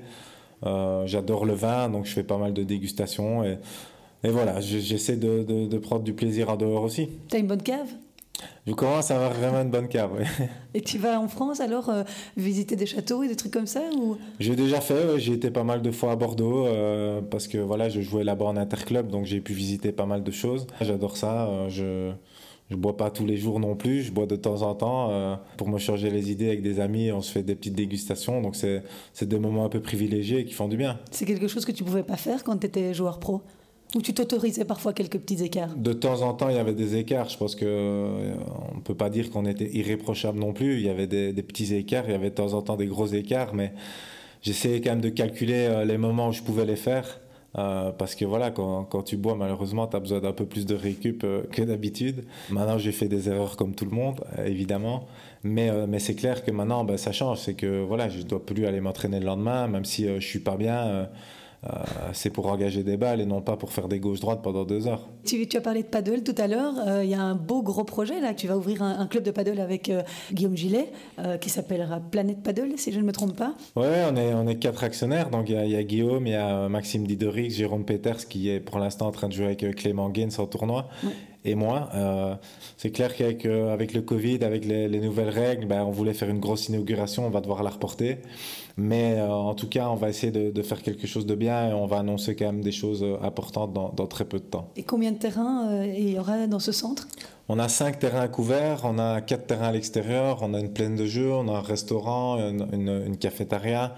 j'adore 1.06 1.46
le 1.46 1.54
vin, 1.54 1.90
donc 1.90 2.06
je 2.06 2.14
fais 2.14 2.24
pas 2.24 2.38
mal 2.38 2.54
de 2.54 2.64
dégustations. 2.64 3.44
Et, 3.46 3.58
et 4.24 4.30
voilà, 4.30 4.60
j'essaie 4.60 5.16
de, 5.16 5.44
de, 5.44 5.66
de, 5.66 5.78
prendre 5.78 6.04
du 6.04 6.14
plaisir 6.14 6.50
en 6.50 6.56
dehors 6.56 6.84
aussi. 6.84 7.10
T'as 7.28 7.40
une 7.40 7.48
bonne 7.48 7.64
cave? 7.64 7.88
Je 8.68 8.74
commence 8.74 9.12
à 9.12 9.16
avoir 9.16 9.34
vraiment 9.34 9.62
une 9.62 9.72
bonne 9.72 9.88
cave, 9.88 10.12
Et 10.74 10.82
tu 10.82 10.98
vas 10.98 11.20
en 11.20 11.28
France 11.28 11.60
alors 11.60 11.90
euh, 11.90 12.04
visiter 12.38 12.76
des 12.76 12.86
châteaux 12.86 13.24
et 13.24 13.28
des 13.28 13.36
trucs 13.36 13.52
comme 13.52 13.68
ça 13.68 13.82
ou... 13.98 14.18
J'ai 14.40 14.56
déjà 14.56 14.82
fait, 14.82 15.20
j'ai 15.20 15.34
été 15.34 15.52
pas 15.52 15.64
mal 15.64 15.82
de 15.82 15.92
fois 15.92 16.12
à 16.12 16.16
Bordeaux 16.16 16.66
euh, 16.68 17.22
parce 17.22 17.48
que 17.48 17.58
voilà, 17.58 17.90
je 17.90 18.02
jouais 18.02 18.24
là-bas 18.24 18.46
en 18.46 18.58
interclub, 18.58 19.08
donc 19.08 19.26
j'ai 19.26 19.42
pu 19.42 19.54
visiter 19.54 19.92
pas 19.92 20.06
mal 20.06 20.24
de 20.24 20.32
choses. 20.32 20.68
J'adore 20.80 21.18
ça. 21.18 21.48
Euh, 21.48 21.70
je 21.70 22.12
je 22.70 22.78
bois 22.78 22.96
pas 22.96 23.12
tous 23.12 23.26
les 23.26 23.36
jours 23.36 23.60
non 23.60 23.76
plus, 23.76 24.02
je 24.02 24.14
bois 24.14 24.26
de 24.26 24.38
temps 24.38 24.62
en 24.62 24.74
temps 24.74 25.38
pour 25.58 25.68
me 25.68 25.78
changer 25.78 26.10
les 26.10 26.32
idées 26.32 26.48
avec 26.48 26.62
des 26.62 26.80
amis. 26.80 27.12
On 27.12 27.20
se 27.20 27.30
fait 27.30 27.44
des 27.44 27.54
petites 27.54 27.76
dégustations, 27.76 28.42
donc 28.42 28.56
c'est 28.56 29.28
des 29.28 29.40
moments 29.40 29.66
un 29.66 29.70
peu 29.70 29.82
privilégiés 29.82 30.46
qui 30.46 30.54
font 30.54 30.70
du 30.70 30.78
bien. 30.78 30.98
C'est 31.12 31.26
quelque 31.26 31.50
chose 31.50 31.66
que 31.66 31.74
tu 31.74 31.84
pouvais 31.84 32.04
pas 32.04 32.16
faire 32.16 32.46
quand 32.46 32.58
tu 32.58 32.68
étais 32.68 32.94
joueur 32.94 33.20
pro? 33.20 33.42
Ou 33.96 34.02
tu 34.02 34.14
t'autorisais 34.14 34.66
parfois 34.66 34.94
quelques 34.94 35.20
petits 35.20 35.44
écarts 35.44 35.76
De 35.76 35.94
temps 35.94 36.22
en 36.22 36.34
temps, 36.34 36.50
il 36.50 36.56
y 36.56 36.60
avait 36.60 36.74
des 36.74 36.96
écarts. 36.96 37.30
Je 37.30 37.38
pense 37.38 37.56
que 37.56 37.66
euh, 37.66 38.34
ne 38.76 38.82
peut 38.82 38.96
pas 38.96 39.10
dire 39.10 39.30
qu'on 39.30 39.46
était 39.46 39.70
irréprochable 39.76 40.40
non 40.40 40.54
plus. 40.54 40.76
Il 40.76 40.86
y 40.86 40.90
avait 40.90 41.08
des, 41.08 41.34
petits 41.44 41.74
écarts, 41.76 42.06
il 42.08 42.12
y 42.12 42.16
avait 42.16 42.30
de 42.30 42.36
temps 42.36 42.54
en 42.54 42.62
temps 42.62 42.78
des 42.78 42.88
gros 42.88 43.08
écarts, 43.08 43.54
mais 43.54 43.74
j'essayais 44.42 44.82
quand 44.82 44.92
même 44.92 45.02
de 45.02 45.10
calculer 45.10 45.68
euh, 45.70 45.86
les 45.86 45.98
moments 45.98 46.30
où 46.30 46.32
je 46.32 46.42
pouvais 46.42 46.66
les 46.66 46.78
faire. 46.78 47.20
parce 47.54 48.16
que 48.16 48.24
voilà, 48.24 48.50
quand, 48.52 49.04
tu 49.04 49.18
bois, 49.18 49.36
malheureusement, 49.36 49.88
tu 49.88 49.98
as 49.98 50.00
besoin 50.00 50.20
d'un 50.20 50.32
peu 50.32 50.46
plus 50.46 50.66
de 50.66 50.76
récup 50.76 51.26
que 51.52 51.62
d'habitude. 51.62 52.24
Maintenant, 52.50 52.78
j'ai 52.78 52.94
fait 52.94 53.10
des 53.10 53.28
erreurs 53.28 53.58
comme 53.58 53.76
tout 53.76 53.86
le 53.86 53.92
monde, 53.92 54.22
évidemment. 54.46 55.08
Mais, 55.44 56.00
c'est 56.00 56.16
clair 56.16 56.44
que 56.44 56.52
maintenant, 56.52 56.84
ben, 56.84 56.98
ça 56.98 57.12
change. 57.12 57.40
C'est 57.40 57.56
que 57.56 57.84
voilà, 57.84 58.10
je 58.10 58.20
ne 58.20 58.24
dois 58.24 58.46
plus 58.46 58.66
aller 58.66 58.80
m'entraîner 58.80 59.20
le 59.20 59.26
lendemain, 59.26 59.68
même 59.68 59.86
si 59.86 60.08
je 60.08 60.26
suis 60.26 60.40
pas 60.40 60.56
bien 60.56 60.88
euh, 60.88 61.06
c'est 62.14 62.32
pour 62.32 62.48
engager 62.48 62.84
des 62.84 62.98
balles 62.98 63.22
et 63.22 63.26
non 63.26 63.42
pas 63.42 63.56
pour 63.56 63.72
faire 63.72 63.88
des 63.88 64.00
gauches-droites 64.00 64.42
pendant 64.42 64.66
deux 64.66 64.88
heures. 64.88 65.08
Tu, 65.26 65.48
tu, 65.48 65.58
as 65.58 65.62
parlé 65.62 65.84
de 65.84 65.88
paddle 65.88 66.24
tout 66.24 66.36
à 66.38 66.48
l'heure. 66.48 66.74
Euh, 66.88 67.04
il 67.04 67.10
y 67.10 67.14
a 67.14 67.22
un 67.22 67.36
beau 67.36 67.62
gros 67.62 67.84
projet 67.84 68.20
là. 68.20 68.34
Tu 68.34 68.48
vas 68.48 68.58
ouvrir 68.58 68.82
un, 68.82 69.06
club 69.06 69.24
de 69.24 69.32
paddle 69.32 69.60
avec 69.60 69.90
euh, 69.90 70.02
Guillaume 70.34 70.58
Gillet 70.58 70.92
qui 71.40 71.50
s'appellera 71.50 72.00
Planète 72.00 72.42
Paddle, 72.42 72.74
si 72.78 72.92
je 72.92 73.00
ne 73.00 73.06
me 73.06 73.12
trompe 73.12 73.36
pas. 73.36 73.54
Oui, 73.76 73.86
on 74.12 74.16
est, 74.16 74.34
on 74.34 74.48
est 74.48 74.56
quatre 74.56 74.84
actionnaires. 74.84 75.30
Donc 75.30 75.50
il 75.50 75.68
y, 75.68 75.76
a 75.76 75.84
Guillaume, 75.84 76.26
il 76.26 76.34
y 76.34 76.36
a 76.36 76.68
Maxime 76.68 77.06
Diderix, 77.06 77.52
Jérôme 77.52 77.86
Peters 77.86 78.28
qui 78.28 78.50
est 78.50 78.60
pour 78.60 78.80
l'instant 78.80 79.08
en 79.08 79.12
train 79.12 79.28
de 79.28 79.34
jouer 79.34 79.46
avec 79.46 79.76
Clément 79.76 80.10
Gaines 80.10 80.32
en 80.38 80.48
tournoi 80.48 80.88
et 81.46 81.56
moi. 81.56 81.90
Euh, 81.94 82.36
c'est 82.78 82.92
clair 82.92 83.16
qu'avec 83.16 83.46
euh, 83.46 83.74
avec 83.74 83.94
le 83.94 84.02
Covid, 84.02 84.44
avec 84.44 84.66
les, 84.66 85.00
nouvelles 85.00 85.30
règles, 85.30 85.66
ben, 85.66 85.84
on 85.84 85.92
voulait 85.92 86.14
faire 86.14 86.30
une 86.30 86.40
grosse 86.40 86.70
inauguration, 86.70 87.26
on 87.26 87.30
va 87.30 87.42
devoir 87.42 87.64
la 87.64 87.70
reporter. 87.70 88.20
Mais 88.78 89.16
euh, 89.18 89.30
en 89.30 89.54
tout 89.54 89.68
cas, 89.68 89.90
on 89.90 89.96
va 89.96 90.10
essayer 90.10 90.32
de, 90.32 90.62
faire 90.62 90.82
quelque 90.82 91.08
chose 91.08 91.26
de 91.26 91.36
bien 91.36 91.70
et 91.70 91.74
on 91.74 91.88
va 91.88 91.98
annoncer 91.98 92.36
quand 92.36 92.46
même 92.46 92.62
des 92.62 92.72
choses 92.72 93.06
importantes 93.22 93.74
dans, 93.74 94.08
très 94.08 94.26
peu 94.26 94.38
de 94.38 94.44
temps. 94.44 94.70
Et 94.76 94.84
combien 94.84 95.12
de 95.12 95.18
terrains 95.18 95.84
il 95.86 96.12
y 96.12 96.20
aura 96.20 96.48
dans 96.48 96.60
ce 96.60 96.72
centre? 96.72 97.08
On 97.50 97.60
a 97.60 97.68
cinq 97.68 98.00
terrains 98.00 98.28
couverts, 98.28 98.82
on 98.84 99.00
a 99.00 99.22
quatre 99.22 99.48
terrains 99.48 99.70
à 99.70 99.72
l'extérieur, 99.72 100.40
on 100.42 100.54
a 100.54 100.60
une 100.60 100.72
plaine 100.72 100.96
de 100.96 101.06
jeux, 101.06 101.32
on 101.32 101.48
a 101.50 101.58
un 101.58 101.62
restaurant, 101.62 102.38
une, 102.38 103.04
une, 103.06 103.18
cafétéria, 103.18 103.96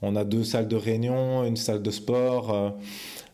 on 0.00 0.16
a 0.16 0.24
deux 0.24 0.44
salles 0.44 0.68
de 0.68 0.76
réunion, 0.76 1.44
une 1.44 1.56
salle 1.56 1.82
de 1.82 1.90
sport, 1.90 2.74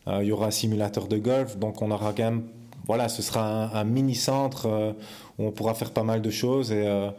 il 0.07 0.23
y 0.23 0.31
aura 0.31 0.47
un 0.47 0.51
simulateur 0.51 1.07
de 1.07 1.17
golf, 1.17 1.57
donc 1.57 1.81
on 1.81 1.91
aura 1.91 2.11
quand 2.11 2.23
même 2.23 2.43
voilà, 2.87 3.09
ce 3.09 3.21
sera 3.21 3.77
un, 3.77 3.83
mini-centre 3.83 4.65
euh, 4.67 4.93
où 5.37 5.47
on 5.47 5.51
pourra 5.51 5.73
faire 5.73 5.91
pas 5.91 6.03
mal 6.03 6.21
de 6.21 6.29
choses 6.29 6.69
euh, 6.71 7.11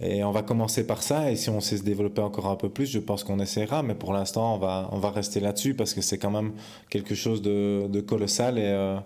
et, 0.00 0.22
on 0.22 0.30
va 0.30 0.42
commencer 0.42 0.86
par 0.86 1.02
ça. 1.02 1.30
Et 1.30 1.36
si 1.36 1.50
on 1.50 1.60
sait 1.60 1.76
se 1.76 1.82
développer 1.82 2.20
encore 2.20 2.46
un 2.46 2.56
peu 2.56 2.68
plus, 2.68 2.86
je 2.86 2.98
pense 2.98 3.24
qu'on 3.24 3.40
essaiera. 3.40 3.82
Mais 3.82 3.94
pour 3.94 4.12
l'instant, 4.12 4.54
on 4.54 4.98
va, 4.98 5.10
rester 5.10 5.40
là-dessus 5.40 5.74
parce 5.74 5.94
que 5.94 6.00
c'est 6.00 6.18
quand 6.18 6.30
même 6.30 6.52
quelque 6.90 7.14
chose 7.14 7.42
de, 7.42 7.86
de 7.88 8.00
colossal 8.00 8.58
et, 8.58 8.62
euh, 8.64 8.98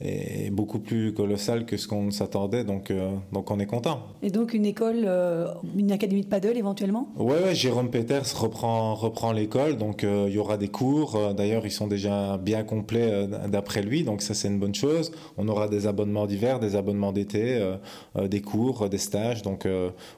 est 0.00 0.50
beaucoup 0.50 0.80
plus 0.80 1.14
colossal 1.14 1.66
que 1.66 1.76
ce 1.76 1.86
qu'on 1.86 2.10
s'attendait, 2.10 2.64
donc, 2.64 2.90
euh, 2.90 3.10
donc 3.32 3.50
on 3.50 3.60
est 3.60 3.66
content. 3.66 4.00
Et 4.22 4.30
donc 4.30 4.52
une 4.52 4.66
école, 4.66 5.04
euh, 5.06 5.46
une 5.76 5.92
académie 5.92 6.22
de 6.22 6.26
paddle 6.26 6.56
éventuellement? 6.56 7.08
Oui, 7.16 7.34
ouais, 7.44 7.54
Jérôme 7.54 7.90
Peters 7.90 8.38
reprend, 8.38 8.94
reprend 8.94 9.32
l'école, 9.32 9.76
donc 9.76 10.02
euh, 10.02 10.26
il 10.28 10.34
y 10.34 10.38
aura 10.38 10.56
des 10.56 10.68
cours. 10.68 11.16
D'ailleurs, 11.34 11.64
ils 11.64 11.70
sont 11.70 11.86
déjà 11.86 12.38
bien 12.38 12.64
complets 12.64 13.28
d'après 13.48 13.82
lui, 13.82 14.02
donc 14.02 14.20
ça 14.20 14.34
c'est 14.34 14.48
une 14.48 14.58
bonne 14.58 14.74
chose. 14.74 15.12
On 15.38 15.48
aura 15.48 15.68
des 15.68 15.86
abonnements 15.86 16.26
d'hiver, 16.26 16.58
des 16.58 16.74
abonnements 16.76 17.12
d'été, 17.12 17.74
des 18.20 18.40
cours, 18.40 18.88
des 18.88 18.98
stages. 18.98 19.42
Donc 19.42 19.66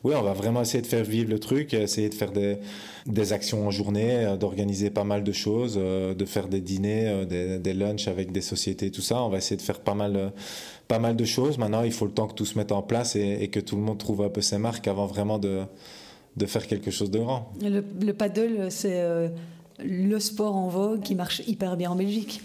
oui, 0.05 0.15
on 0.17 0.23
va 0.23 0.33
vraiment 0.33 0.63
essayer 0.63 0.83
de 0.83 0.87
faire 0.87 1.05
vivre 1.05 1.31
le 1.31 1.39
truc, 1.39 1.75
essayer 1.75 2.09
de 2.09 2.15
faire 2.15 2.33
des, 2.33 2.59
des 3.07 3.33
actions 3.33 3.67
en 3.67 3.71
journée, 3.71 4.37
d'organiser 4.41 4.91
pas 4.91 5.05
mal 5.05 5.23
de 5.23 5.33
choses, 5.33 5.77
de 5.77 6.25
faire 6.25 6.49
des 6.49 6.61
dîners, 6.61 7.27
des, 7.27 7.59
des 7.59 7.75
lunchs 7.75 8.09
avec 8.09 8.33
des 8.33 8.41
sociétés, 8.41 8.91
tout 8.91 9.03
ça. 9.03 9.23
On 9.23 9.29
va 9.29 9.39
essayer 9.39 9.57
de 9.57 9.63
faire 9.67 9.81
pas 9.81 9.95
mal, 9.95 10.17
euh, 10.17 10.29
pas 10.89 10.99
mal 10.99 11.17
de 11.17 11.25
choses. 11.25 11.59
Maintenant, 11.59 11.83
il 11.83 11.93
faut 11.93 12.07
le 12.07 12.13
temps 12.13 12.27
que 12.27 12.35
tout 12.35 12.47
se 12.47 12.57
mette 12.57 12.73
en 12.73 12.83
place 12.83 13.17
et, 13.17 13.49
que 13.49 13.61
tout 13.61 13.77
le 13.77 13.83
monde 13.83 13.99
trouve 13.99 14.23
un 14.23 14.29
peu 14.29 14.41
ses 14.41 14.59
marques 14.59 14.89
avant 14.89 15.07
vraiment 15.07 15.39
de, 15.39 15.63
de 16.37 16.47
faire 16.47 16.67
quelque 16.67 16.91
chose 16.91 17.11
de 17.11 17.19
grand. 17.19 17.53
Le, 17.61 18.13
paddle, 18.13 18.71
c'est 18.71 19.01
euh, 19.01 19.29
le 19.79 20.19
sport 20.19 20.57
en 20.57 20.69
vogue 20.69 21.03
qui 21.03 21.15
marche 21.15 21.43
hyper 21.47 21.77
bien 21.77 21.91
en 21.91 21.97
Belgique. 21.97 22.41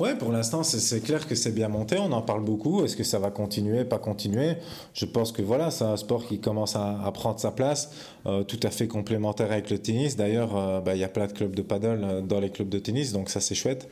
Oui, 0.00 0.08
pour 0.18 0.32
l'instant, 0.32 0.62
c'est 0.62 1.00
clair 1.00 1.28
que 1.28 1.34
c'est 1.34 1.52
bien 1.52 1.68
monté. 1.68 1.98
On 1.98 2.10
en 2.12 2.22
parle 2.22 2.42
beaucoup. 2.42 2.82
Est-ce 2.82 2.96
que 2.96 3.04
ça 3.04 3.18
va 3.18 3.30
continuer, 3.30 3.84
pas 3.84 3.98
continuer? 3.98 4.54
Je 4.94 5.04
pense 5.04 5.32
que 5.32 5.42
voilà, 5.42 5.70
c'est 5.70 5.84
un 5.84 5.98
sport 5.98 6.26
qui 6.26 6.40
commence 6.40 6.76
à, 6.76 7.10
prendre 7.12 7.38
sa 7.38 7.50
place, 7.50 7.90
euh, 8.24 8.42
tout 8.42 8.58
à 8.62 8.70
fait 8.70 8.88
complémentaire 8.88 9.52
avec 9.52 9.68
le 9.68 9.78
tennis. 9.78 10.16
D'ailleurs, 10.16 10.82
bah, 10.82 10.94
il 10.94 11.00
y 11.00 11.04
a 11.04 11.08
plein 11.08 11.26
de 11.26 11.32
clubs 11.32 11.54
de 11.54 11.60
paddle 11.60 12.24
dans 12.26 12.40
les 12.40 12.48
clubs 12.48 12.70
de 12.70 12.78
tennis, 12.78 13.12
donc 13.12 13.28
ça 13.28 13.40
c'est 13.40 13.54
chouette. 13.54 13.86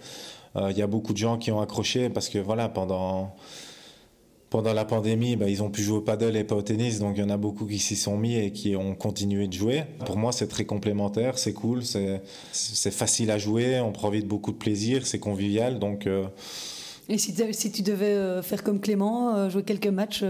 Il 0.57 0.61
euh, 0.63 0.73
y 0.73 0.83
a 0.83 0.87
beaucoup 0.87 1.13
de 1.13 1.19
gens 1.19 1.39
qui 1.39 1.53
ont 1.53 1.61
accroché 1.61 2.11
parce 2.11 2.29
que 2.29 2.39
voilà, 2.39 2.69
pendant, 2.69 3.35
pendant 4.51 4.73
la 4.73 4.85
pandémie, 4.85 5.37
bah, 5.37 5.49
ils 5.49 5.63
ont 5.63 5.71
pu 5.71 5.83
jouer 5.83 5.99
au 5.99 6.01
paddle 6.01 6.37
et 6.37 6.45
pas 6.45 6.57
au 6.57 6.63
tennis. 6.63 6.99
Donc 6.99 7.17
il 7.17 7.21
y 7.21 7.23
en 7.23 7.31
a 7.31 7.37
beaucoup 7.37 7.67
qui 7.67 7.79
s'y 7.79 7.97
sont 7.97 8.17
mis 8.17 8.35
et 8.37 8.51
qui 8.53 8.75
ont 8.75 8.95
continué 8.95 9.47
de 9.47 9.53
jouer. 9.53 9.85
Pour 10.05 10.17
moi, 10.17 10.33
c'est 10.33 10.49
très 10.49 10.65
complémentaire, 10.65 11.39
c'est 11.39 11.53
cool, 11.53 11.83
c'est 11.85 12.91
facile 12.91 13.31
à 13.31 13.39
jouer, 13.39 13.81
on 13.81 13.93
prend 13.93 14.11
vite 14.11 14.27
beaucoup 14.27 14.51
de 14.51 14.57
plaisir, 14.57 15.07
c'est 15.07 15.21
convivial. 15.21 15.79
Donc. 15.79 16.07
Euh, 16.07 16.27
et 17.09 17.19
si, 17.19 17.35
si, 17.53 17.73
tu 17.73 17.83
devais 17.83 18.07
euh, 18.07 18.41
faire 18.41 18.63
comme 18.63 18.81
Clément, 18.81 19.51
jouer 19.51 19.65
quelques 19.65 19.89
matchs 19.89 20.25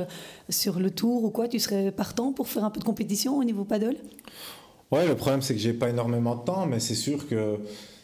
sur 0.49 0.81
le 0.81 0.91
tour 0.91 1.25
ou 1.25 1.31
quoi, 1.31 1.47
tu 1.47 1.59
serais 1.59 1.93
partant 1.93 2.33
pour 2.33 2.49
faire 2.49 2.65
un 2.65 2.71
peu 2.71 2.81
de 2.81 2.85
compétition 2.85 3.37
au 3.37 3.45
niveau 3.45 3.65
paddle? 3.65 3.97
Ouais, 4.91 5.07
le 5.07 5.15
problème 5.15 5.41
c'est 5.41 5.55
que 5.55 5.61
j'ai 5.61 5.73
pas 5.73 5.89
énormément 5.89 6.35
de 6.35 6.45
temps, 6.45 6.67
mais 6.67 6.81
c'est 6.81 6.95
sûr 6.95 7.29
que 7.29 7.59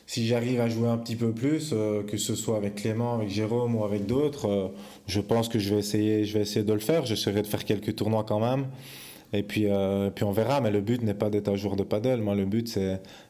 si 0.06 0.26
j'arrive 0.26 0.60
à 0.60 0.68
jouer 0.68 0.88
un 0.88 0.98
petit 0.98 1.16
peu 1.16 1.32
plus, 1.32 1.70
euh, 1.72 2.02
que 2.04 2.16
ce 2.16 2.36
soit 2.36 2.56
avec 2.56 2.76
Clément, 2.76 3.14
avec 3.14 3.28
Jérôme 3.28 3.74
ou 3.74 3.84
avec 3.84 4.06
d'autres, 4.06 4.48
euh, 4.48 4.68
je 5.08 5.20
pense 5.20 5.48
que 5.48 5.58
je 5.58 5.74
vais 5.74 5.80
essayer, 5.80 6.24
je 6.24 6.32
vais 6.34 6.42
essayer 6.42 6.64
de 6.64 6.72
le 6.72 6.78
faire. 6.78 7.04
J'essaierai 7.04 7.42
de 7.42 7.46
faire 7.46 7.64
quelques 7.64 7.96
tournois 7.96 8.24
quand 8.24 8.38
même. 8.38 8.66
Et 9.32 9.42
puis, 9.42 9.64
euh, 9.66 10.10
puis 10.10 10.24
on 10.24 10.30
verra. 10.30 10.60
Mais 10.60 10.70
le 10.70 10.80
but 10.80 11.02
n'est 11.02 11.14
pas 11.14 11.28
d'être 11.28 11.48
un 11.48 11.56
joueur 11.56 11.74
de 11.74 11.82
paddle. 11.82 12.20
Moi, 12.20 12.36
le 12.36 12.44
but, 12.44 12.78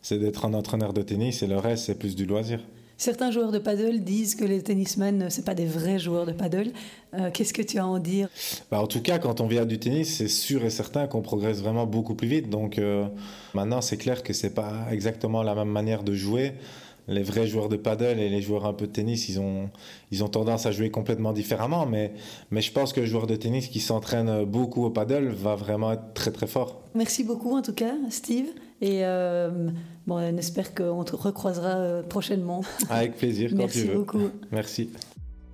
c'est 0.02 0.18
d'être 0.18 0.44
un 0.44 0.52
entraîneur 0.52 0.92
de 0.92 1.00
tennis 1.00 1.42
et 1.42 1.46
le 1.46 1.56
reste, 1.56 1.86
c'est 1.86 1.98
plus 1.98 2.14
du 2.14 2.26
loisir. 2.26 2.60
Certains 2.98 3.30
joueurs 3.30 3.52
de 3.52 3.58
paddle 3.58 4.00
disent 4.00 4.34
que 4.34 4.44
les 4.44 4.62
tennismen, 4.62 5.28
ce 5.28 5.42
pas 5.42 5.54
des 5.54 5.66
vrais 5.66 5.98
joueurs 5.98 6.24
de 6.24 6.32
paddle. 6.32 6.70
Euh, 7.14 7.30
qu'est-ce 7.30 7.52
que 7.52 7.60
tu 7.60 7.78
as 7.78 7.82
à 7.82 7.86
en 7.86 7.98
dire? 7.98 8.28
Bah, 8.70 8.80
En 8.80 8.86
tout 8.86 9.02
cas, 9.02 9.18
quand 9.18 9.42
on 9.42 9.46
vient 9.46 9.66
du 9.66 9.78
tennis, 9.78 10.16
c'est 10.16 10.28
sûr 10.28 10.64
et 10.64 10.70
certain 10.70 11.06
qu'on 11.06 11.20
progresse 11.20 11.60
vraiment 11.60 11.86
beaucoup 11.86 12.14
plus 12.14 12.26
vite. 12.28 12.48
Donc 12.48 12.78
euh, 12.78 13.06
maintenant, 13.52 13.82
c'est 13.82 13.98
clair 13.98 14.22
que 14.22 14.32
c'est 14.32 14.54
pas 14.54 14.86
exactement 14.90 15.42
la 15.42 15.54
même 15.54 15.68
manière 15.68 16.04
de 16.04 16.14
jouer. 16.14 16.54
Les 17.08 17.22
vrais 17.22 17.46
joueurs 17.46 17.68
de 17.68 17.76
paddle 17.76 18.18
et 18.18 18.28
les 18.30 18.42
joueurs 18.42 18.64
un 18.66 18.72
peu 18.72 18.86
de 18.86 18.92
tennis, 18.92 19.28
ils 19.28 19.38
ont, 19.38 19.70
ils 20.10 20.24
ont 20.24 20.28
tendance 20.28 20.66
à 20.66 20.72
jouer 20.72 20.90
complètement 20.90 21.32
différemment. 21.32 21.86
Mais, 21.86 22.12
mais 22.50 22.62
je 22.62 22.72
pense 22.72 22.92
que 22.92 23.00
le 23.00 23.06
joueur 23.06 23.26
de 23.26 23.36
tennis 23.36 23.68
qui 23.68 23.78
s'entraîne 23.78 24.44
beaucoup 24.44 24.84
au 24.84 24.90
paddle 24.90 25.28
va 25.28 25.54
vraiment 25.54 25.92
être 25.92 26.14
très 26.14 26.32
très 26.32 26.46
fort. 26.46 26.80
Merci 26.94 27.22
beaucoup 27.24 27.54
en 27.56 27.62
tout 27.62 27.74
cas, 27.74 27.94
Steve. 28.10 28.46
Et 28.80 29.04
euh, 29.04 29.68
bon, 30.06 30.16
on 30.16 30.36
espère 30.36 30.74
qu'on 30.74 31.02
te 31.04 31.16
recroisera 31.16 31.76
euh, 31.76 32.02
prochainement. 32.02 32.62
Avec 32.90 33.16
plaisir, 33.16 33.50
quand 33.50 33.56
Merci 33.56 33.82
tu 33.82 33.88
veux. 33.88 33.94
beaucoup. 33.98 34.30
Merci. 34.52 34.90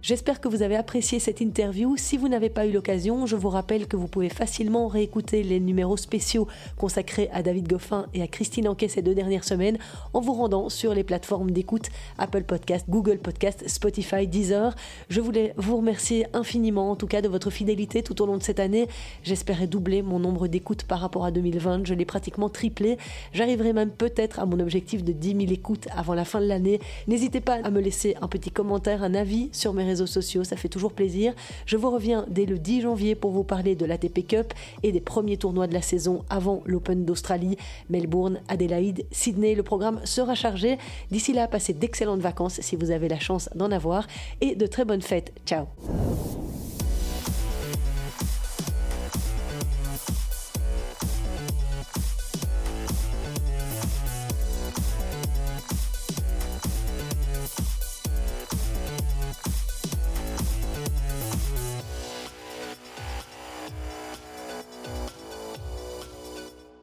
J'espère 0.03 0.41
que 0.41 0.49
vous 0.49 0.63
avez 0.63 0.75
apprécié 0.75 1.21
cette 1.21 1.41
interview. 1.41 1.97
Si 1.97 2.17
vous 2.17 2.27
n'avez 2.27 2.51
pas 2.51 2.67
eu 2.67 2.73
l'occasion, 2.73 3.25
je 3.25 3.37
vous 3.37 3.51
rappelle 3.51 3.87
que 3.87 3.95
vous 3.95 4.09
pouvez 4.09 4.31
facilement 4.31 4.89
réécouter 4.89 5.45
les 5.45 5.61
numéros 5.61 5.97
spéciaux 5.97 6.49
consacrés 6.77 7.31
à 7.33 7.45
David 7.45 7.69
Goffin 7.69 8.07
et 8.13 8.21
à 8.21 8.27
Christine 8.27 8.67
Anquet 8.67 8.89
ces 8.89 9.01
deux 9.01 9.15
dernières 9.15 9.45
semaines 9.45 9.79
en 10.13 10.21
vous 10.21 10.33
rendant 10.33 10.71
sur 10.71 10.93
les 10.93 11.05
plateformes 11.05 11.53
d'écoute 11.53 11.91
Apple 12.19 12.43
Podcast, 12.43 12.87
Google 12.89 13.19
Podcast, 13.19 13.63
Spotify, 13.69 14.27
Deezer. 14.27 14.75
Je 15.09 15.21
voulais 15.21 15.55
vous 15.57 15.77
remercier 15.77 16.27
infiniment 16.33 16.91
en 16.91 16.97
tout 16.97 17.07
cas 17.07 17.23
de 17.23 17.29
votre 17.29 17.51
fidélité 17.51 18.03
tout 18.03 18.21
au 18.23 18.27
long 18.27 18.39
de 18.39 18.43
cette 18.43 18.59
année. 18.59 18.89
J'espérais 19.23 19.69
doubler 19.69 20.03
mon 20.03 20.19
nombre 20.19 20.49
d'écoutes 20.49 20.83
par 20.83 20.99
rapport 20.99 21.25
à 21.25 21.31
2020. 21.31 21.87
Je 21.87 21.95
l'ai 21.95 22.07
pratiquement 22.07 22.49
triplé. 22.49 22.99
J'arriverai 23.35 23.73
même 23.73 23.91
peut-être 23.91 24.41
à 24.41 24.47
mon 24.47 24.59
objectif 24.59 25.05
de 25.05 25.13
10 25.13 25.47
000 25.47 25.53
écoutes 25.53 25.87
avant 25.97 26.15
la 26.15 26.25
fin 26.25 26.41
de 26.41 26.47
l'année. 26.47 26.81
N'hésitez 27.07 27.41
pas 27.41 27.61
à 27.63 27.71
me 27.71 27.81
laisser 27.81 28.17
un 28.21 28.27
petit 28.27 28.51
commentaire, 28.51 29.05
un 29.05 29.15
avis 29.15 29.49
sur 29.53 29.73
mes 29.73 29.92
réseaux 29.93 30.07
sociaux, 30.07 30.43
ça 30.43 30.57
fait 30.57 30.69
toujours 30.69 30.93
plaisir. 30.93 31.35
Je 31.67 31.77
vous 31.77 31.91
reviens 31.91 32.25
dès 32.29 32.47
le 32.47 32.59
10 32.59 32.83
janvier 32.83 33.15
pour 33.15 33.31
vous 33.31 33.45
parler 33.45 33.77
de 33.77 33.85
l'ATP 33.85 34.27
Cup 34.27 34.55
et 34.83 34.91
des 34.91 35.01
premiers 35.01 35.37
tournois 35.37 35.67
de 35.67 35.75
la 35.75 35.83
saison 35.83 36.25
avant 36.31 36.63
l'Open 36.65 37.05
d'Australie, 37.05 37.57
Melbourne, 37.91 38.41
Adélaïde, 38.49 39.05
Sydney. 39.11 39.55
Le 39.55 39.63
programme 39.63 40.01
sera 40.05 40.35
chargé. 40.35 40.79
D'ici 41.11 41.33
là, 41.35 41.47
passez 41.47 41.75
d'excellentes 41.75 42.21
vacances 42.21 42.61
si 42.61 42.75
vous 42.77 42.91
avez 42.91 43.09
la 43.09 43.19
chance 43.19 43.51
d'en 43.55 43.71
avoir 43.71 44.07
et 44.41 44.55
de 44.55 44.67
très 44.67 44.85
bonnes 44.85 45.03
fêtes. 45.03 45.33
Ciao 45.45 45.67